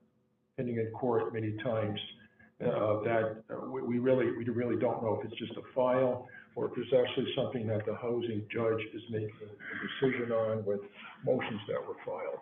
Pending 0.57 0.77
in 0.77 0.91
court 0.91 1.33
many 1.33 1.53
times, 1.65 1.99
uh, 2.63 3.03
that 3.03 3.43
uh, 3.51 3.67
we, 3.67 3.83
we 3.83 3.99
really, 3.99 4.31
we 4.37 4.45
really 4.45 4.77
don't 4.77 5.03
know 5.03 5.21
if 5.21 5.31
it's 5.31 5.39
just 5.39 5.53
a 5.53 5.75
file 5.75 6.29
or 6.57 6.67
if 6.67 6.73
there's 6.77 7.07
actually 7.07 7.27
something 7.35 7.67
that 7.67 7.85
the 7.85 7.95
housing 7.97 8.43
judge 8.53 8.81
is 8.95 9.03
making 9.11 9.31
a 9.43 10.07
decision 10.07 10.31
on 10.31 10.65
with 10.65 10.81
motions 11.25 11.61
that 11.69 11.81
were 11.87 11.97
filed. 12.07 12.39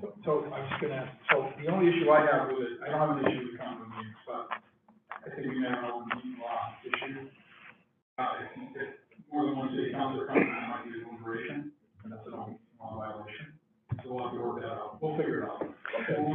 So- 0.00 0.44
I 0.52 0.60
was 0.60 0.68
just 0.68 0.82
gonna 0.82 1.10
so 1.30 1.48
the 1.58 1.68
only 1.68 1.88
issue 1.88 2.10
I 2.10 2.26
have 2.26 2.48
with 2.48 2.60
it, 2.60 2.80
I 2.84 2.90
don't 2.90 3.00
have 3.00 3.16
an 3.16 3.32
issue 3.32 3.48
with 3.50 3.60
common 3.60 3.88
meetings, 3.88 4.16
but 4.26 4.48
I 5.10 5.30
think 5.34 5.48
we 5.48 5.62
have 5.64 5.84
an 5.84 5.90
open 5.90 6.08
meeting 6.16 6.36
law 6.40 6.76
issue. 6.84 7.28
Uh, 8.18 8.28
if, 8.44 8.76
if 8.76 8.88
more 9.32 9.46
than 9.46 9.56
one 9.56 9.70
city 9.70 9.92
council 9.92 10.26
comes, 10.26 10.40
there 10.40 10.68
might 10.68 10.84
be 10.84 11.00
a 11.00 11.04
deliberation, 11.04 11.72
and 12.04 12.12
that's 12.12 12.26
an 12.26 12.34
open 12.34 12.58
law 12.78 12.96
violation. 12.98 13.56
So 14.04 14.12
we'll 14.12 14.24
have 14.24 14.32
to 14.36 14.40
work 14.40 14.60
that 14.60 14.68
out. 14.68 14.98
We'll 15.00 15.16
figure 15.16 15.44
it 15.44 15.48
out. 15.48 15.64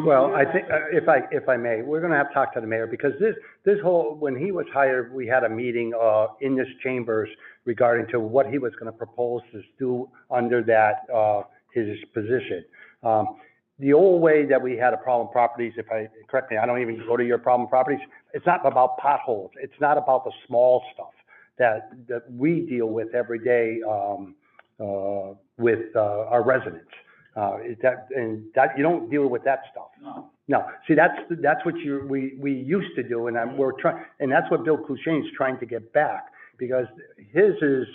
Well, 0.05 0.33
I 0.33 0.43
think, 0.51 0.65
uh, 0.71 0.89
if 0.91 1.07
I, 1.07 1.21
if 1.31 1.47
I 1.47 1.55
may, 1.55 1.83
we're 1.83 2.01
gonna 2.01 2.17
have 2.17 2.29
to 2.29 2.33
talk 2.33 2.53
to 2.55 2.61
the 2.61 2.67
mayor, 2.67 2.87
because 2.87 3.13
this, 3.19 3.35
this 3.63 3.79
whole, 3.81 4.15
when 4.15 4.35
he 4.35 4.51
was 4.51 4.65
hired, 4.73 5.13
we 5.13 5.27
had 5.27 5.43
a 5.43 5.49
meeting, 5.49 5.93
uh, 5.93 6.27
in 6.41 6.55
this 6.55 6.67
chambers 6.83 7.29
regarding 7.65 8.07
to 8.07 8.19
what 8.19 8.47
he 8.47 8.57
was 8.57 8.73
gonna 8.79 8.91
propose 8.91 9.41
to 9.51 9.61
do 9.77 10.09
under 10.31 10.63
that, 10.63 11.05
uh, 11.13 11.43
his 11.73 11.97
position. 12.13 12.65
Um, 13.03 13.37
the 13.81 13.93
old 13.93 14.21
way 14.21 14.45
that 14.45 14.61
we 14.61 14.77
had 14.77 14.93
a 14.93 14.97
problem 14.97 15.27
properties, 15.31 15.73
if 15.75 15.87
I, 15.91 16.07
correct 16.29 16.51
me, 16.51 16.57
I 16.57 16.65
don't 16.67 16.81
even 16.81 17.03
go 17.07 17.17
to 17.17 17.25
your 17.25 17.39
problem 17.39 17.67
properties, 17.67 17.99
it's 18.33 18.45
not 18.45 18.65
about 18.65 18.97
potholes, 18.99 19.51
it's 19.59 19.79
not 19.81 19.97
about 19.97 20.23
the 20.23 20.31
small 20.47 20.83
stuff 20.93 21.13
that, 21.57 21.89
that 22.07 22.31
we 22.31 22.61
deal 22.61 22.87
with 22.87 23.13
every 23.15 23.39
day, 23.39 23.81
um, 23.95 24.35
uh, 24.79 25.33
with, 25.57 25.95
uh, 25.95 26.33
our 26.33 26.43
residents. 26.43 26.93
Uh, 27.35 27.57
is 27.65 27.77
that, 27.81 28.07
and 28.15 28.43
that, 28.55 28.77
you 28.77 28.83
don't 28.83 29.09
deal 29.09 29.27
with 29.27 29.43
that 29.45 29.61
stuff. 29.71 29.87
No. 30.01 30.29
No, 30.47 30.65
see, 30.85 30.95
that's, 30.95 31.17
that's 31.41 31.63
what 31.65 31.77
you, 31.77 32.05
we, 32.07 32.35
we 32.37 32.51
used 32.53 32.93
to 32.97 33.03
do, 33.03 33.27
and 33.27 33.37
I'm, 33.37 33.57
we're 33.57 33.71
trying, 33.79 34.03
and 34.19 34.29
that's 34.29 34.49
what 34.51 34.65
Bill 34.65 34.77
Cushane's 34.77 35.27
trying 35.35 35.57
to 35.59 35.65
get 35.65 35.93
back, 35.93 36.25
because 36.57 36.87
his 37.31 37.55
is 37.61 37.87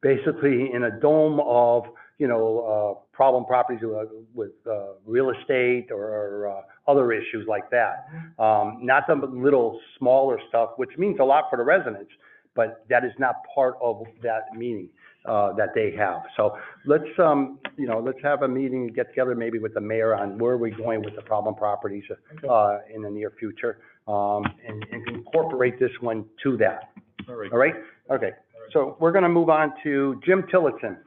basically 0.00 0.72
in 0.72 0.84
a 0.84 0.90
dome 0.90 1.38
of, 1.40 1.84
you 2.18 2.26
know, 2.26 2.98
uh, 3.00 3.16
problem 3.16 3.44
properties 3.44 3.80
with, 3.82 4.08
with, 4.34 4.50
uh, 4.66 4.94
real 5.06 5.30
estate 5.30 5.88
or, 5.90 6.04
or, 6.04 6.48
uh, 6.48 6.90
other 6.90 7.12
issues 7.12 7.46
like 7.48 7.70
that. 7.70 8.08
Um, 8.38 8.80
not 8.82 9.04
the 9.06 9.14
little 9.14 9.80
smaller 9.98 10.38
stuff, 10.48 10.70
which 10.76 10.90
means 10.98 11.18
a 11.20 11.24
lot 11.24 11.44
for 11.50 11.56
the 11.56 11.64
residents, 11.64 12.10
but 12.54 12.84
that 12.88 13.04
is 13.04 13.12
not 13.18 13.36
part 13.54 13.74
of 13.80 14.02
that 14.22 14.52
meeting, 14.56 14.88
uh, 15.26 15.52
that 15.52 15.74
they 15.74 15.92
have. 15.96 16.22
So 16.36 16.56
let's, 16.86 17.04
um, 17.18 17.58
you 17.76 17.86
know, 17.86 18.00
let's 18.00 18.18
have 18.22 18.42
a 18.42 18.48
meeting, 18.48 18.86
and 18.86 18.94
get 18.94 19.08
together 19.10 19.34
maybe 19.34 19.58
with 19.58 19.74
the 19.74 19.80
mayor 19.80 20.14
on 20.14 20.38
where 20.38 20.56
we're 20.56 20.76
going 20.76 21.02
with 21.04 21.14
the 21.14 21.22
problem 21.22 21.54
properties, 21.54 22.04
uh, 22.48 22.78
in 22.92 23.02
the 23.02 23.10
near 23.10 23.32
future, 23.38 23.78
um, 24.08 24.42
and, 24.66 24.84
and 24.90 25.08
incorporate 25.08 25.78
this 25.78 25.92
one 26.00 26.24
to 26.42 26.56
that. 26.56 26.90
All 27.28 27.36
right. 27.36 27.52
All 27.52 27.58
right? 27.58 27.74
Okay. 28.10 28.30
So 28.72 28.96
we're 29.00 29.12
gonna 29.12 29.28
move 29.28 29.50
on 29.50 29.72
to 29.82 30.20
Jim 30.24 30.44
Tillotson. 30.50 30.98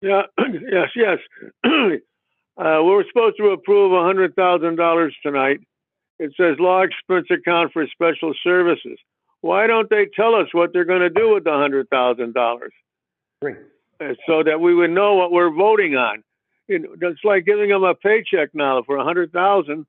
Yeah, 0.00 0.22
yes, 0.70 0.88
yes. 0.96 1.18
Uh, 2.58 2.82
we're 2.82 3.04
supposed 3.06 3.36
to 3.36 3.50
approve 3.50 3.92
a 3.92 4.02
hundred 4.02 4.34
thousand 4.34 4.74
dollars 4.74 5.14
tonight. 5.22 5.60
It 6.18 6.32
says 6.36 6.56
law 6.58 6.82
expense 6.82 7.28
account 7.30 7.72
for 7.72 7.86
special 7.86 8.34
services. 8.42 8.98
Why 9.42 9.68
don't 9.68 9.88
they 9.88 10.06
tell 10.16 10.34
us 10.34 10.48
what 10.50 10.72
they're 10.72 10.84
gonna 10.84 11.08
do 11.08 11.34
with 11.34 11.44
the 11.44 11.52
hundred 11.52 11.88
thousand 11.88 12.34
dollars? 12.34 12.72
Great. 13.40 13.58
uh, 14.00 14.14
so 14.26 14.42
that 14.42 14.60
we 14.60 14.74
would 14.74 14.90
know 14.90 15.14
what 15.14 15.30
we're 15.30 15.52
voting 15.54 15.94
on. 15.94 16.24
You 16.66 16.80
know, 16.80 16.96
it's 17.00 17.22
like 17.22 17.46
giving 17.46 17.68
them 17.68 17.84
a 17.84 17.94
paycheck 17.94 18.52
now 18.54 18.82
for 18.82 18.96
a 18.96 19.04
hundred 19.04 19.30
thousand. 19.32 19.86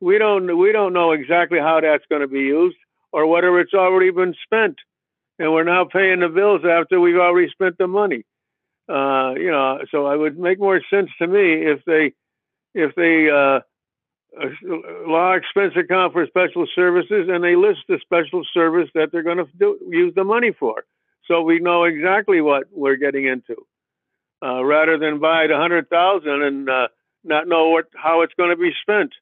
We 0.00 0.16
don't, 0.16 0.56
we 0.56 0.72
don't 0.72 0.94
know 0.94 1.12
exactly 1.12 1.58
how 1.58 1.82
that's 1.82 2.04
gonna 2.10 2.28
be 2.28 2.40
used 2.40 2.78
or 3.12 3.26
whether 3.26 3.60
it's 3.60 3.74
already 3.74 4.10
been 4.10 4.34
spent. 4.42 4.78
And 5.38 5.52
we're 5.52 5.64
now 5.64 5.84
paying 5.84 6.20
the 6.20 6.30
bills 6.30 6.62
after 6.64 6.98
we've 6.98 7.16
already 7.16 7.50
spent 7.50 7.76
the 7.76 7.86
money. 7.86 8.24
Uh, 8.88 9.34
you 9.36 9.50
know, 9.50 9.80
so 9.90 10.10
it 10.10 10.16
would 10.16 10.38
make 10.38 10.58
more 10.58 10.80
sense 10.90 11.10
to 11.18 11.26
me 11.26 11.66
if 11.66 11.84
they, 11.84 12.12
if 12.74 12.94
they, 12.94 13.28
uh, 13.30 13.60
law 15.06 15.32
expense 15.32 15.74
account 15.76 16.12
for 16.12 16.26
special 16.26 16.66
services 16.74 17.28
and 17.28 17.42
they 17.42 17.56
list 17.56 17.80
the 17.88 17.98
special 18.02 18.42
service 18.52 18.88
that 18.94 19.10
they're 19.10 19.22
gonna 19.22 19.46
do, 19.58 19.78
use 19.88 20.14
the 20.14 20.24
money 20.24 20.52
for 20.52 20.84
so 21.26 21.42
we 21.42 21.58
know 21.58 21.84
exactly 21.84 22.40
what 22.40 22.64
we're 22.70 22.96
getting 22.96 23.26
into. 23.26 23.56
Uh, 24.44 24.62
rather 24.62 24.98
than 24.98 25.18
buy 25.18 25.46
the 25.46 25.56
hundred 25.56 25.88
thousand 25.88 26.42
and, 26.42 26.68
uh, 26.68 26.88
not 27.24 27.48
know 27.48 27.70
what, 27.70 27.86
how 27.94 28.22
it's 28.22 28.34
gonna 28.34 28.56
be 28.56 28.72
spent. 28.82 29.12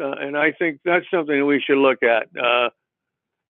Uh, 0.00 0.10
and 0.10 0.36
I 0.36 0.52
think 0.52 0.80
that's 0.84 1.06
something 1.10 1.46
we 1.46 1.60
should 1.60 1.78
look 1.78 2.02
at, 2.02 2.28
uh, 2.36 2.70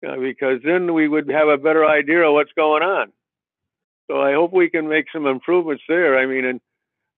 uh, 0.06 0.16
because 0.18 0.60
then 0.64 0.92
we 0.92 1.08
would 1.08 1.30
have 1.30 1.48
a 1.48 1.56
better 1.56 1.86
idea 1.86 2.22
of 2.22 2.34
what's 2.34 2.52
going 2.52 2.82
on. 2.82 3.12
So 4.10 4.20
I 4.20 4.32
hope 4.34 4.52
we 4.52 4.70
can 4.70 4.88
make 4.88 5.06
some 5.12 5.26
improvements 5.26 5.82
there. 5.88 6.18
I 6.18 6.26
mean, 6.26 6.44
and, 6.44 6.60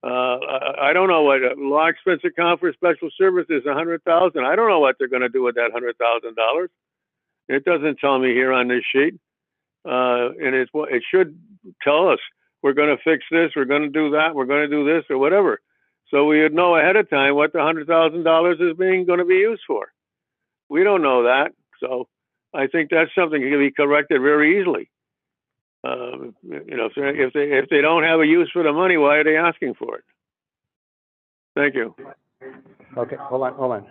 uh, 0.03 0.39
I, 0.81 0.93
don't 0.93 1.09
know 1.09 1.23
what, 1.23 1.41
a 1.41 1.55
law 1.57 1.87
expense 1.87 2.21
account 2.25 2.61
for 2.61 2.73
special 2.75 3.09
services, 3.17 3.65
a 3.67 3.73
hundred 3.73 4.05
thousand. 4.05 4.45
I 4.45 4.55
don't 4.55 4.69
know 4.69 4.81
what 4.81 4.97
they're 4.99 5.09
gonna 5.09 5.31
do 5.31 5.43
with 5.43 5.55
that 5.55 5.73
hundred 5.73 5.97
thousand 5.97 6.37
dollars. 6.37 6.71
It 7.49 7.65
doesn't 7.65 7.99
tell 7.99 8.19
me 8.19 8.33
here 8.33 8.53
on 8.53 8.69
this 8.69 8.85
sheet. 8.93 9.15
Uh, 9.87 10.33
and 10.41 10.55
it's, 10.55 10.71
it 10.75 11.03
should 11.11 11.39
tell 11.83 12.09
us, 12.09 12.19
we're 12.63 12.73
gonna 12.73 12.97
fix 13.05 13.25
this, 13.31 13.53
we're 13.55 13.67
gonna 13.67 13.91
do 13.91 14.11
that, 14.11 14.35
we're 14.35 14.47
gonna 14.47 14.69
do 14.69 14.85
this, 14.85 15.05
or 15.11 15.19
whatever. 15.19 15.61
So 16.11 16.27
we 16.27 16.43
would 16.43 16.55
know 16.55 16.77
ahead 16.77 16.97
of 16.97 17.11
time 17.11 17.35
what 17.35 17.53
the 17.53 17.61
hundred 17.61 17.87
thousand 17.87 18.25
dollars 18.25 18.59
is 18.61 18.77
being, 18.77 19.05
gonna 19.05 19.25
be 19.25 19.37
used 19.37 19.63
for. 19.67 19.93
We 20.71 20.85
don't 20.85 21.03
know 21.03 21.25
that, 21.25 21.53
so 21.81 22.09
I 22.55 22.67
think 22.67 22.91
that's 22.91 23.15
something 23.15 23.41
that 23.43 23.51
can 23.51 23.59
be 23.59 23.71
corrected 23.71 24.21
very 24.23 24.61
easily. 24.61 24.89
Um, 25.85 26.35
you 26.43 26.77
know, 26.77 26.87
if 26.87 26.93
they, 26.97 27.23
if 27.23 27.33
they, 27.35 27.57
if 27.57 27.69
they 27.69 27.81
don't 27.83 28.05
have 28.05 28.21
a 28.21 28.27
use 28.27 28.49
for 28.53 28.63
the 28.63 28.73
money, 28.73 28.97
why 28.97 29.17
are 29.17 29.25
they 29.25 29.37
asking 29.37 29.75
for 29.75 29.99
it? 29.99 30.05
Thank 31.55 31.75
you. 31.75 31.95
Okay, 32.97 33.17
hold 33.19 33.43
on, 33.43 33.55
hold 33.55 33.73
on. 33.73 33.87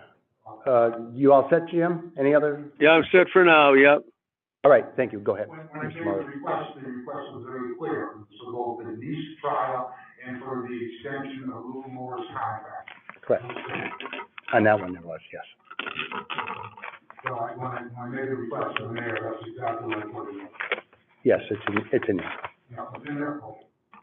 Uh, 0.66 1.10
you 1.14 1.32
all 1.32 1.46
set, 1.50 1.68
Jim? 1.70 2.12
Any 2.18 2.34
other? 2.34 2.64
Yeah, 2.80 2.90
I'm 2.90 3.04
set 3.12 3.28
for 3.32 3.44
now, 3.44 3.74
yep. 3.74 4.02
All 4.64 4.70
right, 4.70 4.84
thank 4.96 5.12
you, 5.12 5.20
go 5.20 5.36
ahead. 5.36 5.48
When, 5.48 5.58
when 5.58 5.86
I 5.86 5.90
Mr. 5.90 5.98
the 5.98 6.26
request, 6.26 6.70
the 6.82 6.90
request 6.90 7.26
was 7.32 7.44
very 7.46 7.76
clear, 7.78 8.10
so 8.40 8.52
both 8.52 8.84
the 8.84 8.90
lease 8.98 9.38
trial 9.40 9.92
and 10.26 10.40
for 10.42 10.66
the 10.66 10.74
extension 10.74 11.52
of 11.54 11.64
Lou 11.64 11.84
Moore's 11.88 12.26
contract. 12.28 12.90
Correct. 13.22 13.44
On 14.52 14.64
that 14.64 14.80
one 14.80 14.94
there 14.94 15.02
was, 15.02 15.20
yes. 15.32 15.44
So 17.26 17.34
I, 17.34 17.52
when 17.56 17.66
I, 17.66 17.82
when 17.82 17.98
I 17.98 18.08
made 18.08 18.28
the 18.28 18.36
request 18.36 18.76
to 18.78 18.88
the 18.88 18.92
mayor, 18.92 19.18
that's 19.22 19.48
exactly 19.48 19.88
what 19.88 19.98
I 19.98 20.06
put 20.10 20.28
in, 20.30 20.48
Yes, 21.24 21.40
it's 21.50 21.60
in, 21.68 21.78
it's 21.92 22.04
in 22.08 22.16
there. 22.18 22.32
you 22.70 22.76
know, 22.76 22.88
it's 22.96 23.08
in 23.08 23.14
there, 23.16 23.40
okay. 23.42 23.60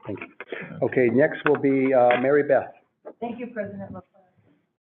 Thank 0.07 0.19
you. 0.19 0.27
Okay, 0.87 1.07
next 1.09 1.37
will 1.47 1.57
be, 1.57 1.93
uh, 1.93 2.19
Mary 2.19 2.43
Beth. 2.43 2.73
Thank 3.19 3.39
you, 3.39 3.47
President 3.53 3.93
Leclerc. 3.93 4.05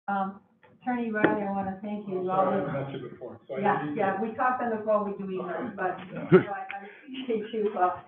Um, 0.06 0.40
Attorney 0.80 1.10
Riley, 1.10 1.42
I 1.42 1.50
want 1.50 1.66
to 1.68 1.76
thank 1.82 2.06
you. 2.08 2.20
You 2.22 2.26
Sorry, 2.26 2.60
always, 2.62 2.68
I 2.68 2.72
mentioned 2.80 3.04
it 3.04 3.10
before. 3.10 3.40
So 3.48 3.54
I 3.56 3.60
yeah, 3.60 3.82
need 3.84 3.90
to- 3.90 3.96
yeah, 3.96 4.22
we 4.22 4.32
talked 4.34 4.62
on 4.62 4.70
the 4.70 4.82
phone, 4.86 5.10
we 5.10 5.18
do 5.18 5.30
emails, 5.42 5.74
but, 5.76 5.98
you 6.06 6.14
know, 6.14 6.28
I 6.54 6.62
I 6.70 6.86
appreciate 7.02 7.52
you, 7.52 7.72
uh, 7.76 7.80
uh, 7.82 8.00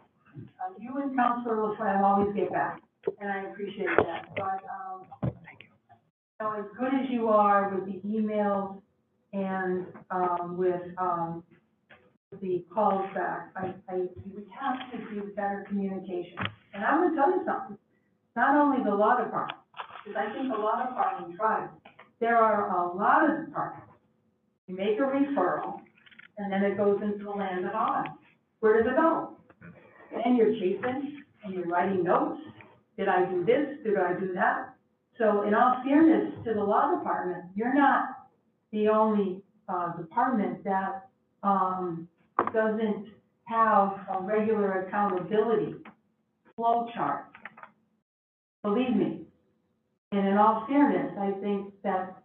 you 0.79 0.97
and 1.03 1.17
Counselor 1.17 1.57
LaFlamme 1.57 2.05
always 2.05 2.35
get 2.37 2.53
back, 2.53 2.81
and 3.21 3.31
I 3.31 3.51
appreciate 3.51 3.89
that, 3.97 4.29
but, 4.37 4.63
um, 4.71 5.07
you 5.25 5.31
know, 6.41 6.53
as 6.59 6.65
good 6.79 6.95
as 6.95 7.11
you 7.11 7.29
are 7.29 7.75
with 7.75 7.87
the 7.87 8.09
emails 8.09 8.81
and, 9.33 9.87
um, 10.13 10.57
with, 10.57 10.83
um, 10.99 11.43
the 12.39 12.65
calls 12.73 13.07
back, 13.13 13.51
I, 13.57 13.75
I, 13.89 13.97
we 14.35 14.47
have 14.59 14.91
to 14.93 14.99
do 15.15 15.33
better 15.35 15.65
communication. 15.69 16.39
And 16.75 16.85
I'm 16.85 17.03
gonna 17.03 17.17
tell 17.17 17.31
you 17.31 17.43
something, 17.45 17.79
not 18.37 18.57
only 18.57 18.85
the 18.85 18.95
law 18.95 19.17
department, 19.17 19.59
because 20.05 20.17
I 20.17 20.33
think 20.33 20.49
the 20.49 20.59
law 20.59 20.87
department 20.87 21.37
tries, 21.37 21.69
there 22.21 22.37
are 22.37 22.71
a 22.71 22.97
lot 22.97 23.29
of 23.29 23.47
departments. 23.47 23.93
You 24.69 24.77
make 24.77 24.99
a 24.99 25.03
referral, 25.03 25.81
and 26.39 26.53
then 26.53 26.63
it 26.63 26.77
goes 26.77 27.01
into 27.03 27.25
the 27.25 27.31
land 27.31 27.65
of 27.67 27.73
Oz. 27.75 28.07
Where 28.61 28.81
does 28.81 28.93
it 28.93 28.97
go? 28.97 29.37
And 30.25 30.37
you're 30.37 30.53
chasing, 30.55 31.23
and 31.45 31.55
you're 31.55 31.67
writing 31.67 32.05
notes. 32.05 32.41
Did 32.97 33.09
I 33.09 33.25
do 33.25 33.45
this? 33.45 33.79
Did 33.83 33.97
I 33.97 34.13
do 34.19 34.33
that? 34.35 34.75
So 35.19 35.43
in 35.43 35.55
all 35.55 35.83
fairness 35.85 36.33
to 36.45 36.55
the 36.55 36.63
law 36.63 36.95
department, 36.97 37.47
you're 37.57 37.75
not 37.75 38.05
the 38.73 38.89
only, 38.89 39.43
uh, 39.69 39.97
department 39.97 40.63
that, 40.65 41.09
um, 41.43 42.09
doesn't 42.53 43.07
have 43.45 43.93
a 44.15 44.21
regular 44.23 44.83
accountability 44.83 45.75
flow 46.57 46.89
chart. 46.95 47.27
Believe 48.63 48.95
me. 48.95 49.23
And 50.13 50.27
in 50.27 50.37
all 50.37 50.67
fairness, 50.69 51.13
I 51.19 51.33
think 51.41 51.73
that 51.83 52.23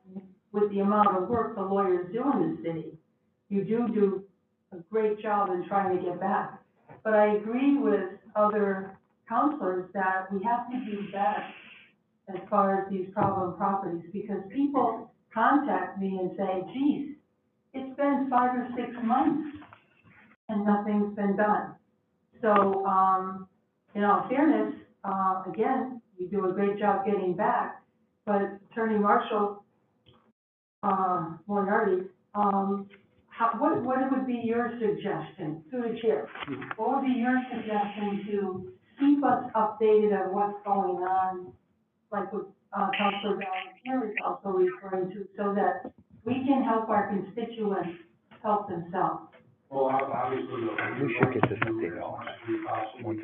with 0.52 0.72
the 0.72 0.80
amount 0.80 1.16
of 1.16 1.30
work 1.30 1.56
the 1.56 1.62
lawyers 1.62 2.12
do 2.12 2.24
in 2.34 2.56
the 2.56 2.64
city, 2.64 2.98
you 3.50 3.64
do 3.64 3.88
do 3.94 4.24
a 4.72 4.78
great 4.92 5.22
job 5.22 5.50
in 5.50 5.68
trying 5.68 5.98
to 5.98 6.04
get 6.04 6.20
back. 6.20 6.62
But 7.04 7.14
I 7.14 7.36
agree 7.36 7.78
with 7.78 8.10
other 8.36 8.98
counselors 9.30 9.90
that 9.94 10.32
we 10.32 10.44
have 10.44 10.70
to 10.72 10.92
do 10.92 11.12
better 11.12 11.44
as 12.28 12.42
far 12.50 12.82
as 12.82 12.92
these 12.92 13.08
problem 13.14 13.56
properties, 13.56 14.04
because 14.12 14.42
people 14.52 15.12
contact 15.34 16.00
me 16.00 16.18
and 16.20 16.32
say, 16.36 16.64
geez, 16.74 17.16
it's 17.74 17.96
been 17.98 18.28
five 18.30 18.56
or 18.56 18.68
six 18.76 18.90
months 19.04 19.55
and 20.50 20.66
nothing's 20.66 21.16
been 21.16 21.36
done. 21.36 21.76
So, 22.42 22.86
um, 22.86 23.48
in 23.96 24.04
all 24.04 24.28
fairness, 24.30 24.76
uh, 25.04 25.44
again, 25.52 26.02
you 26.18 26.28
do 26.30 26.50
a 26.50 26.54
great 26.54 26.80
job 26.80 27.06
getting 27.06 27.34
back, 27.34 27.82
but 28.26 28.60
Attorney 28.72 29.00
Marshall, 29.00 29.64
uh, 30.84 31.32
Moriarty, 31.48 32.04
um, 32.34 32.88
how, 33.30 33.52
what, 33.58 33.84
what 33.84 34.12
would 34.12 34.28
be 34.28 34.42
your 34.44 34.72
suggestion 34.80 35.64
to 35.72 35.82
the 35.82 36.00
chair? 36.02 36.30
What 36.78 36.96
would 36.96 37.06
be 37.06 37.20
your 37.20 37.42
suggestion 37.52 38.26
to 38.32 38.74
keep 39.00 39.24
us 39.24 39.44
updated 39.56 40.14
on 40.14 40.34
what's 40.34 40.58
going 40.64 41.04
on, 41.04 41.52
like 42.12 42.32
what, 42.32 42.48
uh, 42.78 42.90
Councilor 42.98 43.40
Valentine 43.40 44.10
is 44.10 44.16
also 44.24 44.50
referring 44.50 45.12
to, 45.12 45.28
so 45.38 45.54
that 45.54 45.92
we 46.24 46.46
can 46.46 46.64
help 46.64 46.90
our 46.90 47.10
constituents 47.10 48.00
help 48.42 48.70
themselves? 48.70 49.35
Well, 49.76 49.92
obviously, 49.92 50.64
We 51.04 51.16
should 51.20 51.34
get 51.36 51.50
this 51.52 51.60
updated. 51.68 52.00
As 52.00 52.64
much 52.64 52.88
as 53.00 53.06
we 53.06 53.20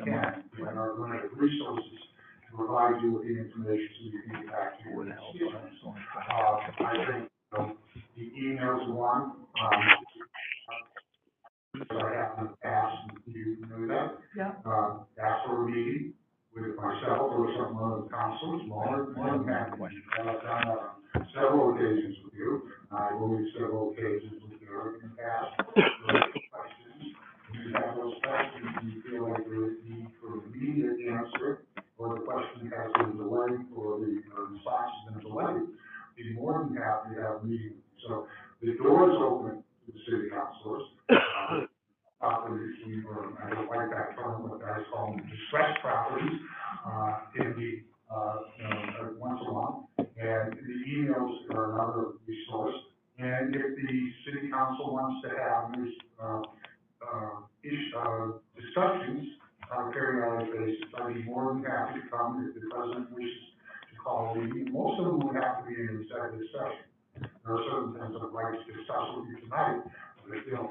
and 0.68 0.78
are 0.78 0.94
going 0.96 1.12
resources 1.40 2.00
to 2.50 2.56
provide 2.56 3.02
you 3.02 3.12
with 3.14 3.24
the 3.24 3.40
information 3.40 3.88
so 3.98 4.04
you 4.04 4.22
can 4.28 4.42
get 4.44 4.52
back 4.52 4.78
to 4.84 4.90
your 4.90 5.06
constituents. 5.06 5.80
Uh, 5.84 6.32
I 6.84 6.94
think, 7.08 7.30
you 7.32 7.58
know, 7.58 7.78
the 8.16 8.26
emails 8.36 8.94
one, 8.94 9.48
um, 9.58 10.04
that 11.90 11.98
I 11.98 12.10
have 12.16 12.38
in 12.38 12.44
the 12.52 12.56
past, 12.62 12.98
you 13.26 13.56
know 13.68 13.88
that, 13.88 14.18
Yeah. 14.36 14.52
uh, 14.66 15.04
ask 15.18 15.46
for 15.46 15.64
a 15.64 15.68
meeting 15.68 16.14
with 16.54 16.76
myself 16.76 17.32
or 17.32 17.52
some 17.56 17.78
of 17.78 18.04
the 18.04 18.10
councilors, 18.10 18.62
more, 18.68 19.10
more 19.14 19.38
than. 19.38 19.50
Uh, 19.50 19.76
I've 20.18 20.42
done, 20.42 20.68
uh, 20.68 20.94
several 21.34 21.74
occasions 21.74 22.18
with 22.24 22.34
you, 22.34 22.72
I 22.92 23.10
believe 23.18 23.48
several 23.58 23.92
occasions 23.92 24.42
with 24.44 24.60
you 24.62 25.00
in 25.02 25.10
the 25.10 25.16
past. 25.16 26.32
You 27.62 27.72
have 27.74 27.94
those 27.96 28.14
questions, 28.22 28.66
and 28.80 28.92
you 28.92 29.02
feel 29.06 29.30
like 29.30 29.44
there 29.46 29.70
is 29.70 29.78
need 29.86 30.08
for 30.20 30.42
immediate 30.46 30.98
answer, 31.10 31.62
or 31.98 32.18
the 32.18 32.24
question 32.26 32.72
has 32.74 32.90
been 32.98 33.16
delayed, 33.16 33.66
or 33.76 34.00
the 34.00 34.22
response 34.50 34.90
has 35.06 35.14
been 35.14 35.22
delayed, 35.22 35.68
be 36.16 36.34
more 36.34 36.58
than 36.58 36.76
happy 36.76 37.14
to 37.14 37.22
have 37.22 37.36
a 37.42 37.44
meeting. 37.44 37.78
So 38.08 38.26
the 38.60 38.74
door 38.82 39.10
is 39.10 39.16
open 39.20 39.62
to 39.62 39.92
the 39.92 39.98
city 40.10 40.28
councilors. 40.30 40.82
Uh, 41.10 41.66
Properties, 42.20 42.76
we, 42.86 43.02
or 43.02 43.34
I 43.42 43.50
don't 43.50 43.66
like 43.66 43.90
that 43.90 44.14
term, 44.14 44.46
but 44.46 44.62
I 44.62 44.82
call 44.92 45.10
them 45.10 45.26
distressed 45.26 45.80
properties, 45.82 46.38
uh, 46.86 47.18
can 47.34 47.52
be, 47.58 47.82
uh, 48.08 48.36
you 48.58 48.62
know, 48.62 49.14
once 49.18 49.40
a 49.48 49.50
month. 49.50 49.76
And 49.98 50.54
the 50.54 50.76
emails 50.86 51.50
are 51.50 51.74
another 51.74 52.12
resource. 52.26 52.76
And 53.18 53.54
if 53.54 53.74
the 53.74 54.12
city 54.24 54.50
council 54.50 54.94
wants 54.94 55.26
to 55.26 55.34
have 55.34 55.74
these, 55.74 55.94
uh, 56.22 56.42
uh, 57.10 57.42
ish, 57.62 57.84
uh, 57.96 58.38
discussions 58.54 59.38
on 59.72 59.88
a 59.88 59.92
periodic 59.92 60.52
basis, 60.52 60.84
I'd 61.00 61.14
be 61.14 61.22
more 61.24 61.54
than 61.54 61.64
happy 61.64 62.00
to 62.00 62.06
come 62.10 62.44
if 62.46 62.54
the 62.54 62.68
president 62.68 63.10
wishes 63.12 63.46
to 63.90 63.94
call 64.02 64.34
a 64.34 64.38
meeting. 64.38 64.72
Most 64.72 65.00
of 65.00 65.06
them 65.06 65.18
would 65.26 65.36
have 65.36 65.62
to 65.62 65.70
be 65.70 65.74
in 65.74 65.88
an 65.88 66.04
executive 66.04 66.48
session. 66.52 66.86
There 67.44 67.54
are 67.56 67.64
certain 67.70 67.92
things 67.94 68.14
I'd 68.16 68.32
like 68.34 68.52
to 68.54 68.72
discuss 68.72 69.06
with 69.16 69.26
you 69.32 69.38
tonight, 69.46 69.80
but 70.22 70.28
I 70.32 70.38
feel 70.44 70.64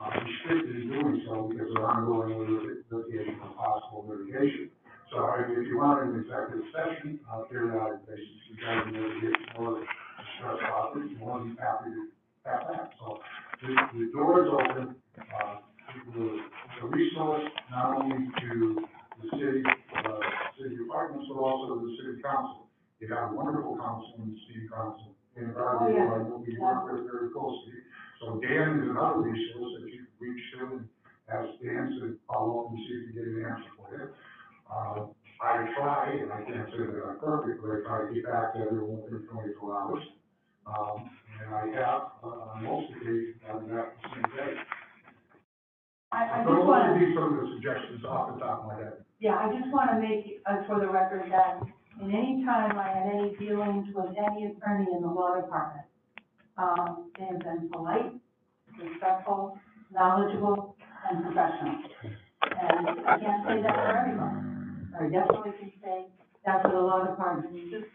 uh, 0.00 0.10
restricted 0.10 0.76
in 0.76 0.88
doing 0.90 1.22
so 1.26 1.48
because 1.48 1.70
of 1.70 1.82
ongoing 1.84 2.34
lit- 2.36 2.84
litigation 2.90 3.40
or 3.40 3.54
possible 3.54 4.04
litigation. 4.08 4.70
So 5.12 5.24
I- 5.24 5.46
if 5.48 5.66
you 5.68 5.78
want 5.78 6.02
an 6.10 6.20
executive 6.20 6.66
session, 6.74 7.20
uh, 7.30 7.46
periodic 7.48 8.06
basis, 8.06 8.26
regarding 8.50 8.94
litigation 9.00 9.48
or 9.56 9.80
distress 9.80 10.58
property, 10.68 11.14
more 11.16 11.38
than 11.38 11.56
happy 11.56 11.90
to 11.94 12.02
have 12.44 12.66
that. 12.68 12.92
So 12.98 13.20
the, 13.64 13.98
the 13.98 14.06
door 14.12 14.44
is 14.44 14.48
open, 14.52 14.94
uh, 15.18 15.56
the, 16.14 16.40
the 16.80 16.86
resource 16.88 17.44
not 17.70 17.96
only 18.02 18.28
to 18.40 18.86
the 19.22 19.28
city, 19.38 19.62
uh, 19.96 20.20
city 20.60 20.76
departments, 20.76 21.26
but 21.32 21.40
also 21.40 21.80
the 21.80 21.96
city 21.96 22.20
council. 22.22 22.68
You 23.00 23.08
have 23.14 23.32
a 23.32 23.34
wonderful 23.34 23.76
council 23.76 24.14
in 24.20 24.32
the 24.32 24.40
city 24.48 24.68
council, 24.68 25.14
and, 25.36 25.56
uh, 25.56 25.60
Oh, 25.80 25.88
yeah. 25.88 26.04
we 26.44 26.58
work 26.58 26.92
with 26.92 27.10
very 27.10 27.30
closely. 27.32 27.74
So 28.20 28.40
Dan 28.40 28.84
is 28.84 28.90
another 28.90 29.20
resource 29.20 29.72
that 29.80 29.88
you 29.90 30.04
can 30.06 30.12
reach 30.20 30.42
to 30.56 30.60
and 30.78 30.88
ask 31.28 31.48
Dan 31.60 31.98
to 32.00 32.16
follow 32.28 32.64
up 32.64 32.70
and 32.70 32.78
see 32.84 32.94
if 32.94 33.00
you 33.08 33.12
can 33.12 33.16
get 33.16 33.26
an 33.32 33.44
answer 33.48 33.70
for 33.76 33.88
you. 33.96 34.06
Uh, 34.70 35.06
I 35.42 35.66
try, 35.76 36.14
and 36.22 36.32
I 36.32 36.40
can't 36.46 36.70
say 36.70 36.78
that 36.86 37.02
I'm 37.04 37.18
perfect, 37.18 37.60
but 37.60 37.68
I 37.72 37.78
try 37.84 38.08
to 38.08 38.14
get 38.14 38.24
back 38.24 38.54
to 38.54 38.60
everyone 38.60 39.02
within 39.02 39.26
twenty-four 39.28 39.72
hours. 39.76 40.04
Um, 40.64 41.10
and 41.42 41.54
I 41.54 41.66
have, 41.80 42.02
uh, 42.22 42.54
on 42.54 42.64
most 42.64 42.90
occasions, 42.96 43.40
I've 43.48 43.66
the 43.66 43.84
same 44.14 44.28
day. 44.36 44.52
I, 46.12 46.30
I 46.30 46.44
just 46.44 46.48
would 46.50 46.66
want 46.66 46.94
to, 46.94 47.06
be 47.06 47.14
some 47.14 47.34
of 47.34 47.42
the 47.42 47.48
suggestions 47.58 48.04
off 48.04 48.34
the 48.34 48.40
top 48.40 48.62
of 48.62 48.66
my 48.70 48.76
head. 48.78 49.02
yeah, 49.18 49.34
I 49.34 49.50
just 49.50 49.72
want 49.74 49.90
to 49.90 49.98
make, 49.98 50.38
uh, 50.46 50.62
for 50.66 50.78
the 50.78 50.86
record 50.86 51.26
that 51.32 51.58
in 52.00 52.10
any 52.14 52.44
time 52.44 52.78
I 52.78 52.86
had 52.86 53.06
any 53.10 53.34
dealings 53.36 53.88
with 53.94 54.14
any 54.14 54.46
attorney 54.54 54.86
in 54.94 55.02
the 55.02 55.10
law 55.10 55.34
department, 55.34 55.86
um, 56.56 57.10
they 57.18 57.24
have 57.26 57.40
been 57.40 57.68
polite, 57.72 58.14
respectful, 58.78 59.58
knowledgeable, 59.90 60.76
and 61.10 61.24
professional. 61.24 61.82
And 62.42 63.06
I 63.06 63.18
can't 63.18 63.42
say 63.48 63.62
that 63.62 63.74
for 63.74 63.96
everyone. 63.98 64.94
I 64.94 65.04
definitely 65.10 65.52
can 65.58 65.72
say 65.82 66.06
that 66.46 66.62
for 66.62 66.70
the 66.70 66.78
law 66.78 67.04
department. 67.04 67.54
And 67.54 67.70
Just 67.70 67.90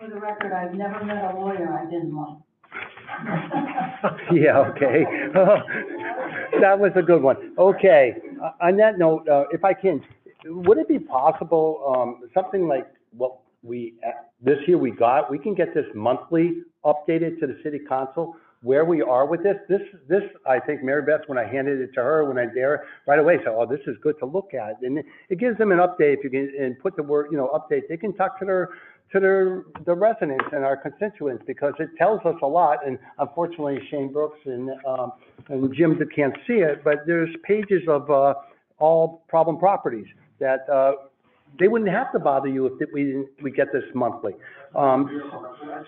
for 0.00 0.08
the 0.08 0.16
record, 0.20 0.52
I've 0.52 0.74
never 0.74 1.04
met 1.04 1.34
a 1.34 1.36
lawyer 1.36 1.68
I 1.68 1.84
didn't 1.90 2.16
like. 2.16 2.38
Yeah, 4.32 4.58
okay. 4.58 5.04
That 6.60 6.78
was 6.78 6.92
a 6.96 7.02
good 7.02 7.22
one. 7.22 7.54
Okay, 7.58 8.14
uh, 8.42 8.50
on 8.60 8.76
that 8.78 8.98
note, 8.98 9.28
uh, 9.28 9.44
if 9.52 9.64
I 9.64 9.74
can, 9.74 10.02
would 10.46 10.78
it 10.78 10.88
be 10.88 10.98
possible, 10.98 11.94
um, 11.96 12.28
something 12.34 12.66
like 12.66 12.86
what 13.16 13.38
we, 13.62 13.94
uh, 14.06 14.10
this 14.42 14.58
year 14.66 14.78
we 14.78 14.90
got, 14.90 15.30
we 15.30 15.38
can 15.38 15.54
get 15.54 15.74
this 15.74 15.84
monthly 15.94 16.62
updated 16.84 17.38
to 17.40 17.46
the 17.46 17.58
city 17.62 17.80
council? 17.88 18.34
where 18.62 18.84
we 18.84 19.02
are 19.02 19.24
with 19.26 19.42
this. 19.42 19.56
This, 19.68 19.80
this, 20.08 20.22
I 20.46 20.58
think 20.58 20.82
Mary 20.82 21.02
Beth, 21.02 21.20
when 21.28 21.38
I 21.38 21.44
handed 21.46 21.80
it 21.80 21.90
to 21.94 22.02
her, 22.02 22.24
when 22.24 22.38
I 22.38 22.46
dare, 22.52 22.86
right 23.06 23.18
away 23.18 23.38
said, 23.38 23.48
oh, 23.56 23.66
this 23.66 23.80
is 23.86 23.96
good 24.02 24.18
to 24.18 24.26
look 24.26 24.52
at. 24.54 24.82
And 24.82 24.98
it- 25.28 25.38
gives 25.38 25.56
them 25.58 25.70
an 25.70 25.78
update, 25.78 26.18
if 26.18 26.24
you 26.24 26.30
can, 26.30 26.52
and 26.60 26.76
put 26.80 26.96
the 26.96 27.02
word, 27.04 27.28
you 27.30 27.36
know, 27.36 27.48
update, 27.54 27.82
they 27.88 27.96
can 27.96 28.12
talk 28.14 28.38
to 28.40 28.44
their, 28.44 28.70
to 29.12 29.20
their, 29.20 29.64
the 29.86 29.94
residents 29.94 30.44
and 30.52 30.64
our 30.64 30.76
constituents, 30.76 31.42
because 31.46 31.74
it 31.78 31.90
tells 31.96 32.20
us 32.24 32.34
a 32.42 32.46
lot. 32.46 32.86
And 32.86 32.98
unfortunately, 33.18 33.80
Shane 33.90 34.12
Brooks 34.12 34.38
and, 34.44 34.70
um, 34.86 35.12
and 35.48 35.74
Jim 35.74 35.98
can't 36.14 36.36
see 36.46 36.54
it, 36.54 36.84
but 36.84 37.06
there's 37.06 37.34
pages 37.42 37.82
of, 37.88 38.10
uh, 38.10 38.34
all 38.78 39.24
problem 39.28 39.58
properties 39.58 40.06
that, 40.40 40.68
uh, 40.68 40.92
they 41.58 41.66
wouldn't 41.66 41.90
have 41.90 42.12
to 42.12 42.18
bother 42.18 42.48
you 42.48 42.66
if 42.66 42.74
we, 42.92 43.04
didn't- 43.04 43.28
we 43.42 43.50
get 43.50 43.72
this 43.72 43.84
monthly. 43.94 44.34
Um, 44.76 45.00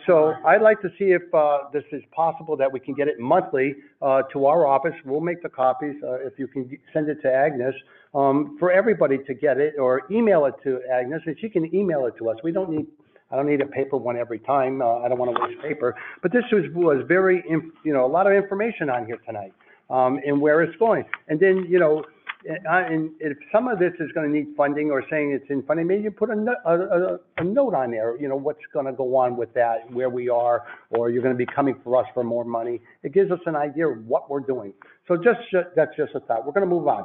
so 0.06 0.34
I'd 0.44 0.62
like 0.62 0.80
to 0.80 0.88
see 0.98 1.12
if, 1.12 1.22
uh, 1.34 1.64
this 1.70 1.84
is 1.92 2.02
possible 2.12 2.56
that 2.56 2.72
we 2.72 2.80
can 2.80 2.94
get 2.94 3.08
it 3.08 3.20
monthly, 3.20 3.76
uh, 4.00 4.22
to 4.32 4.46
our 4.46 4.66
office. 4.66 4.94
We'll 5.04 5.20
make 5.20 5.42
the 5.42 5.50
copies, 5.50 6.02
uh, 6.02 6.14
if 6.14 6.38
you 6.38 6.46
can 6.46 6.78
send 6.94 7.10
it 7.10 7.20
to 7.20 7.30
Agnes, 7.30 7.74
um, 8.14 8.56
for 8.58 8.72
everybody 8.72 9.18
to 9.18 9.34
get 9.34 9.58
it, 9.58 9.78
or 9.78 10.02
email 10.10 10.46
it 10.46 10.54
to 10.62 10.80
Agnes, 10.90 11.20
and 11.26 11.38
she 11.38 11.50
can 11.50 11.72
email 11.74 12.06
it 12.06 12.16
to 12.16 12.30
us. 12.30 12.38
We 12.42 12.52
don't 12.52 12.70
need, 12.70 12.86
I 13.30 13.36
don't 13.36 13.46
need 13.46 13.60
a 13.60 13.66
paper 13.66 13.96
one 13.96 14.16
every 14.16 14.38
time, 14.40 14.82
uh, 14.82 14.98
I 14.98 15.08
don't 15.08 15.18
wanna 15.18 15.38
waste 15.40 15.60
paper. 15.62 15.94
But 16.22 16.32
this 16.32 16.44
was, 16.52 16.64
was 16.74 17.04
very, 17.06 17.44
inf- 17.48 17.72
you 17.84 17.92
know, 17.92 18.04
a 18.04 18.08
lot 18.08 18.26
of 18.26 18.32
information 18.32 18.90
on 18.90 19.06
here 19.06 19.18
tonight, 19.26 19.52
um, 19.88 20.20
and 20.26 20.40
where 20.40 20.62
it's 20.62 20.76
going. 20.76 21.04
And 21.28 21.38
then, 21.38 21.66
you 21.68 21.78
know, 21.78 22.04
uh, 22.48 22.70
and 22.70 23.10
if 23.20 23.36
some 23.52 23.68
of 23.68 23.78
this 23.78 23.92
is 24.00 24.10
gonna 24.12 24.28
need 24.28 24.48
funding 24.56 24.90
or 24.90 25.04
saying 25.10 25.32
it's 25.32 25.44
in 25.50 25.62
funding, 25.64 25.86
maybe 25.86 26.02
you 26.02 26.10
put 26.10 26.30
a 26.30 26.34
no, 26.34 26.54
a, 26.64 26.74
a, 26.78 27.18
a 27.38 27.44
note 27.44 27.74
on 27.74 27.90
there, 27.90 28.18
you 28.18 28.28
know, 28.28 28.36
what's 28.36 28.60
gonna 28.72 28.92
go 28.92 29.14
on 29.16 29.36
with 29.36 29.52
that, 29.54 29.90
where 29.92 30.08
we 30.08 30.28
are, 30.30 30.66
or 30.90 31.10
you're 31.10 31.22
gonna 31.22 31.34
be 31.34 31.46
coming 31.46 31.76
for 31.84 32.00
us 32.02 32.06
for 32.14 32.24
more 32.24 32.44
money. 32.44 32.80
It 33.02 33.12
gives 33.12 33.30
us 33.30 33.40
an 33.46 33.56
idea 33.56 33.88
of 33.88 34.06
what 34.06 34.30
we're 34.30 34.40
doing. 34.40 34.72
So 35.06 35.16
just, 35.16 35.40
ju- 35.50 35.64
that's 35.76 35.94
just 35.96 36.14
a 36.14 36.20
thought. 36.20 36.46
We're 36.46 36.52
gonna 36.52 36.66
move 36.66 36.88
on. 36.88 37.04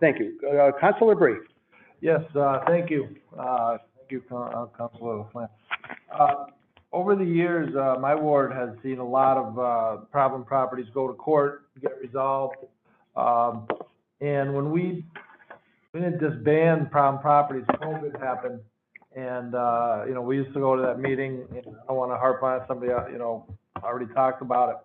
Thank 0.00 0.18
you. 0.18 0.38
Uh, 0.48 0.72
Counselor 0.80 1.14
Bree? 1.14 1.36
Yes, 2.00 2.20
uh, 2.34 2.60
thank 2.66 2.90
you, 2.90 3.14
uh, 3.38 3.78
thank 4.02 4.10
you, 4.10 4.20
Coun- 4.28 4.52
uh, 4.54 4.66
Councilor 4.76 5.24
LaFlamme. 5.24 5.48
Uh, 6.12 6.46
over 6.92 7.16
the 7.16 7.24
years, 7.24 7.74
uh, 7.74 7.96
my 8.00 8.14
ward 8.14 8.52
has 8.52 8.70
seen 8.82 8.98
a 8.98 9.06
lot 9.06 9.36
of, 9.36 9.58
uh, 9.58 10.04
problem 10.10 10.44
properties 10.44 10.86
go 10.92 11.08
to 11.08 11.14
court, 11.14 11.64
get 11.80 11.98
resolved. 12.00 12.56
Um, 13.16 13.66
and 14.20 14.54
when 14.54 14.70
we, 14.70 15.04
we 15.92 16.00
didn't 16.00 16.18
disband 16.18 16.90
problem 16.90 17.22
properties, 17.22 17.64
COVID 17.66 18.20
happened. 18.20 18.60
And, 19.16 19.54
uh, 19.54 20.04
you 20.06 20.14
know, 20.14 20.22
we 20.22 20.36
used 20.36 20.54
to 20.54 20.60
go 20.60 20.74
to 20.76 20.82
that 20.82 20.98
meeting, 20.98 21.44
and 21.50 21.66
I 21.66 21.86
don't 21.88 21.96
wanna 21.96 22.16
harp 22.16 22.42
on 22.42 22.60
somebody, 22.66 22.92
uh, 22.92 23.06
you 23.08 23.18
know, 23.18 23.46
already 23.82 24.12
talked 24.14 24.42
about 24.42 24.70
it. 24.70 24.76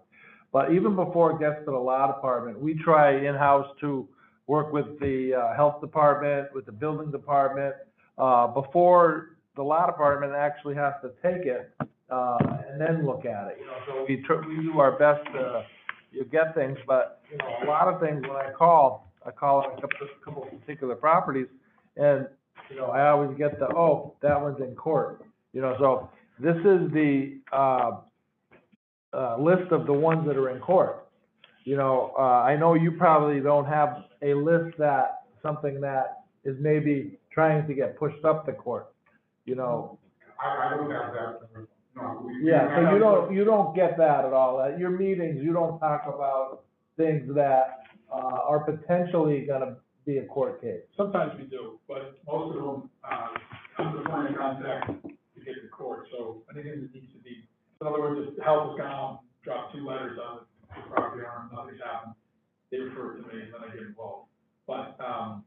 But 0.53 0.72
even 0.72 0.95
before 0.95 1.32
it 1.32 1.39
gets 1.39 1.59
to 1.65 1.72
the 1.72 1.78
law 1.78 2.07
department, 2.07 2.59
we 2.59 2.74
try 2.74 3.11
in-house 3.11 3.68
to 3.82 4.07
work 4.47 4.72
with 4.72 4.99
the, 4.99 5.34
uh, 5.34 5.55
health 5.55 5.82
department, 5.82 6.53
with 6.53 6.65
the 6.65 6.72
building 6.72 7.11
department, 7.11 7.76
uh, 8.18 8.47
before 8.47 9.38
the 9.55 9.63
law 9.63 9.86
department 9.86 10.34
actually 10.34 10.76
has 10.76 10.93
to 11.01 11.09
take 11.24 11.45
it, 11.45 11.72
uh, 12.09 12.38
and 12.70 12.80
then 12.80 13.05
look 13.05 13.26
at 13.26 13.47
it, 13.47 13.57
you 13.59 13.65
know, 13.65 13.78
so 13.86 14.05
we 14.07 14.15
we 14.55 14.63
do 14.63 14.80
our 14.80 14.97
best 14.97 15.26
to, 15.34 15.65
you 16.11 16.24
get 16.26 16.55
things, 16.55 16.78
but, 16.88 17.22
you 17.32 17.38
know, 17.38 17.49
a 17.63 17.65
lot 17.65 17.88
of 17.88 17.99
things, 17.99 18.22
when 18.22 18.38
I 18.38 18.51
call, 18.51 19.11
I 19.26 19.32
call 19.32 19.59
on 19.59 19.78
a 19.78 19.82
couple, 19.82 20.07
couple 20.24 20.43
of 20.43 20.49
particular 20.61 20.95
properties, 20.95 21.47
and, 21.97 22.28
you 22.70 22.76
know, 22.78 22.88
I 22.88 23.09
always 23.09 23.38
get 23.38 23.59
the, 23.59 23.68
oh, 23.76 24.13
that 24.22 24.39
one's 24.41 24.61
in 24.61 24.76
court, 24.76 25.22
you 25.53 25.61
know, 25.61 25.76
so 25.80 26.09
this 26.39 26.57
is 26.57 26.91
the, 26.93 27.39
uh, 27.51 27.91
uh, 29.13 29.38
list 29.39 29.72
of 29.72 29.86
the 29.86 29.93
ones 29.93 30.28
that 30.28 30.38
are 30.38 30.49
in 30.49 30.59
court. 30.59 31.07
You 31.63 31.76
know, 31.76 32.13
uh, 32.18 32.22
I 32.22 32.55
know 32.55 32.76
you 32.76 32.91
probably 32.91 33.39
don't 33.41 33.65
have 33.65 34.03
a 34.22 34.34
list 34.34 34.78
that, 34.78 35.24
something 35.41 35.82
that 35.82 36.24
is 36.43 36.55
maybe 36.59 37.18
trying 37.38 37.67
to 37.67 37.73
get 37.75 37.95
pushed 37.99 38.25
up 38.25 38.47
the 38.47 38.51
court, 38.51 38.88
you 39.45 39.53
know? 39.53 39.99
I, 40.43 40.69
I 40.73 40.75
don't 40.75 40.89
have 40.89 41.13
that, 41.13 41.39
no. 41.95 42.23
we- 42.25 42.49
Yeah, 42.49 42.65
so 42.75 42.91
you 42.95 42.97
don't, 42.99 43.31
you 43.31 43.43
don't 43.45 43.75
get 43.75 43.95
that 43.99 44.25
at 44.25 44.33
all. 44.33 44.59
At 44.59 44.79
your 44.79 44.89
meetings, 44.89 45.43
you 45.43 45.53
don't 45.53 45.77
talk 45.77 46.01
about 46.07 46.63
things 46.97 47.29
that, 47.35 47.83
uh, 48.11 48.39
are 48.51 48.61
potentially 48.61 49.45
gonna 49.45 49.75
be 50.03 50.17
a 50.17 50.25
court 50.25 50.59
case. 50.61 50.81
Sometimes 50.97 51.33
we 51.38 51.43
do, 51.45 51.79
but 51.88 52.17
most 52.25 52.57
of 52.57 52.63
them, 52.63 52.89
uh, 53.03 53.27
come 53.75 53.93
to 53.93 54.09
point 54.09 54.31
of 54.31 54.35
contact 54.35 54.88
to 55.03 55.39
get 55.45 55.61
to 55.61 55.67
court, 55.71 56.07
so 56.11 56.41
anything 56.51 56.81
that 56.81 56.91
needs 56.91 57.13
to 57.13 57.19
be, 57.19 57.45
in 57.81 57.85
other 57.85 57.99
words, 58.01 58.27
if 58.29 58.35
the 58.35 58.43
has 58.43 58.75
gone, 58.79 59.19
dropped 59.43 59.75
two 59.75 59.85
letters 59.85 60.17
on 60.17 60.39
the 60.73 60.89
property 60.89 61.21
owner, 61.21 61.49
nothing's 61.53 61.79
happened, 61.85 62.15
they 62.71 62.79
refer 62.79 63.13
it 63.13 63.21
to 63.21 63.27
me, 63.29 63.43
and 63.43 63.53
then 63.53 63.61
I 63.63 63.71
get 63.75 63.83
involved. 63.85 64.25
But, 64.65 64.97
um, 65.05 65.43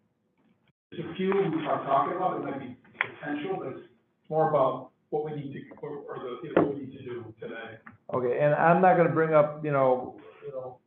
there's 0.91 1.05
a 1.09 1.15
few 1.15 1.29
we 1.29 1.67
are 1.67 1.85
talking 1.85 2.17
about, 2.17 2.39
that 2.39 2.51
might 2.51 2.61
be 2.61 2.77
potential, 2.99 3.59
but 3.59 3.69
it's 3.69 3.87
more 4.29 4.49
about 4.51 4.91
what 5.11 5.25
we 5.25 5.33
need 5.33 5.53
to, 5.53 5.61
or, 5.83 5.99
or 5.99 6.19
the, 6.19 6.49
you 6.49 6.55
know, 6.55 6.63
what 6.63 6.75
we 6.75 6.87
need 6.87 6.93
to 6.99 7.05
do 7.05 7.35
today. 7.41 7.79
Okay, 8.13 8.41
and 8.41 8.55
I'm 8.55 8.83
not 8.83 8.97
gonna 8.97 9.11
bring 9.11 9.35
up, 9.35 9.65
you 9.65 9.71
know, 9.71 10.17
you 10.45 10.53
know, 10.53 10.79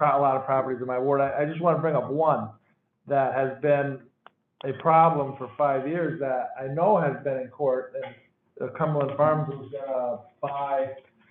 a 0.00 0.18
lot 0.18 0.36
of 0.36 0.44
properties 0.44 0.80
in 0.80 0.86
my 0.86 0.98
ward. 0.98 1.20
I, 1.20 1.42
I 1.42 1.44
just 1.44 1.60
wanna 1.60 1.78
bring 1.78 1.94
up 1.94 2.10
one 2.10 2.48
that 3.06 3.34
has 3.34 3.50
been 3.62 4.00
a 4.64 4.72
problem 4.80 5.36
for 5.36 5.50
five 5.56 5.86
years 5.86 6.18
that 6.20 6.50
I 6.60 6.72
know 6.72 6.98
has 6.98 7.22
been 7.22 7.38
in 7.38 7.48
court, 7.48 7.94
and 7.94 8.68
uh, 8.68 8.72
Cumberland 8.76 9.16
Farms 9.16 9.48
was 9.54 9.70
gonna 9.70 10.18
buy, 10.40 10.88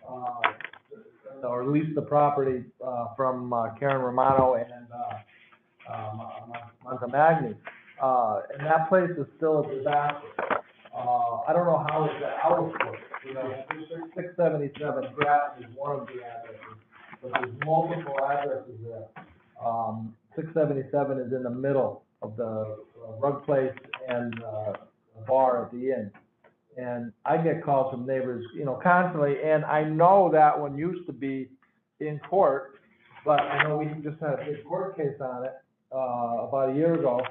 uh, 0.07 1.47
or 1.47 1.65
lease 1.65 1.93
the 1.93 2.01
property, 2.01 2.63
uh, 2.86 3.07
from 3.17 3.51
uh, 3.51 3.71
Karen 3.78 4.01
Romano 4.01 4.53
and, 4.53 4.88
uh, 4.93 5.93
um, 5.93 6.53
Montemagny. 6.86 7.55
Uh, 8.02 8.41
and 8.54 8.66
that 8.66 8.89
place 8.89 9.10
is 9.18 9.26
still 9.38 9.64
a 9.64 9.76
disaster. 9.76 10.28
Uh, 10.96 11.41
I 11.48 11.54
don't 11.54 11.66
know 11.66 11.84
how 11.89 12.06
it's 12.06 12.24
of 12.44 12.72
court, 12.80 13.00
you 13.26 13.34
know, 13.34 13.64
six 14.16 14.28
seventy-seven 14.38 15.14
Grattan 15.16 15.64
is 15.64 15.70
one 15.76 16.00
of 16.00 16.08
the 16.08 16.22
addresses, 16.22 16.78
but 17.22 17.32
there's 17.34 17.54
multiple 17.66 18.16
addresses 18.24 18.78
there. 18.84 19.26
Um, 19.66 20.14
six 20.36 20.48
seventy-seven 20.54 21.20
is 21.20 21.34
in 21.34 21.44
the 21.44 21.50
middle 21.50 22.04
of 22.22 22.36
the 22.38 22.44
uh, 22.44 23.20
rug 23.20 23.46
place 23.46 23.74
and, 24.08 24.44
uh, 24.44 24.74
bar 25.28 25.66
at 25.66 25.72
the 25.72 25.91
inn. 25.91 26.12
And 26.76 27.12
I 27.26 27.38
get 27.38 27.64
calls 27.64 27.91
from 27.91 28.06
neighbors, 28.06 28.46
you 28.56 28.66
know, 28.66 28.80
constantly, 28.82 29.36
and 29.44 29.64
I 29.66 29.84
know 29.84 30.30
that 30.32 30.60
one 30.60 30.78
used 30.78 31.06
to 31.08 31.14
be 31.14 31.50
in 32.00 32.20
court, 32.30 32.76
but 33.26 33.39
I 33.39 33.64
know 33.64 33.78
we 33.78 33.86
just 34.04 34.20
had 34.20 34.34
a 34.34 34.46
big 34.46 34.66
court 34.66 34.98
case 34.98 35.20
on 35.22 35.46
it, 35.46 35.54
uh, 35.91 36.48
about 36.48 36.70
a 36.72 36.74
year 36.74 36.96
ago, 36.96 37.22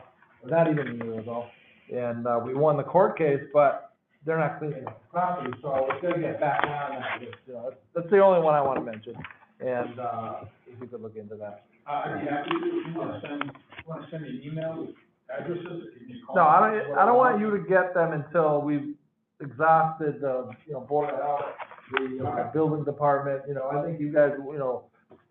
not 0.47 0.70
even 0.70 0.88
a 1.01 1.05
year 1.05 1.18
ago. 1.20 1.47
And, 1.95 2.26
uh, 2.26 2.40
we 2.45 2.55
won 2.55 2.76
the 2.76 2.82
court 2.82 3.18
case, 3.18 3.40
but 3.53 3.93
they're 4.24 4.38
not 4.38 4.59
cleaning 4.59 4.86
up 4.86 5.03
the 5.03 5.09
property, 5.11 5.53
so 5.62 5.86
we're 5.88 6.01
gonna 6.01 6.20
get 6.22 6.40
back 6.40 6.62
on 6.64 7.01
that. 7.01 7.20
list, 7.20 7.34
you 7.47 7.55
know. 7.55 7.72
That's 7.95 8.09
the 8.11 8.20
only 8.20 8.40
one 8.40 8.55
I 8.55 8.62
wanna 8.62 8.80
mention, 8.80 9.14
and, 9.61 9.99
uh, 9.99 10.45
if 10.66 10.80
you 10.80 10.86
could 10.86 11.03
look 11.03 11.16
into 11.16 11.36
that. 11.36 11.64
Uh, 11.86 12.03
I'd 12.07 12.20
be 12.20 12.26
happy 12.30 12.51
to, 12.51 12.57
if 12.57 12.86
you 12.86 12.95
wanna 12.95 13.20
send, 13.20 13.45
you 13.45 13.51
wanna 13.86 14.07
send 14.11 14.22
me 14.22 14.28
an 14.30 14.43
email 14.45 14.76
with 14.86 14.97
addresses, 15.28 15.66
or 15.66 15.90
you 16.01 16.07
can 16.07 16.22
call. 16.26 16.36
No, 16.36 16.43
I 16.47 16.61
don't, 16.70 16.99
I 16.99 17.05
don't 17.05 17.16
want 17.18 17.40
you 17.40 17.51
to 17.51 17.59
get 17.59 17.95
them 17.95 18.12
until 18.12 18.61
we've 18.62 18.95
exhausted 19.40 20.20
the, 20.20 20.51
you 20.66 20.74
know, 20.74 20.80
board 20.80 21.11
of 21.11 21.20
health, 21.20 21.45
the, 21.93 22.24
uh, 22.24 22.53
building 22.53 22.84
department, 22.84 23.43
you 23.49 23.55
know, 23.55 23.68
I 23.68 23.82
think 23.84 24.01
you 24.01 24.12
guys, 24.12 24.32
you 24.38 24.59
know, 24.59 24.84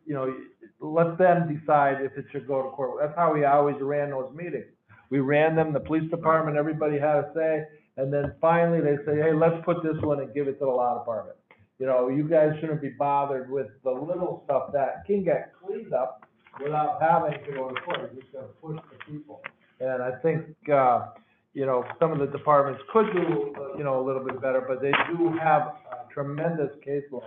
you 0.06 0.14
know, 0.14 0.36
let 0.82 1.18
them 1.18 1.48
decide 1.58 2.02
if 2.02 2.18
it 2.18 2.26
should 2.32 2.46
go 2.48 2.62
to 2.64 2.70
court. 2.70 3.00
That's 3.00 3.16
how 3.16 3.34
we 3.34 3.46
always 3.46 3.78
ran 3.80 4.10
those 4.10 4.34
meetings. 4.36 4.66
We 5.12 5.20
ran 5.20 5.56
them, 5.56 5.74
the 5.74 5.80
police 5.80 6.10
department, 6.10 6.58
everybody 6.58 6.98
had 6.98 7.18
a 7.18 7.32
say, 7.36 7.66
and 7.98 8.12
then 8.12 8.34
finally 8.42 8.80
they 8.80 8.96
say, 9.06 9.18
hey, 9.18 9.34
let's 9.34 9.64
put 9.66 9.84
this 9.84 10.02
one 10.02 10.22
and 10.22 10.34
give 10.34 10.48
it 10.48 10.54
to 10.54 10.66
the 10.66 10.72
law 10.72 10.98
department. 10.98 11.38
You 11.78 11.86
know, 11.86 12.08
you 12.08 12.28
guys 12.28 12.52
shouldn't 12.62 12.82
be 12.82 12.90
bothered 12.90 13.52
with 13.52 13.68
the 13.84 13.92
little 13.92 14.42
stuff 14.46 14.72
that 14.72 15.04
can 15.06 15.24
get 15.24 15.52
cleaned 15.64 15.94
up 15.94 16.26
without 16.64 17.02
having 17.02 17.44
to 17.44 17.52
go 17.52 17.70
to 17.70 17.82
court, 17.82 18.12
you 18.14 18.22
just 18.22 18.32
gotta 18.32 18.48
push 18.62 18.80
the 18.90 19.12
people. 19.12 19.42
And 19.80 20.02
I 20.02 20.12
think, 20.22 20.46
uh, 20.70 21.08
you 21.54 21.66
know, 21.66 21.84
some 22.00 22.14
of 22.14 22.20
the 22.20 22.28
departments 22.28 22.82
could 22.94 23.08
do, 23.14 23.54
uh, 23.60 23.78
you 23.78 23.84
know, 23.84 24.00
a 24.00 24.04
little 24.06 24.24
bit 24.24 24.42
better, 24.42 24.64
but 24.66 24.82
they 24.82 24.94
do 25.12 25.36
have 25.38 25.74
tremendous 26.14 26.70
caseload, 26.88 27.24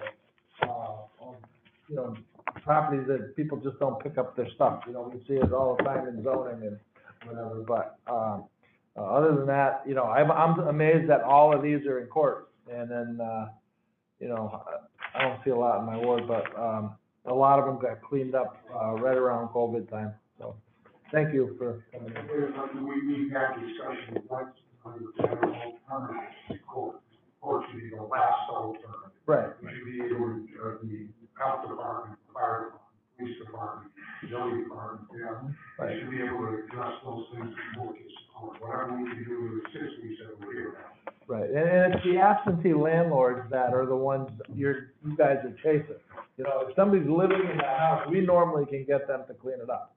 uh, 0.62 0.66
of, 1.20 1.34
you 1.88 1.96
know, 1.96 2.16
properties 2.62 3.06
that 3.08 3.36
people 3.36 3.58
just 3.58 3.78
don't 3.78 4.02
pick 4.02 4.16
up 4.16 4.36
their 4.36 4.48
stuff, 4.54 4.84
you 4.86 4.94
know, 4.94 5.10
we 5.12 5.20
see 5.26 5.34
it 5.34 5.52
all 5.52 5.76
the 5.76 5.82
time 5.82 6.08
in 6.08 6.22
zoning 6.22 6.66
and 6.66 6.78
whatever, 7.26 7.64
but, 7.66 7.98
um, 8.12 8.44
uh, 8.96 9.02
other 9.02 9.34
than 9.34 9.46
that, 9.46 9.82
you 9.86 9.94
know, 9.94 10.04
I'm, 10.04 10.30
I'm 10.30 10.58
amazed 10.68 11.08
that 11.10 11.22
all 11.22 11.54
of 11.54 11.62
these 11.62 11.84
are 11.86 11.98
in 11.98 12.06
court, 12.06 12.48
and 12.70 12.90
then, 12.90 13.18
uh, 13.20 13.46
you 14.20 14.28
know, 14.28 14.62
I 14.66 15.18
I 15.18 15.22
don't 15.22 15.38
see 15.44 15.50
a 15.50 15.56
lot 15.56 15.78
in 15.78 15.86
my 15.86 15.96
ward, 15.96 16.26
but, 16.26 16.46
um, 16.58 16.96
a 17.26 17.32
lot 17.32 17.58
of 17.58 17.66
them 17.66 17.78
got 17.80 18.02
cleaned 18.02 18.34
up, 18.34 18.56
uh, 18.74 18.92
right 18.94 19.16
around 19.16 19.48
COVID 19.48 19.88
time, 19.88 20.14
so, 20.38 20.56
thank 21.12 21.32
you 21.32 21.54
for 21.58 21.84
coming 21.92 22.10
in. 22.10 22.16
Uh, 22.54 22.66
we, 22.82 23.06
we've 23.06 23.32
had 23.32 23.54
discussion, 23.60 24.22
what's 24.28 24.58
under 24.84 25.00
general 25.20 25.54
to 26.50 26.58
court. 26.70 27.00
Court 27.40 27.64
should 27.70 27.80
be 27.80 27.90
the 27.90 28.02
last 28.02 28.48
alternative. 28.50 29.12
Right, 29.26 29.48
We 29.62 29.68
should 29.68 29.84
be 29.86 30.04
able 30.04 30.18
to, 30.18 30.48
uh, 30.64 30.84
Joey 34.28 34.64
Farm, 34.68 35.08
yeah. 35.16 35.86
They 35.86 36.00
should 36.00 36.10
be 36.10 36.22
able 36.22 36.46
to 36.46 36.64
address 36.64 36.92
those 37.04 37.24
things 37.34 37.54
that 37.54 37.78
more 37.78 37.92
can 37.92 38.04
support, 38.26 38.60
whatever 38.60 38.96
we 38.96 39.08
can 39.10 39.24
do 39.24 39.62
to 39.62 39.78
assist, 39.78 40.02
we 40.02 40.16
said 40.18 40.34
we're 40.40 40.52
here. 40.52 40.76
Right, 41.26 41.48
and, 41.48 41.56
and 41.56 41.94
it's 41.94 42.04
the 42.04 42.18
absentee 42.18 42.74
landlords 42.74 43.50
that 43.50 43.72
are 43.72 43.86
the 43.86 43.96
ones 43.96 44.28
you're, 44.54 44.92
you 45.04 45.16
guys 45.16 45.38
are 45.44 45.56
chasing. 45.62 45.96
You 46.36 46.44
know, 46.44 46.66
if 46.68 46.76
somebody's 46.76 47.08
living 47.08 47.40
in 47.50 47.56
the 47.56 47.64
house, 47.64 48.06
we 48.10 48.20
normally 48.20 48.66
can 48.66 48.84
get 48.84 49.06
them 49.06 49.22
to 49.28 49.34
clean 49.34 49.60
it 49.62 49.70
up. 49.70 49.94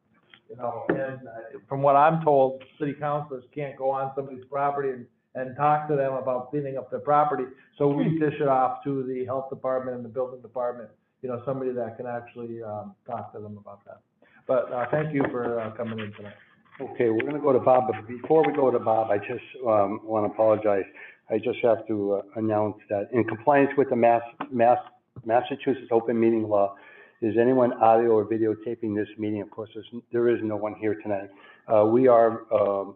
You 0.50 0.56
know, 0.56 0.86
and 0.90 1.28
uh, 1.28 1.60
from 1.68 1.82
what 1.82 1.98
I'm 1.98 2.24
told, 2.24 2.64
city 2.80 2.94
councilors 2.94 3.44
can't 3.54 3.76
go 3.76 3.90
on 3.92 4.14
somebody's 4.16 4.46
property 4.50 4.90
and, 4.90 5.06
and 5.36 5.56
talk 5.58 5.90
to 5.90 5.96
them 5.96 6.14
about 6.14 6.50
cleaning 6.52 6.78
up 6.78 6.90
their 6.90 7.02
property. 7.02 7.44
So 7.78 7.88
we 7.88 8.06
hmm. 8.06 8.20
dish 8.20 8.36
it 8.40 8.48
off 8.48 8.84
to 8.86 9.04
the 9.04 9.26
health 9.26 9.50
department 9.50 9.98
and 9.98 10.06
the 10.06 10.10
building 10.10 10.42
department, 10.42 10.90
you 11.22 11.28
know, 11.28 11.42
somebody 11.46 11.72
that 11.72 11.98
can 11.98 12.06
actually, 12.06 12.64
um, 12.64 12.96
talk 13.06 13.34
to 13.34 13.40
them 13.40 13.58
about 13.58 13.84
that. 13.86 14.00
But, 14.48 14.72
uh, 14.72 14.86
thank 14.90 15.14
you 15.14 15.24
for, 15.30 15.60
uh, 15.60 15.72
coming 15.72 16.00
in 16.00 16.14
tonight. 16.14 16.34
Okay, 16.80 17.10
we're 17.10 17.24
gonna 17.24 17.40
go 17.40 17.52
to 17.52 17.60
Bob, 17.60 17.92
but 17.92 18.08
before 18.08 18.46
we 18.46 18.54
go 18.54 18.72
to 18.72 18.80
Bob, 18.80 19.12
I 19.12 19.18
just, 19.18 19.44
um, 19.68 20.00
wanna 20.04 20.28
apologize. 20.28 20.86
I 21.30 21.38
just 21.38 21.60
have 21.60 21.86
to 21.88 22.14
uh, 22.14 22.22
announce 22.36 22.78
that 22.90 23.10
in 23.12 23.26
compliance 23.26 23.72
with 23.78 23.90
the 23.90 23.96
Mass, 23.96 24.22
Mass, 24.50 24.80
Massachusetts 25.26 25.90
open 25.92 26.18
meeting 26.20 26.48
law, 26.48 26.76
is 27.20 27.36
anyone 27.38 27.74
audio 27.74 28.12
or 28.12 28.26
videotaping 28.26 28.96
this 28.96 29.10
meeting? 29.18 29.42
Of 29.42 29.50
course, 29.50 29.70
there's, 29.74 29.90
there 30.12 30.30
is 30.30 30.40
no 30.44 30.56
one 30.56 30.76
here 30.76 30.96
tonight. 31.02 31.30
Uh, 31.68 31.86
we 31.86 32.08
are, 32.08 32.46
um, 32.54 32.96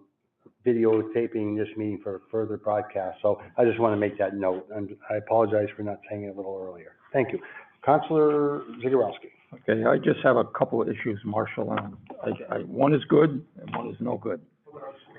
videotaping 0.65 1.57
this 1.57 1.75
meeting 1.75 1.99
for 2.03 2.21
further 2.29 2.55
broadcast, 2.55 3.19
so 3.21 3.41
I 3.57 3.65
just 3.65 3.79
wanna 3.79 3.97
make 3.97 4.17
that 4.19 4.35
note, 4.35 4.67
and 4.73 4.95
I 5.09 5.15
apologize 5.15 5.67
for 5.75 5.81
not 5.81 5.99
saying 6.07 6.23
it 6.23 6.27
a 6.27 6.33
little 6.33 6.63
earlier. 6.65 6.93
Thank 7.11 7.33
you. 7.33 7.39
Counselor 7.83 8.61
Zygarowski. 8.83 9.31
Okay, 9.53 9.83
I 9.83 9.97
just 9.97 10.19
have 10.23 10.37
a 10.37 10.45
couple 10.45 10.81
of 10.81 10.87
issues, 10.87 11.19
Marshall, 11.25 11.73
and 11.73 11.97
I, 12.23 12.55
I, 12.55 12.59
one 12.59 12.93
is 12.93 13.03
good 13.09 13.43
and 13.59 13.75
one 13.75 13.89
is 13.89 13.97
no 13.99 14.17
good. 14.17 14.41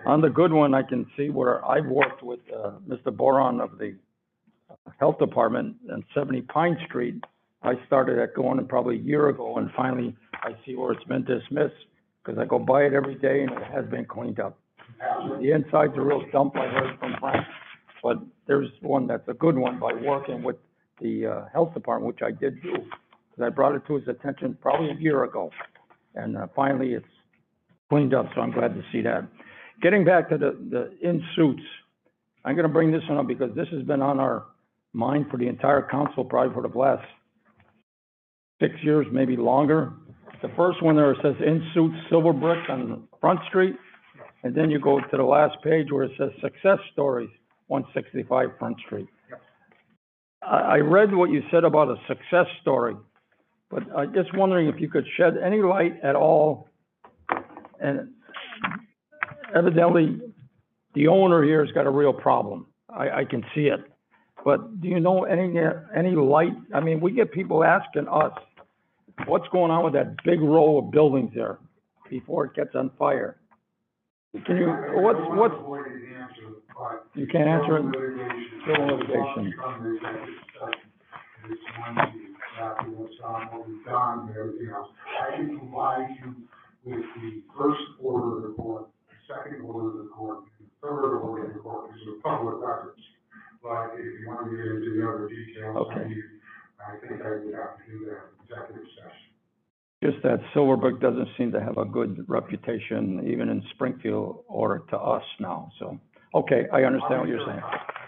On 0.06 0.20
the 0.20 0.30
good 0.30 0.52
one, 0.52 0.74
I 0.74 0.82
can 0.82 1.06
see 1.16 1.28
where 1.28 1.64
I've 1.64 1.86
worked 1.86 2.22
with, 2.22 2.40
uh, 2.52 2.72
Mr. 2.88 3.14
Boron 3.14 3.60
of 3.60 3.78
the 3.78 3.94
Health 4.98 5.18
Department 5.18 5.76
on 5.92 6.04
seventy 6.14 6.40
Pine 6.40 6.78
Street. 6.86 7.22
I 7.62 7.74
started 7.86 8.18
that 8.18 8.34
going 8.34 8.58
in 8.58 8.66
probably 8.66 8.96
a 8.96 9.02
year 9.02 9.28
ago, 9.28 9.56
and 9.58 9.70
finally, 9.76 10.16
I 10.42 10.56
see 10.64 10.74
where 10.74 10.92
it's 10.92 11.04
been 11.04 11.24
dismissed, 11.24 11.74
because 12.24 12.38
I 12.38 12.46
go 12.46 12.58
by 12.58 12.84
it 12.84 12.94
every 12.94 13.14
day 13.16 13.42
and 13.42 13.52
it 13.52 13.62
has 13.72 13.84
been 13.86 14.06
cleaned 14.06 14.40
up. 14.40 14.58
The 15.40 15.52
inside's 15.52 15.92
a 15.96 16.00
real 16.00 16.22
dump, 16.32 16.56
I 16.56 16.66
heard 16.68 16.98
from 16.98 17.14
Frank, 17.20 17.46
but 18.02 18.16
there's 18.46 18.68
one 18.80 19.06
that's 19.06 19.28
a 19.28 19.34
good 19.34 19.56
one 19.56 19.78
by 19.78 19.92
working 19.92 20.42
with 20.42 20.56
the, 21.00 21.26
uh, 21.26 21.44
Health 21.52 21.74
Department, 21.74 22.08
which 22.08 22.22
I 22.22 22.30
did 22.32 22.60
do. 22.62 22.74
Because 23.32 23.46
I 23.46 23.50
brought 23.50 23.74
it 23.74 23.82
to 23.86 23.96
his 23.96 24.06
attention 24.08 24.56
probably 24.60 24.90
a 24.90 24.94
year 24.94 25.24
ago. 25.24 25.50
And 26.14 26.36
uh, 26.36 26.46
finally, 26.54 26.92
it's 26.92 27.06
cleaned 27.88 28.14
up, 28.14 28.26
so 28.34 28.42
I'm 28.42 28.52
glad 28.52 28.74
to 28.74 28.82
see 28.92 29.00
that. 29.02 29.26
Getting 29.80 30.04
back 30.04 30.28
to 30.28 30.38
the, 30.38 30.56
the 30.70 30.92
in 31.06 31.22
suits, 31.34 31.62
I'm 32.44 32.54
gonna 32.54 32.68
bring 32.68 32.92
this 32.92 33.02
one 33.08 33.18
up 33.18 33.26
because 33.26 33.54
this 33.56 33.68
has 33.72 33.82
been 33.82 34.02
on 34.02 34.20
our 34.20 34.44
mind 34.92 35.26
for 35.30 35.38
the 35.38 35.48
entire 35.48 35.88
council 35.90 36.24
probably 36.24 36.52
for 36.54 36.68
the 36.68 36.78
last 36.78 37.06
six 38.60 38.74
years, 38.82 39.06
maybe 39.10 39.36
longer. 39.36 39.92
The 40.42 40.50
first 40.56 40.82
one 40.82 40.96
there 40.96 41.16
says 41.22 41.34
in 41.40 41.66
suits 41.72 41.96
Silver 42.10 42.32
Brick 42.32 42.68
on 42.68 43.08
Front 43.20 43.40
Street. 43.48 43.76
And 44.44 44.54
then 44.54 44.70
you 44.70 44.80
go 44.80 44.98
to 44.98 45.16
the 45.16 45.22
last 45.22 45.56
page 45.62 45.92
where 45.92 46.02
it 46.02 46.12
says 46.18 46.30
success 46.42 46.78
stories, 46.92 47.30
one 47.68 47.84
sixty-five 47.94 48.50
Front 48.58 48.76
Street. 48.84 49.06
I, 50.42 50.56
I 50.56 50.76
read 50.78 51.14
what 51.14 51.30
you 51.30 51.42
said 51.50 51.62
about 51.62 51.88
a 51.88 51.96
success 52.08 52.46
story, 52.60 52.96
but 53.72 53.84
I'm 53.96 54.12
just 54.12 54.36
wondering 54.36 54.68
if 54.68 54.78
you 54.78 54.88
could 54.90 55.06
shed 55.16 55.38
any 55.42 55.62
light 55.62 55.98
at 56.04 56.14
all. 56.14 56.68
And 57.80 58.10
evidently, 59.56 60.20
the 60.94 61.08
owner 61.08 61.42
here 61.42 61.64
has 61.64 61.72
got 61.72 61.86
a 61.86 61.90
real 61.90 62.12
problem. 62.12 62.66
I, 62.90 63.10
I 63.10 63.24
can 63.24 63.42
see 63.54 63.62
it. 63.62 63.80
But 64.44 64.80
do 64.82 64.88
you 64.88 65.00
know 65.00 65.24
any, 65.24 65.58
any 65.96 66.10
light? 66.10 66.52
I 66.74 66.80
mean, 66.80 67.00
we 67.00 67.12
get 67.12 67.32
people 67.32 67.64
asking 67.64 68.08
us, 68.08 68.32
what's 69.26 69.48
going 69.48 69.70
on 69.70 69.84
with 69.84 69.94
that 69.94 70.16
big 70.24 70.40
row 70.40 70.78
of 70.78 70.90
buildings 70.90 71.30
there 71.34 71.58
before 72.10 72.44
it 72.46 72.54
gets 72.54 72.74
on 72.74 72.90
fire? 72.98 73.38
Can 74.44 74.56
you, 74.56 74.68
what's, 74.94 75.20
what's, 75.30 75.54
you 77.14 77.26
can't 77.26 77.48
answer 77.48 77.78
it? 77.78 77.84
Civil 78.66 78.96
litigation. 78.96 79.54
Exactly 82.62 82.94
what's 82.94 83.18
on, 83.26 83.50
what 83.50 83.66
we've 83.66 83.84
done, 83.84 84.28
and 84.28 84.36
everything 84.38 84.70
else. 84.70 84.86
I 85.18 85.34
can 85.34 85.58
provide 85.58 86.14
you 86.22 86.46
with 86.84 87.02
the 87.18 87.42
first 87.58 87.82
order 87.98 88.36
of 88.38 88.42
the 88.42 88.54
court, 88.54 88.86
the 89.10 89.34
second 89.34 89.62
order 89.66 89.88
of 89.90 89.96
the 89.98 90.10
court, 90.14 90.46
and 90.60 90.70
the 90.70 90.74
third 90.78 91.18
order 91.18 91.46
of 91.46 91.54
the 91.54 91.58
court, 91.58 91.90
these 91.90 92.06
are 92.06 92.22
public 92.22 92.62
records. 92.62 93.02
But 93.62 93.98
if 93.98 94.06
you 94.06 94.28
want 94.28 94.46
to 94.46 94.56
get 94.56 94.66
into 94.66 94.94
the 94.94 95.02
other 95.02 95.28
details, 95.28 95.74
I 95.74 95.80
Okay. 95.80 96.14
I 96.86 96.98
think 97.02 97.22
I 97.22 97.30
would 97.30 97.54
have 97.54 97.78
to 97.78 97.84
do 97.90 98.06
that 98.06 98.30
in 98.30 98.46
executive 98.46 98.86
session. 98.94 99.26
Just 100.02 100.22
that 100.22 100.38
Silverbrick 100.54 101.00
doesn't 101.00 101.28
seem 101.38 101.50
to 101.52 101.60
have 101.60 101.78
a 101.78 101.84
good 101.84 102.24
reputation, 102.28 103.26
even 103.26 103.48
in 103.48 103.62
Springfield, 103.74 104.44
or 104.46 104.80
to 104.90 104.98
us 104.98 105.22
now, 105.38 105.70
so, 105.78 105.98
okay, 106.34 106.66
I 106.72 106.84
understand 106.84 107.20
what 107.20 107.28
you're 107.28 107.46
saying. 107.46 107.62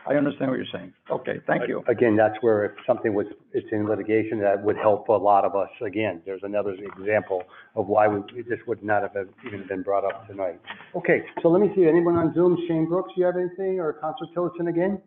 I 0.06 0.16
understand 0.16 0.50
what 0.50 0.58
you're 0.58 0.66
saying. 0.70 0.92
Okay, 1.10 1.40
thank 1.46 1.66
you. 1.66 1.82
Again, 1.88 2.14
that's 2.14 2.36
where 2.42 2.66
if 2.66 2.72
something 2.86 3.14
was, 3.14 3.26
it's 3.52 3.66
in 3.72 3.88
litigation, 3.88 4.38
that 4.40 4.62
would 4.62 4.76
help 4.76 5.08
a 5.08 5.12
lot 5.12 5.44
of 5.44 5.56
us. 5.56 5.70
Again, 5.80 6.20
there's 6.26 6.42
another 6.42 6.74
example 6.98 7.42
of 7.74 7.86
why 7.86 8.06
we, 8.06 8.20
this 8.42 8.58
would 8.66 8.82
not 8.82 9.02
have 9.02 9.12
even 9.46 9.66
been 9.66 9.82
brought 9.82 10.04
up 10.04 10.26
tonight. 10.26 10.60
Okay, 10.94 11.22
so 11.42 11.48
let 11.48 11.62
me 11.62 11.72
see, 11.74 11.86
anyone 11.86 12.16
on 12.16 12.34
Zoom? 12.34 12.58
Shane 12.68 12.86
Brooks, 12.86 13.12
you 13.16 13.24
have 13.24 13.36
anything, 13.36 13.80
or 13.80 13.94
Counselor 13.94 14.28
Tillotson 14.34 14.68
again? 14.68 15.00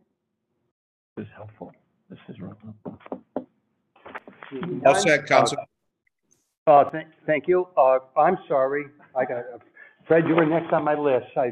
This 1.15 1.25
is 1.25 1.31
helpful. 1.35 1.71
This 2.09 2.19
is 2.29 2.39
real. 2.39 2.57
All 4.85 4.95
set, 4.95 5.27
Counselor. 5.27 5.63
Uh, 6.65 6.83
thank, 6.91 7.07
thank 7.27 7.47
you. 7.47 7.67
Uh, 7.77 7.99
I'm 8.17 8.37
sorry, 8.47 8.85
I 9.15 9.25
got, 9.25 9.43
Fred, 10.07 10.23
you 10.27 10.35
were 10.35 10.45
next 10.45 10.73
on 10.73 10.83
my 10.83 10.95
list. 10.95 11.27
I 11.37 11.51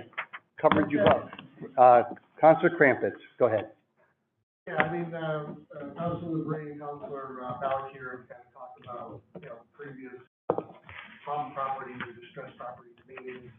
covered 0.59 0.91
you 0.91 1.01
up. 1.01 1.29
Uh, 1.77 2.03
Counselor 2.39 2.71
Krampits, 2.77 3.19
go 3.39 3.47
ahead. 3.47 3.69
Yeah, 4.67 4.75
I 4.75 4.91
mean, 4.91 5.13
um, 5.13 5.61
uh, 5.77 5.93
Councilor 5.93 6.43
Brady, 6.43 6.79
Councilor 6.79 7.41
uh, 7.45 7.59
Ballard 7.61 7.91
here 7.93 8.25
kind 8.27 8.41
of 8.41 8.49
talked 8.49 8.81
about, 8.81 9.21
you 9.41 9.49
know, 9.49 9.61
previous 9.77 10.17
problem 11.23 11.53
properties 11.53 12.01
or 12.01 12.13
distressed 12.17 12.57
properties 12.57 12.97
meetings. 13.07 13.51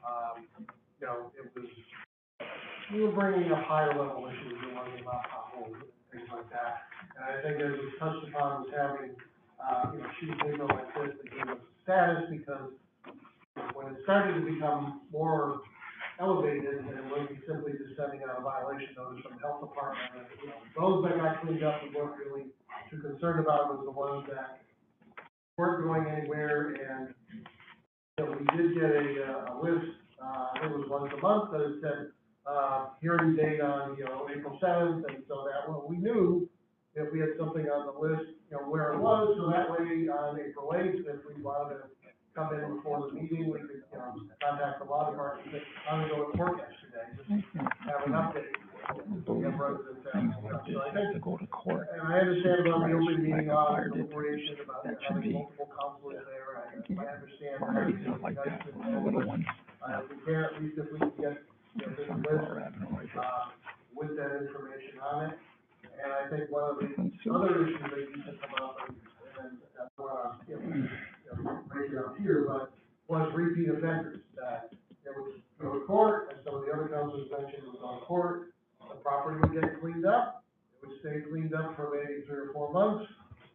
Um, 0.00 0.48
you 1.00 1.06
know, 1.06 1.32
it 1.36 1.52
was, 1.54 1.68
we 2.92 3.00
were 3.00 3.12
bringing 3.12 3.52
up 3.52 3.64
higher 3.64 3.92
level 3.92 4.28
issues, 4.28 4.56
we 4.60 4.72
were 4.72 5.00
about 5.00 5.24
potholes 5.28 5.76
and 5.76 5.84
things 6.12 6.28
like 6.32 6.48
that. 6.48 6.88
And 7.16 7.24
I 7.24 7.42
think 7.44 7.60
as 7.60 7.76
we 7.76 7.92
touched 8.00 8.28
upon 8.28 8.64
was 8.64 8.72
having, 8.72 9.12
uh, 9.60 9.92
you 9.92 10.00
know, 10.00 10.08
sheet 10.20 10.36
paper 10.40 10.64
like 10.64 10.88
this 10.96 11.12
that 11.16 11.28
gave 11.28 11.48
us 11.48 11.60
status 11.84 12.24
because 12.30 12.72
when 13.76 13.92
it 13.92 14.00
started 14.04 14.40
to 14.40 14.44
become 14.48 15.02
more 15.12 15.60
elevated 16.20 16.86
and 16.86 17.10
when 17.10 17.26
we 17.26 17.38
simply 17.46 17.72
just 17.72 17.96
sending 17.96 18.22
out 18.22 18.38
a 18.38 18.42
violation 18.42 18.94
notice 18.96 19.22
from 19.22 19.36
the 19.36 19.42
health 19.42 19.60
department. 19.60 20.10
And, 20.14 20.26
you 20.42 20.48
know, 20.48 20.58
those 20.78 21.04
that 21.04 21.18
got 21.18 21.42
cleaned 21.42 21.64
up, 21.64 21.82
we 21.82 21.90
weren't 21.90 22.16
really 22.22 22.50
too 22.90 23.02
concerned 23.02 23.40
about 23.40 23.74
was 23.74 23.82
the 23.84 23.90
ones 23.90 24.26
that 24.30 24.62
weren't 25.56 25.84
going 25.84 26.06
anywhere 26.06 26.74
and, 26.78 27.14
know, 28.18 28.36
we 28.38 28.56
did 28.56 28.74
get 28.74 28.90
a, 28.90 29.06
uh, 29.26 29.54
a 29.54 29.54
list, 29.62 29.90
uh, 30.22 30.48
it 30.62 30.70
was 30.70 30.86
once 30.88 31.12
a 31.16 31.20
month 31.20 31.50
that 31.50 31.60
it 31.60 31.76
said, 31.82 32.10
uh, 32.46 32.86
hearing 33.00 33.34
date 33.36 33.60
on, 33.60 33.96
you 33.96 34.04
know, 34.04 34.28
April 34.30 34.58
seventh, 34.60 35.04
and 35.08 35.24
so 35.28 35.48
that, 35.48 35.68
well, 35.68 35.84
we 35.88 35.96
knew 35.96 36.48
if 36.94 37.10
we 37.12 37.18
had 37.18 37.30
something 37.38 37.66
on 37.66 37.88
the 37.88 37.96
list, 37.98 38.36
you 38.50 38.56
know, 38.56 38.62
where 38.68 38.92
it 38.92 38.98
was, 39.00 39.34
so 39.38 39.50
that 39.50 39.70
way 39.70 40.06
on 40.08 40.38
April 40.38 40.72
eighth, 40.76 41.06
if 41.08 41.20
we 41.26 41.42
wanted 41.42 41.74
to 41.74 42.03
come 42.34 42.50
in 42.54 42.76
before 42.76 43.06
the 43.06 43.14
meeting, 43.14 43.46
we 43.52 43.58
could, 43.60 43.82
you 43.92 43.98
know, 43.98 44.14
contact 44.42 44.78
the 44.82 44.86
law 44.90 45.10
department, 45.10 45.46
and 45.54 45.62
say, 45.62 45.62
I'm 45.90 46.02
gonna 46.02 46.14
go 46.14 46.30
to 46.30 46.36
court 46.36 46.58
yesterday, 46.58 47.06
just 47.14 47.30
have 47.86 48.02
an 48.06 48.12
update. 48.12 48.54
We 48.84 49.44
have 49.46 49.54
residents 49.56 50.04
Things 50.12 50.34
asking 50.36 50.44
like 50.44 50.66
So 50.68 50.80
I 50.82 50.84
have 50.84 50.94
think, 50.94 51.14
to 51.14 51.20
go 51.24 51.36
to 51.38 51.46
court. 51.48 51.88
and 51.94 52.02
I 52.04 52.18
understand 52.20 52.66
about 52.66 52.84
the 52.84 52.92
open 52.92 53.22
meeting 53.22 53.48
law, 53.48 53.80
did. 53.80 53.92
deliberation 53.96 54.56
about 54.60 54.84
That 54.84 54.98
should 55.06 55.16
having 55.16 55.30
be- 55.30 55.38
multiple 55.40 55.70
counselors 55.72 56.26
there, 56.28 56.48
I, 56.58 56.62
I 56.74 57.06
understand. 57.16 57.54
Parties 57.64 58.02
are 58.04 58.18
like 58.20 58.36
that, 58.44 58.60
the 58.66 59.00
little 59.00 59.24
ones. 59.24 59.46
Uh, 59.80 60.00
we 60.10 60.16
can, 60.26 60.44
at 60.44 60.52
least 60.60 60.76
if 60.76 60.90
we 60.92 60.98
can 60.98 61.12
get, 61.16 61.34
you 61.78 61.86
know, 61.86 61.92
this 61.96 62.04
list, 62.04 62.08
Sunflower 62.12 62.60
Avenue 62.60 62.92
right 62.92 63.08
there. 63.14 63.24
uh, 63.24 63.46
with 63.96 64.12
that 64.20 64.32
information 64.44 64.98
on 65.00 65.30
it. 65.32 65.38
And 66.04 66.10
I 66.12 66.28
think 66.28 66.50
one 66.50 66.68
of 66.68 66.76
the 66.82 66.86
And 66.98 67.12
so- 67.24 67.40
other 67.40 67.64
issues 67.64 67.80
that 67.88 67.96
used 68.04 68.26
to 68.26 68.34
come 68.42 68.52
up, 68.60 68.76
and, 68.84 68.96
and 69.40 69.56
that's 69.78 69.94
what 69.96 70.12
I'm, 70.12 70.44
you 70.44 70.60
know, 70.60 70.88
you 71.24 71.44
know, 71.44 71.60
it 71.74 71.98
up 71.98 72.16
here, 72.18 72.44
but 72.46 72.72
was 73.08 73.30
repeat 73.34 73.68
offenders, 73.68 74.20
that 74.36 74.72
it 74.72 75.12
would 75.16 75.42
go 75.60 75.78
to 75.78 75.84
court, 75.86 76.28
and 76.30 76.38
some 76.44 76.54
of 76.54 76.64
the 76.64 76.72
other 76.72 76.88
councils 76.88 77.28
mentioned 77.30 77.64
it 77.64 77.72
was 77.72 77.82
on 77.82 78.00
court, 78.00 78.54
the 78.88 78.96
property 78.96 79.38
would 79.40 79.52
get 79.52 79.80
cleaned 79.80 80.06
up, 80.06 80.44
it 80.82 80.88
would 80.88 80.98
stay 81.00 81.20
cleaned 81.28 81.54
up 81.54 81.76
for 81.76 81.92
maybe 81.92 82.22
three 82.26 82.48
or 82.48 82.52
four 82.52 82.72
months, 82.72 83.04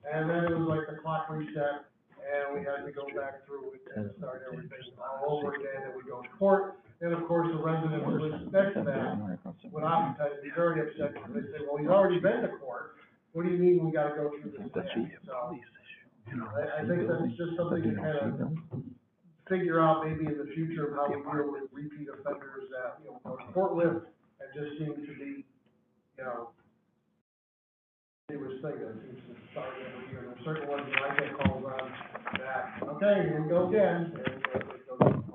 and 0.06 0.30
then 0.30 0.46
it 0.46 0.58
was 0.58 0.68
like 0.70 0.88
the 0.90 1.02
clock 1.02 1.30
reset, 1.30 1.86
and 2.22 2.54
we 2.54 2.66
had 2.66 2.86
to 2.86 2.92
go 2.92 3.06
back 3.16 3.46
through 3.46 3.74
it 3.74 3.82
and 3.96 4.12
start 4.18 4.44
everything 4.46 4.78
all 5.02 5.38
over 5.38 5.56
again, 5.56 5.90
and 5.90 5.94
we 5.98 6.04
go 6.10 6.22
to 6.22 6.30
court, 6.38 6.78
then 7.02 7.14
of 7.14 7.26
course 7.28 7.48
the 7.50 7.58
resident 7.58 8.04
who 8.04 8.20
lives 8.20 8.44
next 8.52 8.74
to 8.76 8.84
that. 8.84 9.18
Would 9.72 9.84
oftentimes 9.84 10.42
be 10.44 10.52
very 10.56 10.82
upset, 10.82 11.14
because 11.14 11.34
they 11.34 11.42
say, 11.54 11.66
well, 11.66 11.78
he's 11.78 11.90
already 11.90 12.20
been 12.20 12.42
to 12.42 12.50
court, 12.62 12.98
what 13.34 13.46
do 13.46 13.50
you 13.52 13.58
mean 13.58 13.86
we 13.86 13.92
gotta 13.92 14.16
go 14.16 14.30
through 14.30 14.52
this 14.52 14.62
again? 14.76 15.12
So, 15.26 15.58
I, 16.38 16.82
I 16.82 16.88
think 16.88 17.08
that's 17.10 17.34
just 17.38 17.58
something 17.58 17.84
to 17.84 17.94
kind 17.96 18.18
of 18.18 18.84
figure 19.50 19.82
out 19.82 20.06
maybe 20.06 20.30
in 20.30 20.38
the 20.38 20.50
future 20.54 20.88
of 20.88 20.94
how 20.94 21.10
we 21.10 21.18
deal 21.18 21.52
with 21.52 21.66
repeat 21.74 22.08
offenders 22.08 22.70
that, 22.70 23.02
you 23.04 23.10
know, 23.10 23.20
go 23.26 23.36
to 23.36 23.54
Fort 23.54 23.76
Worth 23.76 24.06
and 24.40 24.48
just 24.54 24.78
seems 24.78 25.02
to 25.08 25.14
be, 25.18 25.44
you 26.18 26.24
know, 26.24 26.50
they 28.30 28.38
were 28.38 28.54
saying 28.62 28.78
that 28.78 28.94
seems 29.02 29.18
to 29.26 29.34
start 29.52 29.74
every 29.82 30.06
year, 30.14 30.30
and 30.30 30.38
there's 30.38 30.46
certain 30.46 30.70
ones 30.70 30.86
that 30.94 31.02
I 31.02 31.10
get 31.18 31.34
calls 31.42 31.66
on 31.66 31.90
that, 32.38 32.78
okay, 32.86 33.26
here 33.26 33.42
we 33.42 33.50
go 33.50 33.68
again, 33.68 34.14
and, 34.14 34.62
it 34.70 34.86
goes 34.86 35.02
on. 35.02 35.26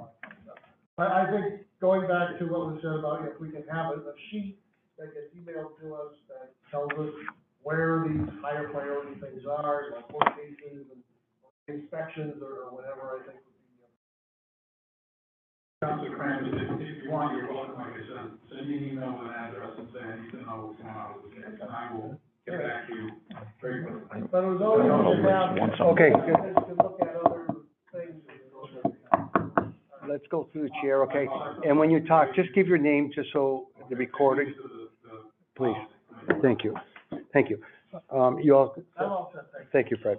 So, 0.47 0.55
I, 1.03 1.27
I 1.27 1.31
think 1.31 1.67
going 1.81 2.07
back 2.07 2.39
to 2.39 2.47
what 2.47 2.71
was 2.71 2.79
said 2.83 2.95
about 2.95 3.27
if 3.27 3.41
we 3.41 3.51
can 3.51 3.67
have 3.67 3.99
a, 3.99 3.99
a 3.99 4.15
sheet 4.31 4.63
that 4.99 5.11
gets 5.11 5.35
emailed 5.35 5.75
to 5.83 5.95
us 5.95 6.15
that 6.31 6.55
tells 6.71 6.93
us 6.95 7.11
where 7.65 8.05
these 8.07 8.29
higher 8.45 8.69
priority 8.69 9.19
things 9.21 9.43
are, 9.49 9.97
like 9.97 10.07
court 10.13 10.29
cases 10.37 10.85
and 10.93 11.01
inspections 11.67 12.37
or, 12.45 12.69
or 12.69 12.77
whatever, 12.77 13.19
I 13.19 13.25
think 13.25 13.41
would 13.41 13.57
be, 13.57 13.81
uh, 15.81 15.89
Council 15.89 16.13
if, 16.13 16.81
if 16.81 17.05
you 17.05 17.11
want, 17.11 17.37
you're 17.37 17.49
welcome, 17.53 17.75
like 17.81 17.97
I 17.97 18.05
said, 18.05 18.37
send 18.53 18.69
me 18.69 18.77
an 18.77 18.85
email 18.93 19.17
with 19.17 19.33
an 19.33 19.35
address 19.35 19.73
and 19.81 19.89
say, 19.97 20.01
I 20.05 20.21
need 20.21 20.31
to 20.33 20.41
know 20.45 20.77
what's 20.77 20.81
going 20.81 20.93
on 20.93 21.09
with 21.17 21.33
this 21.33 21.41
case, 21.41 21.57
and 21.61 21.71
I 21.73 21.93
will 21.93 22.21
get 22.47 22.61
back 22.61 22.87
to 22.89 22.93
you 22.95 23.09
very 23.61 23.81
quickly. 23.85 24.29
But 24.31 24.45
it 24.45 24.51
was 24.53 24.61
always 24.61 24.85
good 24.85 25.25
to 25.25 25.33
have, 25.33 25.81
Okay, 25.97 26.13
good 26.13 26.77
look 26.85 27.01
at 27.01 27.17
other 27.17 27.49
things 27.97 28.21
and 28.29 28.45
go 28.53 28.69
through. 28.69 29.73
let's 30.09 30.29
go 30.31 30.49
through 30.53 30.69
the 30.69 30.75
chair, 30.85 31.03
okay? 31.09 31.27
And 31.65 31.79
when 31.79 31.89
you 31.91 32.05
talk, 32.05 32.29
just 32.37 32.53
give 32.55 32.69
your 32.69 32.77
name, 32.79 33.11
just 33.15 33.33
so 33.33 33.69
the 33.89 33.97
recording, 33.97 34.53
To 34.53 34.63
the, 34.69 34.89
the. 35.09 35.17
please. 35.57 35.81
Thank 36.43 36.65
you, 36.65 36.75
thank 37.35 37.51
you. 37.51 37.61
Um, 38.11 38.39
you 38.39 38.57
all, 38.57 38.75
I'm 38.99 39.11
all 39.11 39.31
set, 39.35 39.45
thank 39.53 39.65
you. 39.65 39.71
thank 39.73 39.91
you, 39.91 39.97
Fred. 40.03 40.19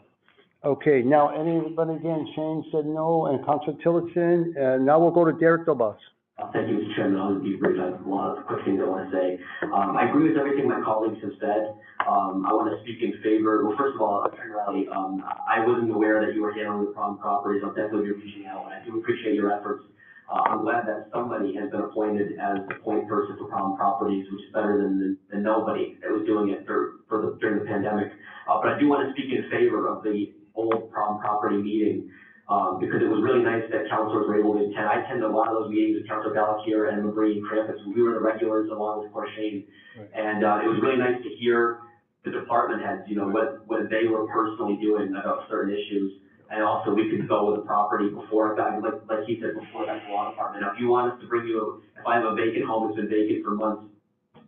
Okay, 0.63 1.01
now, 1.01 1.29
anybody 1.29 1.93
again, 1.93 2.27
Shane 2.35 2.63
said 2.71 2.85
no, 2.85 3.27
and 3.27 3.43
Counselor 3.45 3.77
Tillotson, 3.83 4.55
uh, 4.57 4.77
now 4.77 4.99
we'll 4.99 5.11
go 5.11 5.25
to 5.25 5.33
Derek 5.33 5.65
Dobosz. 5.65 5.97
Uh, 6.37 6.51
Thank 6.51 6.67
you, 6.67 6.75
Mr. 6.83 6.95
Chairman. 6.97 7.21
I'll 7.21 7.39
be 7.39 7.55
brief. 7.55 7.79
I 7.79 7.95
have 7.95 8.05
a 8.05 8.09
lot 8.09 8.37
of 8.37 8.45
quick 8.45 8.59
things 8.65 8.81
I 8.83 8.89
want 8.89 9.07
to 9.07 9.11
say. 9.15 9.39
Um, 9.71 9.95
I 9.95 10.09
agree 10.09 10.27
with 10.27 10.37
everything 10.37 10.67
my 10.67 10.81
colleagues 10.83 11.21
have 11.23 11.31
said. 11.39 11.71
Um, 12.03 12.43
I 12.43 12.51
want 12.51 12.75
to 12.75 12.77
speak 12.83 12.99
in 12.99 13.15
favor, 13.23 13.63
well, 13.63 13.77
first 13.79 13.95
of 13.95 14.01
all, 14.01 14.25
Attorney 14.27 14.51
Riley, 14.51 14.83
um, 14.91 15.23
I 15.23 15.63
wasn't 15.63 15.95
aware 15.95 16.19
that 16.25 16.35
you 16.35 16.41
were 16.43 16.51
handling 16.51 16.85
the 16.85 16.91
problem 16.91 17.19
properties. 17.23 17.63
I'll 17.63 17.71
definitely 17.71 18.11
be 18.11 18.19
reaching 18.19 18.45
out. 18.51 18.67
I 18.67 18.83
do 18.83 18.99
appreciate 18.99 19.35
your 19.35 19.53
efforts. 19.53 19.85
Uh, 20.31 20.41
I'm 20.49 20.61
glad 20.61 20.87
that 20.87 21.09
somebody 21.13 21.53
has 21.55 21.69
been 21.69 21.81
appointed 21.81 22.33
as 22.41 22.57
the 22.67 22.75
point 22.81 23.07
person 23.07 23.37
for 23.37 23.45
problem 23.45 23.77
properties, 23.77 24.25
which 24.31 24.41
is 24.41 24.51
better 24.53 24.77
than, 24.77 25.17
than 25.29 25.43
nobody 25.43 25.97
that 26.01 26.09
was 26.09 26.25
doing 26.25 26.49
it 26.49 26.65
for, 26.65 27.05
for 27.07 27.21
the, 27.21 27.37
during 27.39 27.59
the 27.59 27.65
pandemic. 27.65 28.11
Uh, 28.49 28.59
but 28.61 28.73
I 28.73 28.79
do 28.79 28.89
want 28.89 29.05
to 29.05 29.13
speak 29.13 29.31
in 29.31 29.49
favor 29.49 29.87
of 29.87 30.03
the 30.03 30.33
old 30.55 30.91
problem 30.91 31.21
property 31.21 31.57
meeting 31.57 32.09
um, 32.49 32.79
because 32.79 33.01
it 33.01 33.09
was 33.09 33.21
really 33.21 33.41
nice 33.41 33.65
that 33.69 33.89
councilors 33.89 34.25
were 34.27 34.37
able 34.37 34.53
to 34.57 34.65
attend. 34.65 34.85
I 34.85 35.01
attended 35.05 35.25
a 35.25 35.33
lot 35.33 35.49
of 35.49 35.61
those 35.61 35.69
meetings 35.69 36.01
with 36.01 36.09
Counselor 36.09 36.33
Balakier 36.33 36.93
and 36.93 37.05
Labrie 37.05 37.37
and 37.37 37.45
Krampits. 37.45 37.81
We 37.85 38.01
were 38.01 38.13
the 38.13 38.21
regulars 38.21 38.69
along 38.69 39.05
with 39.05 39.13
Corshain. 39.13 39.65
Right. 39.97 40.09
And, 40.13 40.45
uh, 40.45 40.61
it 40.65 40.67
was 40.67 40.81
really 40.81 40.97
nice 40.97 41.21
to 41.21 41.29
hear 41.37 41.85
the 42.23 42.31
department 42.31 42.81
heads, 42.81 43.05
you 43.05 43.15
know, 43.15 43.29
what, 43.29 43.65
what 43.67 43.89
they 43.89 44.09
were 44.09 44.25
personally 44.27 44.77
doing 44.81 45.13
about 45.13 45.45
certain 45.49 45.73
issues. 45.73 46.17
And 46.55 46.63
also, 46.63 46.93
we 46.93 47.09
could 47.11 47.27
go 47.27 47.51
with 47.51 47.59
the 47.59 47.65
property 47.67 48.07
before 48.07 48.53
it 48.53 48.55
got, 48.55 48.81
like, 48.81 48.93
like 49.09 49.27
he 49.27 49.41
said, 49.41 49.59
before 49.59 49.85
the 49.85 49.99
law 50.07 50.31
department. 50.31 50.63
Now, 50.63 50.71
if 50.71 50.79
you 50.79 50.87
want 50.87 51.11
us 51.11 51.19
to 51.19 51.27
bring 51.27 51.45
you, 51.45 51.59
a- 51.59 51.99
if 51.99 52.07
I 52.07 52.15
have 52.15 52.23
a 52.23 52.33
vacant 52.33 52.63
home 52.63 52.87
that's 52.87 52.95
been 52.95 53.09
vacant 53.09 53.43
for 53.43 53.51
months, 53.51 53.83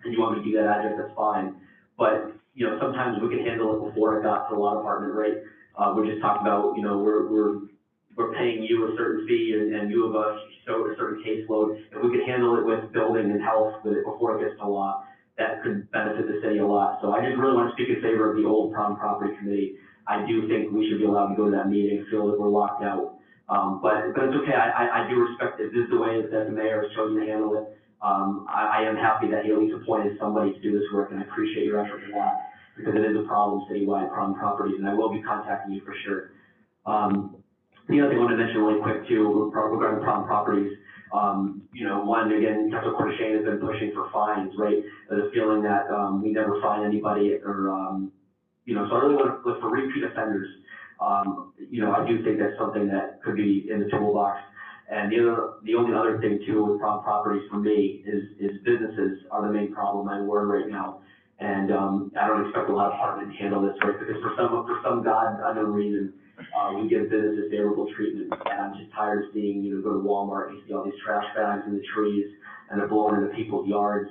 and 0.06 0.14
you 0.14 0.20
want 0.22 0.38
me 0.38 0.44
to 0.44 0.46
give 0.50 0.56
that 0.56 0.72
address, 0.72 0.96
that's 0.98 1.14
fine. 1.18 1.60
But, 1.98 2.32
you 2.56 2.66
know, 2.66 2.80
sometimes 2.80 3.22
we 3.22 3.28
can 3.28 3.44
handle 3.44 3.76
it 3.76 3.90
before 3.90 4.18
it 4.18 4.24
got 4.24 4.48
to 4.48 4.56
the 4.56 4.62
law 4.62 4.76
department, 4.76 5.14
right? 5.14 5.44
Uh, 5.76 5.92
we're 5.96 6.06
just 6.08 6.22
talking 6.22 6.48
about, 6.48 6.78
you 6.78 6.82
know, 6.82 6.98
we're, 6.98 7.28
we're, 7.28 7.68
we're 8.16 8.34
paying 8.34 8.64
you 8.64 8.88
a 8.88 8.96
certain 8.96 9.28
fee 9.28 9.54
and, 9.60 9.76
and 9.76 9.92
you 9.92 10.08
have 10.08 10.16
a, 10.16 10.40
so 10.66 10.88
a 10.88 10.96
certain 10.96 11.22
caseload. 11.24 11.78
If 11.92 12.02
we 12.02 12.10
could 12.10 12.26
handle 12.26 12.56
it 12.58 12.64
with 12.66 12.92
building 12.94 13.32
and 13.32 13.42
health 13.42 13.84
with 13.84 13.94
it 13.94 14.06
before 14.06 14.40
it 14.40 14.48
gets 14.48 14.58
to 14.62 14.68
law, 14.68 15.04
that 15.38 15.62
could 15.62 15.92
benefit 15.92 16.26
the 16.26 16.40
city 16.42 16.60
a 16.60 16.66
lot. 16.66 17.00
So 17.02 17.12
I 17.12 17.20
just 17.26 17.38
really 17.38 17.54
want 17.54 17.70
to 17.70 17.74
speak 17.76 17.96
in 17.96 18.02
favor 18.02 18.32
of 18.32 18.38
the 18.38 18.46
old 18.48 18.74
problem 18.74 18.98
property 18.98 19.36
committee. 19.38 19.76
I 20.08 20.26
do 20.26 20.48
think 20.48 20.72
we 20.72 20.90
should 20.90 21.00
be 21.00 21.06
allowed 21.06 21.30
to 21.30 21.36
go 21.36 21.46
to 21.46 21.52
that 21.52 21.70
meeting, 21.70 22.06
feel 22.10 22.28
that 22.28 22.40
we're 22.40 22.50
locked 22.50 22.84
out. 22.84 23.16
Um, 23.50 23.80
but, 23.82 24.14
but 24.16 24.26
it's 24.26 24.36
okay, 24.44 24.54
I, 24.54 24.70
I, 24.70 25.06
I 25.06 25.10
do 25.10 25.20
respect 25.20 25.60
it, 25.60 25.72
this 25.74 25.84
is 25.84 25.90
the 25.90 25.98
way 25.98 26.22
that 26.22 26.32
the 26.32 26.52
mayor 26.52 26.84
has 26.84 26.92
chosen 26.96 27.20
to 27.20 27.26
handle 27.26 27.58
it. 27.58 27.78
Um, 28.02 28.46
I, 28.50 28.80
I 28.80 28.90
am 28.90 28.96
happy 28.96 29.28
that 29.32 29.46
he 29.46 29.52
at 29.52 29.58
least 29.58 29.74
appointed 29.74 30.18
somebody 30.20 30.54
to 30.54 30.60
do 30.60 30.78
this 30.78 30.86
work, 30.94 31.12
and 31.12 31.20
I 31.20 31.24
appreciate 31.24 31.66
your 31.66 31.80
effort 31.80 32.02
for 32.06 32.12
that, 32.12 32.52
because 32.76 32.96
it 32.96 33.06
is 33.06 33.18
a 33.18 33.24
problem 33.24 33.66
citywide, 33.72 34.12
problem 34.14 34.38
properties, 34.38 34.76
and 34.80 34.88
I 34.88 34.94
will 34.94 35.12
be 35.12 35.22
contacting 35.22 35.74
you 35.74 35.82
for 35.86 35.96
sure. 36.06 36.32
Um, 36.86 37.38
the 37.90 38.02
other 38.02 38.10
thing 38.10 38.20
I 38.20 38.22
want 38.22 38.32
to 38.32 38.38
mention 38.38 38.62
really 38.62 38.82
quick 38.82 39.08
too, 39.08 39.52
regarding 39.56 40.04
problem 40.04 40.28
properties, 40.28 40.78
um, 41.14 41.64
you 41.72 41.88
know, 41.88 42.04
one, 42.04 42.32
again, 42.34 42.70
Council 42.70 42.96
Shane 43.18 43.36
has 43.38 43.46
been 43.46 43.60
pushing 43.60 43.94
for 43.94 44.12
fines, 44.12 44.52
right? 44.58 44.84
The 45.10 45.32
feeling 45.34 45.64
that, 45.64 45.90
um, 45.90 46.22
we 46.22 46.32
never 46.32 46.60
fine 46.62 46.86
anybody 46.86 47.36
or, 47.36 47.70
um, 47.72 48.12
you 48.68 48.76
know, 48.76 48.86
so 48.90 48.96
I 48.96 49.00
really 49.00 49.16
want 49.16 49.32
to 49.32 49.50
look 49.50 49.62
for 49.62 49.72
repeat 49.72 50.04
offenders. 50.04 50.50
Um, 51.00 51.54
you 51.58 51.82
know, 51.82 51.96
I 51.96 52.06
do 52.06 52.22
think 52.24 52.38
that's 52.38 52.58
something 52.60 52.88
that 52.90 53.24
could 53.24 53.38
be 53.38 53.66
in 53.72 53.80
the 53.80 53.90
toolbox. 53.90 54.40
And 54.92 55.12
the 55.12 55.24
other, 55.24 55.54
the 55.64 55.76
only 55.76 55.96
other 55.96 56.20
thing 56.20 56.44
too 56.46 56.66
with 56.66 56.80
problem 56.80 57.04
properties 57.04 57.48
for 57.50 57.58
me 57.58 58.04
is, 58.06 58.24
is 58.40 58.60
businesses 58.68 59.24
are 59.32 59.48
the 59.48 59.52
main 59.52 59.74
problem 59.74 60.10
I 60.10 60.22
word 60.22 60.48
right 60.52 60.70
now. 60.70 61.00
And, 61.40 61.72
um, 61.72 62.12
I 62.20 62.28
don't 62.28 62.48
expect 62.48 62.70
a 62.70 62.76
lot 62.76 62.92
of 62.92 63.00
department 63.00 63.32
to 63.32 63.38
handle 63.38 63.62
this, 63.62 63.78
right? 63.84 63.96
Because 63.98 64.20
for 64.22 64.34
some, 64.36 64.50
for 64.68 64.80
some 64.84 65.04
God 65.04 65.40
unknown 65.44 65.72
reason, 65.72 66.14
uh, 66.38 66.74
we 66.76 66.90
give 66.90 67.10
businesses 67.10 67.48
favorable 67.52 67.88
treatment. 67.96 68.34
And 68.52 68.60
I'm 68.60 68.74
just 68.76 68.92
tired 68.92 69.24
of 69.24 69.30
seeing, 69.34 69.64
you 69.64 69.76
know, 69.76 69.82
go 69.82 69.96
to 69.96 70.04
Walmart, 70.04 70.50
and 70.50 70.58
you 70.58 70.64
see 70.68 70.74
all 70.74 70.84
these 70.84 71.00
trash 71.06 71.26
bags 71.36 71.64
in 71.68 71.74
the 71.74 71.84
trees 71.96 72.28
and 72.70 72.80
they're 72.80 72.88
blowing 72.88 73.22
into 73.22 73.34
people's 73.36 73.68
yards. 73.68 74.10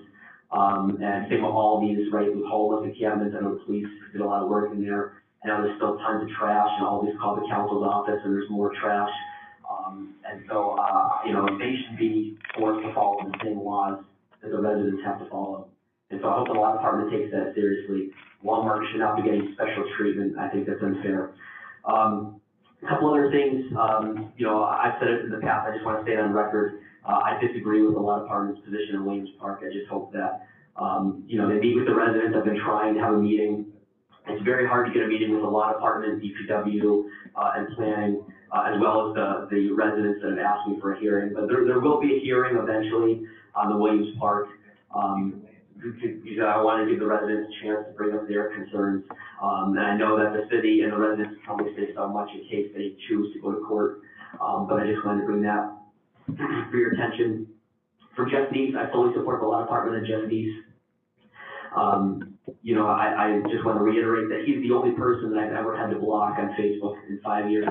Um, 0.52 0.98
and 1.02 1.26
same 1.28 1.42
with 1.42 1.52
all 1.52 1.80
these, 1.80 2.12
right, 2.12 2.32
with 2.32 2.44
homeless 2.46 2.88
encampments, 2.88 3.34
I 3.36 3.42
know 3.42 3.58
the 3.58 3.64
police 3.64 3.86
did 4.12 4.20
a 4.20 4.24
lot 4.24 4.42
of 4.42 4.48
work 4.48 4.72
in 4.72 4.82
there. 4.82 5.22
Now 5.44 5.62
there's 5.62 5.76
still 5.76 5.98
tons 5.98 6.22
of 6.22 6.28
trash 6.38 6.70
and 6.78 6.86
all 6.86 7.04
these 7.04 7.14
call 7.20 7.36
the 7.36 7.46
council's 7.48 7.84
office 7.84 8.20
and 8.24 8.34
there's 8.34 8.50
more 8.50 8.72
trash. 8.80 9.10
Um, 9.68 10.14
and 10.28 10.42
so, 10.48 10.76
uh, 10.78 11.26
you 11.26 11.32
know, 11.32 11.46
they 11.58 11.74
should 11.74 11.98
be 11.98 12.38
forced 12.56 12.86
to 12.86 12.94
follow 12.94 13.18
the 13.22 13.38
same 13.42 13.60
laws 13.60 14.02
that 14.42 14.50
the 14.50 14.58
residents 14.58 15.02
have 15.04 15.18
to 15.18 15.28
follow. 15.30 15.68
And 16.10 16.20
so 16.22 16.28
I 16.28 16.38
hope 16.38 16.46
the 16.48 16.54
law 16.54 16.72
department 16.72 17.10
takes 17.10 17.30
that 17.32 17.52
seriously. 17.54 18.10
Walmart 18.44 18.86
should 18.90 19.00
not 19.00 19.16
be 19.16 19.22
getting 19.22 19.50
special 19.54 19.84
treatment. 19.98 20.38
I 20.38 20.48
think 20.48 20.66
that's 20.66 20.82
unfair. 20.82 21.30
Um, 21.84 22.40
a 22.82 22.88
couple 22.88 23.10
other 23.10 23.30
things, 23.30 23.64
um, 23.78 24.32
you 24.36 24.46
know, 24.46 24.62
I've 24.62 24.94
said 25.00 25.08
it 25.08 25.24
in 25.24 25.30
the 25.30 25.38
past, 25.38 25.68
I 25.68 25.74
just 25.74 25.84
want 25.84 26.04
to 26.04 26.06
say 26.06 26.14
it 26.14 26.20
on 26.20 26.32
record. 26.32 26.80
Uh, 27.06 27.20
I 27.22 27.38
disagree 27.40 27.82
with 27.82 27.94
the 27.94 28.00
law 28.00 28.20
department's 28.20 28.60
position 28.64 28.96
in 28.96 29.04
Williams 29.04 29.30
Park. 29.38 29.62
I 29.62 29.72
just 29.72 29.88
hope 29.88 30.12
that, 30.12 30.46
um, 30.76 31.22
you 31.26 31.38
know, 31.38 31.48
they 31.48 31.60
meet 31.60 31.76
with 31.76 31.86
the 31.86 31.94
residents. 31.94 32.34
I've 32.36 32.44
been 32.44 32.60
trying 32.64 32.94
to 32.94 33.00
have 33.00 33.14
a 33.14 33.18
meeting. 33.18 33.66
It's 34.26 34.42
very 34.42 34.66
hard 34.66 34.86
to 34.88 34.92
get 34.92 35.04
a 35.04 35.06
meeting 35.06 35.30
with 35.32 35.42
the 35.42 35.48
law 35.48 35.72
department, 35.72 36.20
DPW, 36.22 37.04
uh, 37.36 37.52
and 37.56 37.76
planning, 37.76 38.24
uh, 38.50 38.74
as 38.74 38.80
well 38.80 39.10
as 39.10 39.14
the, 39.14 39.46
the 39.54 39.70
residents 39.70 40.20
that 40.22 40.30
have 40.30 40.38
asked 40.38 40.68
me 40.68 40.80
for 40.80 40.94
a 40.94 41.00
hearing. 41.00 41.32
But 41.32 41.46
there, 41.46 41.64
there 41.64 41.78
will 41.78 42.00
be 42.00 42.16
a 42.16 42.20
hearing 42.20 42.56
eventually 42.56 43.22
on 43.54 43.70
the 43.70 43.76
Williams 43.76 44.16
Park. 44.18 44.48
Um, 44.94 45.42
because 45.76 46.40
I 46.40 46.56
want 46.62 46.82
to 46.82 46.90
give 46.90 46.98
the 46.98 47.06
residents 47.06 47.52
a 47.52 47.64
chance 47.64 47.86
to 47.86 47.92
bring 47.92 48.16
up 48.16 48.26
their 48.26 48.50
concerns. 48.56 49.04
Um, 49.42 49.76
and 49.76 49.86
I 49.86 49.96
know 49.96 50.18
that 50.18 50.32
the 50.32 50.48
city 50.50 50.80
and 50.82 50.92
the 50.92 50.96
residents 50.96 51.36
can 51.44 51.60
only 51.60 51.76
say 51.76 51.92
so 51.94 52.08
much 52.08 52.30
in 52.32 52.48
case 52.48 52.72
they 52.74 52.96
choose 53.06 53.32
to 53.34 53.40
go 53.40 53.52
to 53.52 53.60
court. 53.60 54.00
Um, 54.40 54.66
but 54.66 54.80
I 54.80 54.86
just 54.86 55.04
wanted 55.04 55.20
to 55.20 55.26
bring 55.26 55.42
that 55.42 55.75
for 56.26 56.76
your 56.76 56.92
attention. 56.92 57.46
For 58.14 58.24
Jeff 58.26 58.50
Neese, 58.50 58.74
I 58.74 58.90
fully 58.92 59.14
support 59.14 59.40
the 59.40 59.46
law 59.46 59.62
department 59.62 59.98
and 59.98 60.06
Jeff 60.06 60.30
Neese. 60.30 60.56
Um, 61.76 62.34
you 62.62 62.74
know, 62.74 62.86
I, 62.86 63.42
I 63.42 63.42
just 63.52 63.64
want 63.64 63.78
to 63.78 63.84
reiterate 63.84 64.28
that 64.30 64.44
he's 64.46 64.62
the 64.62 64.72
only 64.74 64.96
person 64.96 65.30
that 65.34 65.38
I've 65.38 65.52
ever 65.52 65.76
had 65.76 65.90
to 65.90 65.98
block 65.98 66.38
on 66.38 66.56
Facebook 66.58 66.96
in 67.08 67.20
five 67.22 67.50
years 67.50 67.68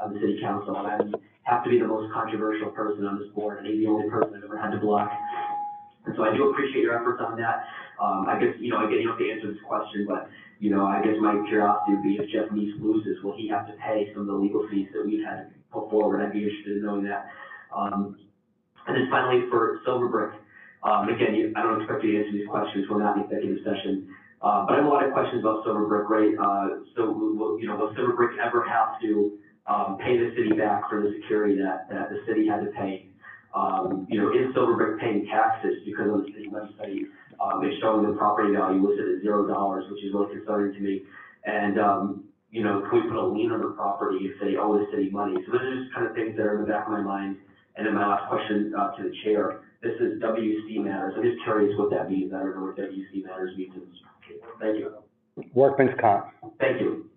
of 0.00 0.14
the 0.14 0.20
city 0.20 0.40
council. 0.40 0.74
And 0.76 1.14
I 1.14 1.52
have 1.52 1.62
to 1.64 1.70
be 1.70 1.78
the 1.78 1.86
most 1.86 2.12
controversial 2.12 2.70
person 2.70 3.04
on 3.04 3.18
this 3.18 3.28
board, 3.34 3.58
and 3.58 3.66
he's 3.66 3.84
the 3.84 3.90
only 3.90 4.08
person 4.08 4.34
I've 4.36 4.44
ever 4.44 4.56
had 4.56 4.70
to 4.70 4.78
block. 4.78 5.12
And 6.06 6.14
so 6.16 6.24
I 6.24 6.34
do 6.34 6.50
appreciate 6.50 6.80
your 6.80 6.98
efforts 6.98 7.20
on 7.20 7.36
that. 7.36 7.64
Um, 8.00 8.26
I 8.28 8.40
guess, 8.40 8.56
you 8.58 8.70
know, 8.70 8.84
again, 8.84 9.00
you 9.00 9.08
don't 9.08 9.18
have 9.18 9.26
to 9.26 9.30
answer 9.30 9.52
this 9.52 9.62
question, 9.68 10.06
but, 10.08 10.28
you 10.58 10.70
know, 10.70 10.86
I 10.86 11.04
guess 11.04 11.14
my 11.20 11.36
curiosity 11.48 11.92
would 11.94 12.02
be 12.02 12.16
if 12.16 12.28
Jeff 12.32 12.48
Neese 12.50 12.80
loses, 12.80 13.22
will 13.22 13.36
he 13.36 13.48
have 13.48 13.66
to 13.68 13.74
pay 13.76 14.08
some 14.12 14.22
of 14.22 14.28
the 14.28 14.34
legal 14.34 14.66
fees 14.70 14.88
that 14.92 15.04
we've 15.04 15.24
had 15.24 15.36
to 15.36 15.54
put 15.72 15.90
forward? 15.90 16.24
I'd 16.24 16.32
be 16.32 16.44
interested 16.44 16.76
in 16.76 16.82
knowing 16.84 17.04
that. 17.04 17.28
Um, 17.74 18.18
and 18.86 18.96
then 18.96 19.08
finally, 19.10 19.48
for 19.50 19.80
Silverbrick, 19.86 20.34
um, 20.82 21.08
again, 21.08 21.34
you, 21.34 21.52
I 21.56 21.62
don't 21.62 21.80
expect 21.80 22.04
you 22.04 22.12
to 22.12 22.18
answer 22.18 22.32
these 22.32 22.48
questions, 22.48 22.86
we're 22.90 22.98
not 23.02 23.16
in 23.16 23.24
executive 23.24 23.64
session. 23.64 24.08
Uh, 24.42 24.66
but 24.66 24.74
I 24.74 24.76
have 24.78 24.86
a 24.86 24.88
lot 24.88 25.04
of 25.04 25.12
questions 25.12 25.40
about 25.40 25.64
Silverbrick, 25.64 26.08
right? 26.08 26.34
Uh, 26.36 26.84
so, 26.96 27.10
will, 27.10 27.58
you 27.60 27.68
know, 27.68 27.76
will 27.76 27.94
Silverbrick 27.94 28.36
ever 28.38 28.64
have 28.64 29.00
to, 29.00 29.38
um, 29.66 29.96
pay 29.98 30.18
the 30.18 30.34
city 30.36 30.52
back 30.52 30.90
for 30.90 31.00
the 31.00 31.14
security 31.22 31.56
that, 31.62 31.88
that 31.90 32.10
the 32.10 32.20
city 32.26 32.46
had 32.46 32.60
to 32.60 32.70
pay? 32.72 33.08
um, 33.54 34.06
you 34.10 34.20
know, 34.20 34.30
is 34.32 34.54
Silverbrick 34.54 35.00
paying 35.00 35.26
taxes 35.26 35.82
because 35.86 36.08
on 36.10 36.22
the 36.22 36.32
city 36.32 36.48
website, 36.50 37.06
um, 37.40 37.64
it's 37.64 37.80
showing 37.80 38.04
the 38.10 38.16
property 38.18 38.52
value 38.54 38.82
listed 38.82 39.16
at 39.16 39.22
zero 39.22 39.46
dollars, 39.46 39.84
which 39.90 40.02
is 40.04 40.12
really 40.12 40.34
concerning 40.36 40.74
to 40.74 40.80
me. 40.80 41.02
And, 41.44 41.78
um, 41.78 42.24
you 42.50 42.62
know, 42.64 42.82
can 42.90 43.02
we 43.02 43.08
put 43.08 43.16
a 43.16 43.26
lien 43.26 43.52
on 43.52 43.60
the 43.62 43.70
property 43.76 44.26
if 44.26 44.40
they 44.40 44.56
owe 44.56 44.76
the 44.78 44.86
city 44.90 45.10
money? 45.10 45.34
So 45.46 45.52
those 45.52 45.62
are 45.62 45.76
just 45.82 45.94
kind 45.94 46.06
of 46.06 46.14
things 46.14 46.36
that 46.36 46.42
are 46.46 46.56
in 46.56 46.62
the 46.62 46.66
back 46.66 46.86
of 46.86 46.92
my 46.92 47.00
mind. 47.00 47.36
And 47.76 47.86
then 47.86 47.94
my 47.94 48.06
last 48.06 48.28
question, 48.28 48.72
uh, 48.78 48.96
to 48.96 49.02
the 49.02 49.14
chair, 49.24 49.62
this 49.82 49.94
is 50.00 50.22
WC 50.22 50.82
matters. 50.84 51.14
I'm 51.16 51.22
just 51.22 51.42
curious 51.44 51.76
what 51.78 51.90
that 51.90 52.10
means. 52.10 52.32
I 52.32 52.38
don't 52.38 52.54
know 52.56 52.62
what 52.66 52.76
WC 52.76 53.24
matters 53.24 53.56
means. 53.56 53.74
in 53.74 53.80
this 53.80 53.98
case. 54.26 54.38
Thank 54.60 54.78
you. 54.78 54.94
Workman's 55.54 55.98
comp. 56.00 56.26
Thank 56.60 56.80
you. 56.80 57.10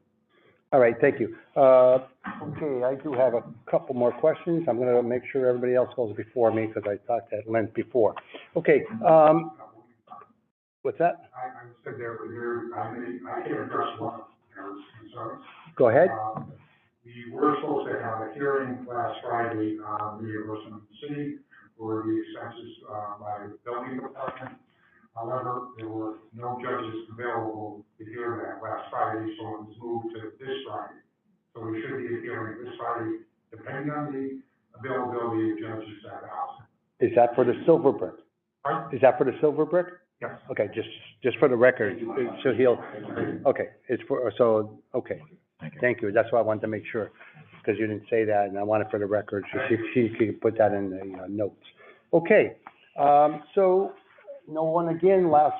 All 0.73 0.81
right, 0.81 0.95
thank 0.99 1.19
you. 1.19 1.35
Uh, 1.55 1.99
okay, 2.43 2.83
I 2.83 2.95
do 3.01 3.13
have 3.13 3.35
a 3.35 3.43
couple 3.71 3.95
more 3.95 4.11
questions. 4.11 4.65
I'm 4.67 4.77
gonna 4.77 5.01
make 5.01 5.21
sure 5.31 5.47
everybody 5.47 5.75
else 5.75 5.89
goes 5.95 6.13
before 6.17 6.51
me, 6.51 6.67
because 6.67 6.83
I 6.85 6.97
talked 7.07 7.31
at 7.31 7.49
length 7.49 7.73
before. 7.73 8.15
Okay, 8.57 8.83
um, 9.07 9.51
what's 10.81 10.97
that? 10.97 11.29
I, 11.33 11.47
I 11.47 11.69
said 11.85 11.93
there, 11.97 12.19
there, 12.29 12.77
I 12.77 12.97
mean, 12.97 13.21
I 13.29 13.41
can 13.43 13.53
address 13.53 13.97
one, 13.97 14.19
Aaron's 14.57 14.83
concerns. 14.99 15.43
Go 15.77 15.87
ahead. 15.87 16.09
Um, 16.09 16.51
We 17.07 17.31
were 17.31 17.55
supposed 17.61 17.87
to 17.87 18.03
have 18.03 18.19
a 18.19 18.33
hearing 18.35 18.83
last 18.83 19.15
Friday, 19.23 19.79
uh, 19.79 20.19
reimbursement 20.19 20.75
of 20.75 20.81
the 20.91 21.07
city 21.07 21.39
for 21.79 22.03
the 22.03 22.11
expenses, 22.19 22.83
uh, 22.83 23.15
by 23.23 23.47
the 23.47 23.55
building 23.63 23.95
department. 23.95 24.59
However, 25.15 25.71
there 25.77 25.87
were 25.87 26.19
no 26.35 26.59
judges 26.61 27.07
available 27.13 27.85
to 27.97 28.05
hear 28.05 28.43
that 28.43 28.59
last 28.61 28.91
Friday, 28.91 29.23
so 29.39 29.43
it 29.55 29.71
was 29.71 29.77
moved 29.79 30.15
to 30.15 30.35
this 30.35 30.57
Friday. 30.67 30.99
So 31.55 31.61
we 31.63 31.81
should 31.81 31.95
be 31.95 32.27
hearing 32.27 32.65
this 32.65 32.75
Friday, 32.75 33.23
depending 33.51 33.89
on 33.89 34.11
the 34.11 34.43
availability 34.77 35.51
of 35.51 35.59
judges 35.59 35.95
at 36.11 36.21
the 36.21 36.27
house. 36.27 36.59
Is 36.99 37.11
that 37.15 37.33
for 37.35 37.45
the 37.45 37.53
Silverbrick? 37.65 38.19
Pardon? 38.63 38.93
Is 38.93 39.01
that 39.01 39.17
for 39.17 39.23
the 39.23 39.31
Silverbrick? 39.39 39.87
Yes. 40.19 40.31
Okay, 40.51 40.67
just, 40.75 40.89
just 41.23 41.37
for 41.37 41.47
the 41.47 41.55
record, 41.55 42.01
so 42.43 42.51
he'll, 42.53 42.83
okay, 43.45 43.69
it's 43.87 44.03
for, 44.09 44.29
so, 44.37 44.81
okay. 44.93 45.21
Thank 45.81 46.01
you, 46.01 46.11
that's 46.11 46.31
why 46.31 46.39
I 46.39 46.43
wanted 46.43 46.61
to 46.61 46.67
make 46.67 46.83
sure, 46.91 47.11
because 47.59 47.79
you 47.79 47.87
didn't 47.87 48.07
say 48.09 48.23
that, 48.25 48.47
and 48.47 48.57
I 48.57 48.63
want 48.63 48.83
it 48.83 48.89
for 48.91 48.99
the 48.99 49.05
record, 49.05 49.43
so 49.51 49.59
she, 49.93 50.13
she 50.17 50.31
put 50.31 50.57
that 50.57 50.73
in 50.73 50.89
the 50.89 51.23
uh, 51.23 51.27
notes. 51.27 51.63
Okay, 52.13 52.57
um, 52.97 53.43
so, 53.55 53.93
no 54.47 54.63
one 54.63 54.89
again, 54.89 55.29
last 55.29 55.55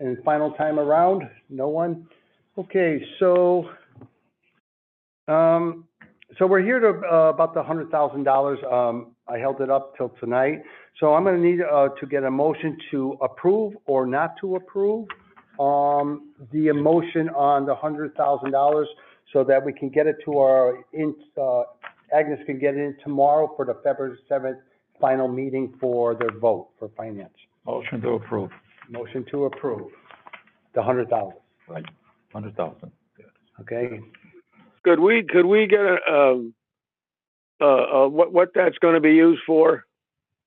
and 0.00 0.16
final 0.24 0.52
time 0.52 0.78
around, 0.78 1.22
no 1.48 1.68
one? 1.68 2.06
Okay, 2.56 3.02
so, 3.18 3.70
um, 5.28 5.84
so 6.38 6.46
we're 6.46 6.62
here 6.62 6.78
to, 6.78 6.88
uh, 7.10 7.30
about 7.30 7.54
the 7.54 7.62
hundred 7.62 7.90
thousand 7.90 8.24
dollars, 8.24 8.58
um, 8.70 9.14
I 9.26 9.38
held 9.38 9.60
it 9.60 9.70
up 9.70 9.96
till 9.96 10.10
tonight. 10.20 10.62
So 11.00 11.14
I'm 11.14 11.24
gonna 11.24 11.38
need, 11.38 11.60
uh, 11.62 11.88
to 12.00 12.06
get 12.06 12.24
a 12.24 12.30
motion 12.30 12.76
to 12.90 13.16
approve 13.22 13.74
or 13.86 14.06
not 14.06 14.36
to 14.40 14.56
approve, 14.56 15.08
um, 15.58 16.32
the 16.52 16.70
motion 16.72 17.28
on 17.30 17.66
the 17.66 17.74
hundred 17.74 18.14
thousand 18.14 18.52
dollars 18.52 18.88
so 19.32 19.44
that 19.44 19.64
we 19.64 19.72
can 19.72 19.88
get 19.88 20.06
it 20.06 20.16
to 20.24 20.38
our, 20.38 20.84
in, 20.92 21.14
uh, 21.40 21.62
Agnes 22.12 22.40
can 22.46 22.58
get 22.58 22.74
it 22.74 22.80
in 22.80 22.96
tomorrow 23.02 23.52
for 23.56 23.64
the 23.64 23.74
February 23.84 24.16
seventh 24.28 24.58
final 25.00 25.28
meeting 25.28 25.74
for 25.80 26.14
their 26.14 26.36
vote 26.38 26.68
for 26.78 26.88
finance. 26.96 27.32
Motion 27.66 28.00
to 28.00 28.10
approve, 28.10 28.50
Motion 28.88 29.24
to 29.30 29.44
approve, 29.44 29.90
the 30.74 30.82
hundred 30.82 31.10
thousand, 31.10 31.38
right, 31.68 31.84
hundred 32.32 32.56
thousand. 32.56 32.90
okay? 33.60 34.00
Could 34.84 35.00
we, 35.00 35.22
could 35.22 35.44
we 35.44 35.66
get 35.66 35.80
a, 35.80 35.98
um, 36.10 36.54
uh, 37.60 37.64
uh, 38.04 38.08
what, 38.08 38.32
what 38.32 38.50
that's 38.54 38.78
gonna 38.78 39.00
be 39.00 39.12
used 39.14 39.42
for? 39.46 39.84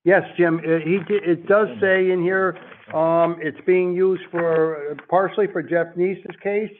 Yes, 0.04 0.24
Jim, 0.36 0.58
uh, 0.58 0.80
he, 0.84 0.98
di- 1.08 1.24
it 1.24 1.46
does 1.46 1.68
say 1.80 2.10
in 2.10 2.24
here, 2.24 2.58
um, 2.92 3.38
it's 3.40 3.60
being 3.68 3.94
used 3.94 4.24
for, 4.32 4.98
partially 5.10 5.46
for 5.46 5.62
Jeff 5.62 5.96
Neese's 5.96 6.36
case. 6.42 6.72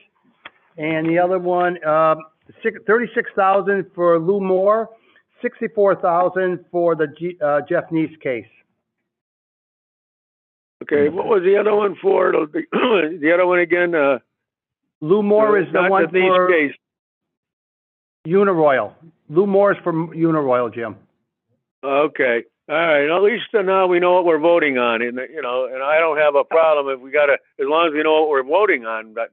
And 0.78 1.08
the 1.08 1.20
other 1.20 1.40
one, 1.40 1.84
um, 1.86 2.18
six, 2.64 2.80
thirty-six 2.88 3.30
thousand 3.36 3.86
for 3.94 4.20
Lou 4.20 4.40
Moore, 4.40 4.90
sixty-four 5.42 5.96
thousand 5.96 6.64
for 6.72 6.96
the 6.96 7.08
G, 7.08 7.38
uh, 7.44 7.62
Jeff 7.68 7.90
Neese 7.92 8.20
case. 8.22 8.46
Okay, 10.84 11.10
what 11.10 11.28
was 11.28 11.44
the 11.44 11.58
other 11.58 11.76
one 11.76 11.96
for? 12.02 12.32
The, 12.32 12.64
the 13.22 13.32
other 13.34 13.46
one 13.46 13.60
again, 13.60 13.94
uh? 13.94 14.20
Lou 15.02 15.24
Moore 15.24 15.60
is 15.60 15.68
the 15.68 15.82
not 15.82 15.92
one 15.92 16.12
Denise 16.12 16.30
for 16.30 16.50
case. 16.50 16.76
Uniroyal. 18.28 18.94
Lou 19.30 19.48
Moore 19.48 19.74
is 19.74 19.78
for 19.84 19.92
Uniroyal, 19.94 20.74
Jim. 20.74 20.96
Okay, 21.84 22.44
all 22.70 22.76
right, 22.76 23.10
at 23.10 23.24
least 23.24 23.46
now 23.54 23.88
we 23.88 24.00
know 24.00 24.14
what 24.14 24.26
we're 24.26 24.40
voting 24.40 24.78
on, 24.78 25.02
and, 25.02 25.20
you 25.34 25.42
know, 25.42 25.66
and 25.66 25.82
I 25.82 25.98
don't 25.98 26.18
have 26.18 26.36
a 26.36 26.44
problem 26.44 26.96
if 26.96 27.02
we 27.02 27.10
gotta, 27.10 27.34
as 27.60 27.66
long 27.68 27.88
as 27.88 27.94
we 27.94 28.04
know 28.04 28.22
what 28.22 28.30
we're 28.30 28.44
voting 28.44 28.86
on, 28.86 29.14
but 29.14 29.32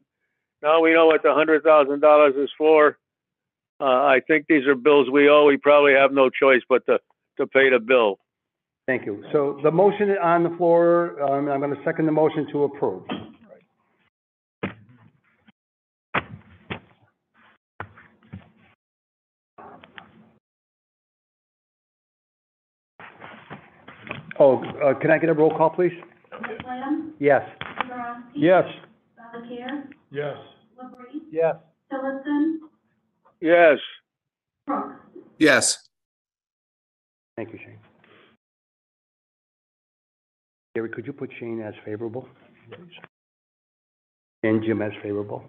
now 0.62 0.80
we 0.80 0.92
know 0.92 1.06
what 1.06 1.22
the 1.22 1.32
hundred 1.34 1.62
thousand 1.62 2.00
dollars 2.00 2.34
is 2.36 2.50
for. 2.56 2.98
Uh, 3.80 3.84
I 3.84 4.20
think 4.26 4.46
these 4.48 4.66
are 4.66 4.74
bills 4.74 5.08
we 5.10 5.28
owe, 5.28 5.44
we 5.44 5.56
probably 5.56 5.92
have 5.92 6.12
no 6.12 6.30
choice 6.30 6.62
but 6.68 6.84
to, 6.86 6.98
to 7.38 7.46
pay 7.46 7.70
the 7.70 7.78
bill. 7.78 8.18
Thank 8.88 9.06
you. 9.06 9.22
So 9.32 9.60
the 9.62 9.70
motion 9.70 10.10
on 10.22 10.42
the 10.42 10.56
floor, 10.56 11.22
um, 11.22 11.48
I'm 11.48 11.60
gonna 11.60 11.76
second 11.84 12.06
the 12.06 12.12
motion 12.12 12.46
to 12.52 12.64
approve. 12.64 13.02
Oh, 24.40 24.62
uh, 24.84 24.94
can 24.94 25.10
I 25.10 25.18
get 25.18 25.30
a 25.30 25.34
roll 25.34 25.50
call, 25.56 25.70
please? 25.70 25.92
Lamb, 26.64 27.14
Yes. 27.18 27.42
Yes. 28.34 28.64
Balakier, 29.18 29.88
Yes. 30.10 30.36
Labrie, 30.78 31.20
Yes. 31.30 31.56
Tillotson, 31.90 32.60
Yes, 33.40 33.78
Brooks. 34.66 34.96
Yes. 35.38 35.88
Thank 37.36 37.52
you, 37.52 37.58
Shane. 37.58 37.78
Gary, 40.74 40.88
could 40.88 41.06
you 41.06 41.12
put 41.12 41.30
Shane 41.38 41.60
as 41.60 41.74
favorable? 41.84 42.28
And 44.42 44.62
Jim 44.62 44.82
as 44.82 44.92
favorable? 45.02 45.48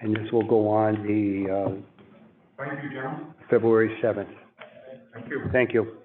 And 0.00 0.16
this 0.16 0.30
will 0.32 0.46
go 0.46 0.68
on 0.68 1.06
the, 1.06 1.50
uh, 1.50 1.91
Thank 2.58 2.82
you, 2.82 2.90
gentlemen. 2.90 3.34
February 3.50 3.96
seventh. 4.00 4.28
Thank 5.12 5.28
you. 5.28 5.40
Thank 5.52 5.74
you. 5.74 5.96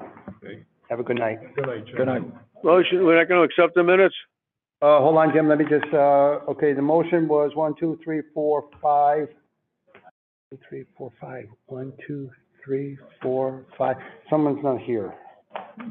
Okay. 0.00 0.64
Have 0.88 1.00
a 1.00 1.02
good 1.02 1.18
night. 1.18 1.38
Good 1.54 1.66
night, 1.66 1.86
Jim. 1.86 1.96
Good 1.96 2.06
night. 2.06 2.22
motion, 2.64 3.04
we're 3.04 3.18
not 3.18 3.28
gonna 3.28 3.42
accept 3.42 3.74
the 3.74 3.82
minutes? 3.82 4.14
Uh, 4.80 5.00
hold 5.00 5.16
on, 5.16 5.32
Jim, 5.34 5.48
let 5.48 5.58
me 5.58 5.64
just, 5.68 5.92
uh, 5.92 6.38
okay, 6.48 6.72
the 6.72 6.82
motion 6.82 7.26
was 7.26 7.50
one, 7.54 7.74
two, 7.78 7.98
three, 8.04 8.22
four, 8.32 8.68
five. 8.80 9.28
Two, 10.50 10.58
three, 10.68 10.84
four, 10.96 11.12
five. 11.20 11.46
One, 11.66 11.92
two, 12.06 12.30
three, 12.64 12.96
four, 13.20 13.64
five. 13.76 13.96
Someone's 14.30 14.62
not 14.62 14.80
here. 14.80 15.12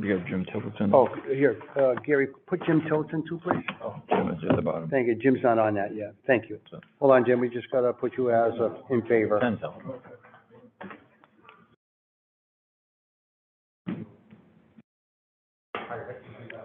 You 0.02 0.12
have 0.14 0.28
Jim 0.28 0.46
Tillotson. 0.52 0.92
Oh, 0.94 1.08
here, 1.28 1.58
uh, 1.80 1.94
Gary, 2.06 2.28
put 2.46 2.64
Jim 2.66 2.82
Tilton 2.88 3.24
too, 3.28 3.40
please. 3.44 3.64
Oh, 3.84 3.96
Jim 4.10 4.30
is 4.30 4.38
at 4.50 4.56
the 4.56 4.62
bottom. 4.62 4.90
Thank 4.90 5.08
you, 5.08 5.16
Jim's 5.16 5.40
not 5.44 5.58
on 5.58 5.74
that 5.76 5.96
yet. 5.96 6.14
Thank 6.28 6.50
you. 6.50 6.60
Hold 7.00 7.12
on, 7.14 7.26
Jim, 7.26 7.40
we 7.40 7.50
just 7.50 7.70
gotta 7.72 7.94
put 7.94 8.14
you 8.18 8.32
as, 8.32 8.54
uh, 8.60 8.70
in 8.90 9.02
favor. 9.04 9.40
Ten 9.40 9.58
thousand. 9.58 9.94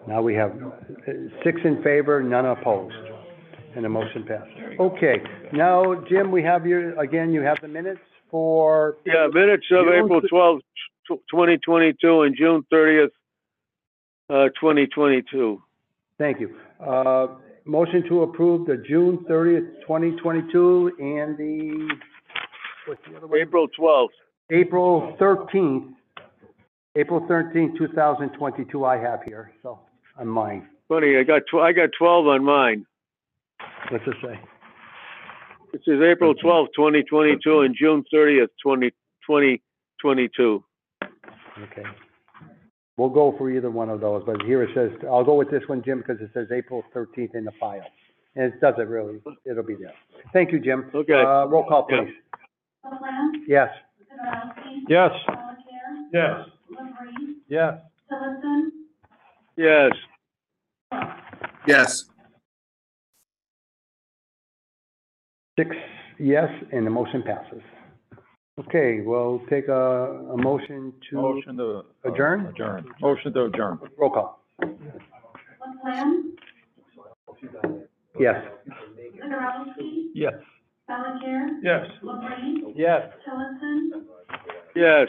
Now 0.07 0.20
we 0.20 0.34
have 0.34 0.50
uh, 0.50 0.70
six 1.44 1.61
in 1.64 1.82
favor, 1.82 2.22
none 2.22 2.44
opposed, 2.46 2.94
and 3.76 3.84
the 3.84 3.88
motion 3.88 4.24
passed. 4.26 4.50
Okay, 4.80 5.16
now, 5.53 5.94
Jim, 6.09 6.30
we 6.32 6.42
have 6.42 6.66
your, 6.66 6.98
again, 7.00 7.32
you 7.32 7.40
have 7.42 7.59
the 7.62 7.68
minutes 7.68 8.00
for 8.30 8.96
Yeah, 9.05 9.28
minutes 9.32 9.64
of 9.70 9.84
June 9.86 10.05
April 10.05 10.20
th- 10.20 10.30
twelfth, 10.30 10.64
twenty 11.30 11.58
twenty-two 11.58 12.22
and 12.22 12.36
June 12.36 12.64
thirtieth, 12.70 13.10
uh, 14.30 14.48
twenty 14.60 14.86
twenty-two. 14.86 15.62
Thank 16.18 16.40
you. 16.40 16.54
Uh, 16.84 17.28
motion 17.64 18.02
to 18.08 18.22
approve 18.22 18.66
the 18.66 18.76
June 18.88 19.24
thirtieth, 19.28 19.64
twenty 19.86 20.12
twenty-two, 20.12 20.92
and 20.98 21.36
the, 21.36 21.94
what's 22.86 23.00
the 23.08 23.16
other 23.16 23.26
one? 23.26 23.38
April 23.40 23.68
twelfth. 23.68 24.14
April 24.50 25.16
thirteenth, 25.18 25.94
April 26.96 27.24
thirteenth, 27.26 27.78
two 27.78 27.88
thousand 27.88 28.30
twenty-two 28.30 28.84
I 28.84 28.98
have 28.98 29.22
here, 29.24 29.52
so, 29.62 29.78
on 30.18 30.28
mine. 30.28 30.68
Funny, 30.88 31.16
I 31.16 31.22
got 31.22 31.42
tw- 31.50 31.62
I 31.62 31.72
got 31.72 31.90
twelve 31.98 32.26
on 32.26 32.44
mine. 32.44 32.84
What's 33.90 34.06
it 34.06 34.14
say? 34.22 34.38
It 35.72 35.80
says 35.86 36.00
April 36.02 36.34
twelfth, 36.34 36.72
twenty 36.76 37.02
twenty-two 37.02 37.60
and 37.60 37.74
June 37.74 38.04
thirtieth, 38.12 38.50
twenty, 38.62 38.92
twenty 39.24 39.62
twenty-two. 40.02 40.62
Okay. 41.64 41.84
We'll 42.96 43.08
go 43.08 43.34
for 43.38 43.50
either 43.50 43.70
one 43.70 43.88
of 43.88 44.00
those, 44.00 44.22
but 44.26 44.42
here 44.42 44.62
it 44.62 44.70
says, 44.74 44.90
I'll 45.10 45.24
go 45.24 45.34
with 45.34 45.50
this 45.50 45.62
one, 45.66 45.82
Jim, 45.82 45.98
because 46.06 46.20
it 46.20 46.30
says 46.34 46.48
April 46.52 46.84
thirteenth 46.92 47.34
in 47.34 47.44
the 47.44 47.52
file. 47.58 47.84
And 48.36 48.52
it 48.52 48.60
doesn't 48.60 48.88
really, 48.88 49.20
it'll 49.44 49.62
be 49.62 49.74
there. 49.74 49.92
Thank 50.32 50.52
you, 50.52 50.60
Jim. 50.60 50.90
Okay. 50.94 51.12
Uh, 51.14 51.46
roll 51.46 51.64
call, 51.64 51.86
Yep. 51.90 52.06
please. 52.06 52.14
Laflamme? 52.84 53.32
Yes. 53.46 53.68
Kavadowski? 54.10 54.84
Yes. 54.88 55.10
Pelletier? 55.26 56.08
Yes. 56.12 56.46
Labrie? 56.70 57.34
Yes. 57.48 57.74
Tillotson? 58.10 58.72
Yes. 59.56 59.92
Yes. 61.66 62.04
Six 65.58 65.76
yes, 66.18 66.48
and 66.72 66.86
the 66.86 66.90
motion 66.90 67.22
passes. 67.22 67.62
Okay, 68.61 69.00
we'll 69.00 69.40
take 69.48 69.68
a, 69.68 69.72
a 70.32 70.36
motion 70.36 70.92
to, 71.11 71.16
Motion 71.16 71.57
to. 71.57 71.82
uh, 72.05 72.11
Adjourn? 72.12 72.46
Adjourn. 72.46 72.84
Motion 73.00 73.32
to 73.32 73.44
adjourn. 73.44 73.78
roll 73.96 74.11
call. 74.11 74.40
Laflamme? 74.61 76.32
Yes. 78.20 78.44
Kavadowski? 79.18 80.09
Yes. 80.14 80.34
Pelletier? 80.86 81.48
Yes. 81.62 81.86
Labrie? 82.03 82.74
Yes. 82.76 83.11
Tillotson? 83.24 84.05
Yes. 84.76 85.09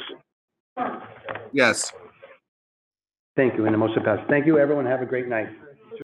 Yes. 1.51 1.91
Thank 3.35 3.55
you, 3.57 3.65
and 3.65 3.73
the 3.73 3.77
motion 3.77 4.03
passed. 4.03 4.27
Thank 4.29 4.45
you, 4.45 4.57
everyone. 4.57 4.85
Have 4.85 5.01
a 5.01 5.05
great 5.05 5.27
night. 5.27 5.49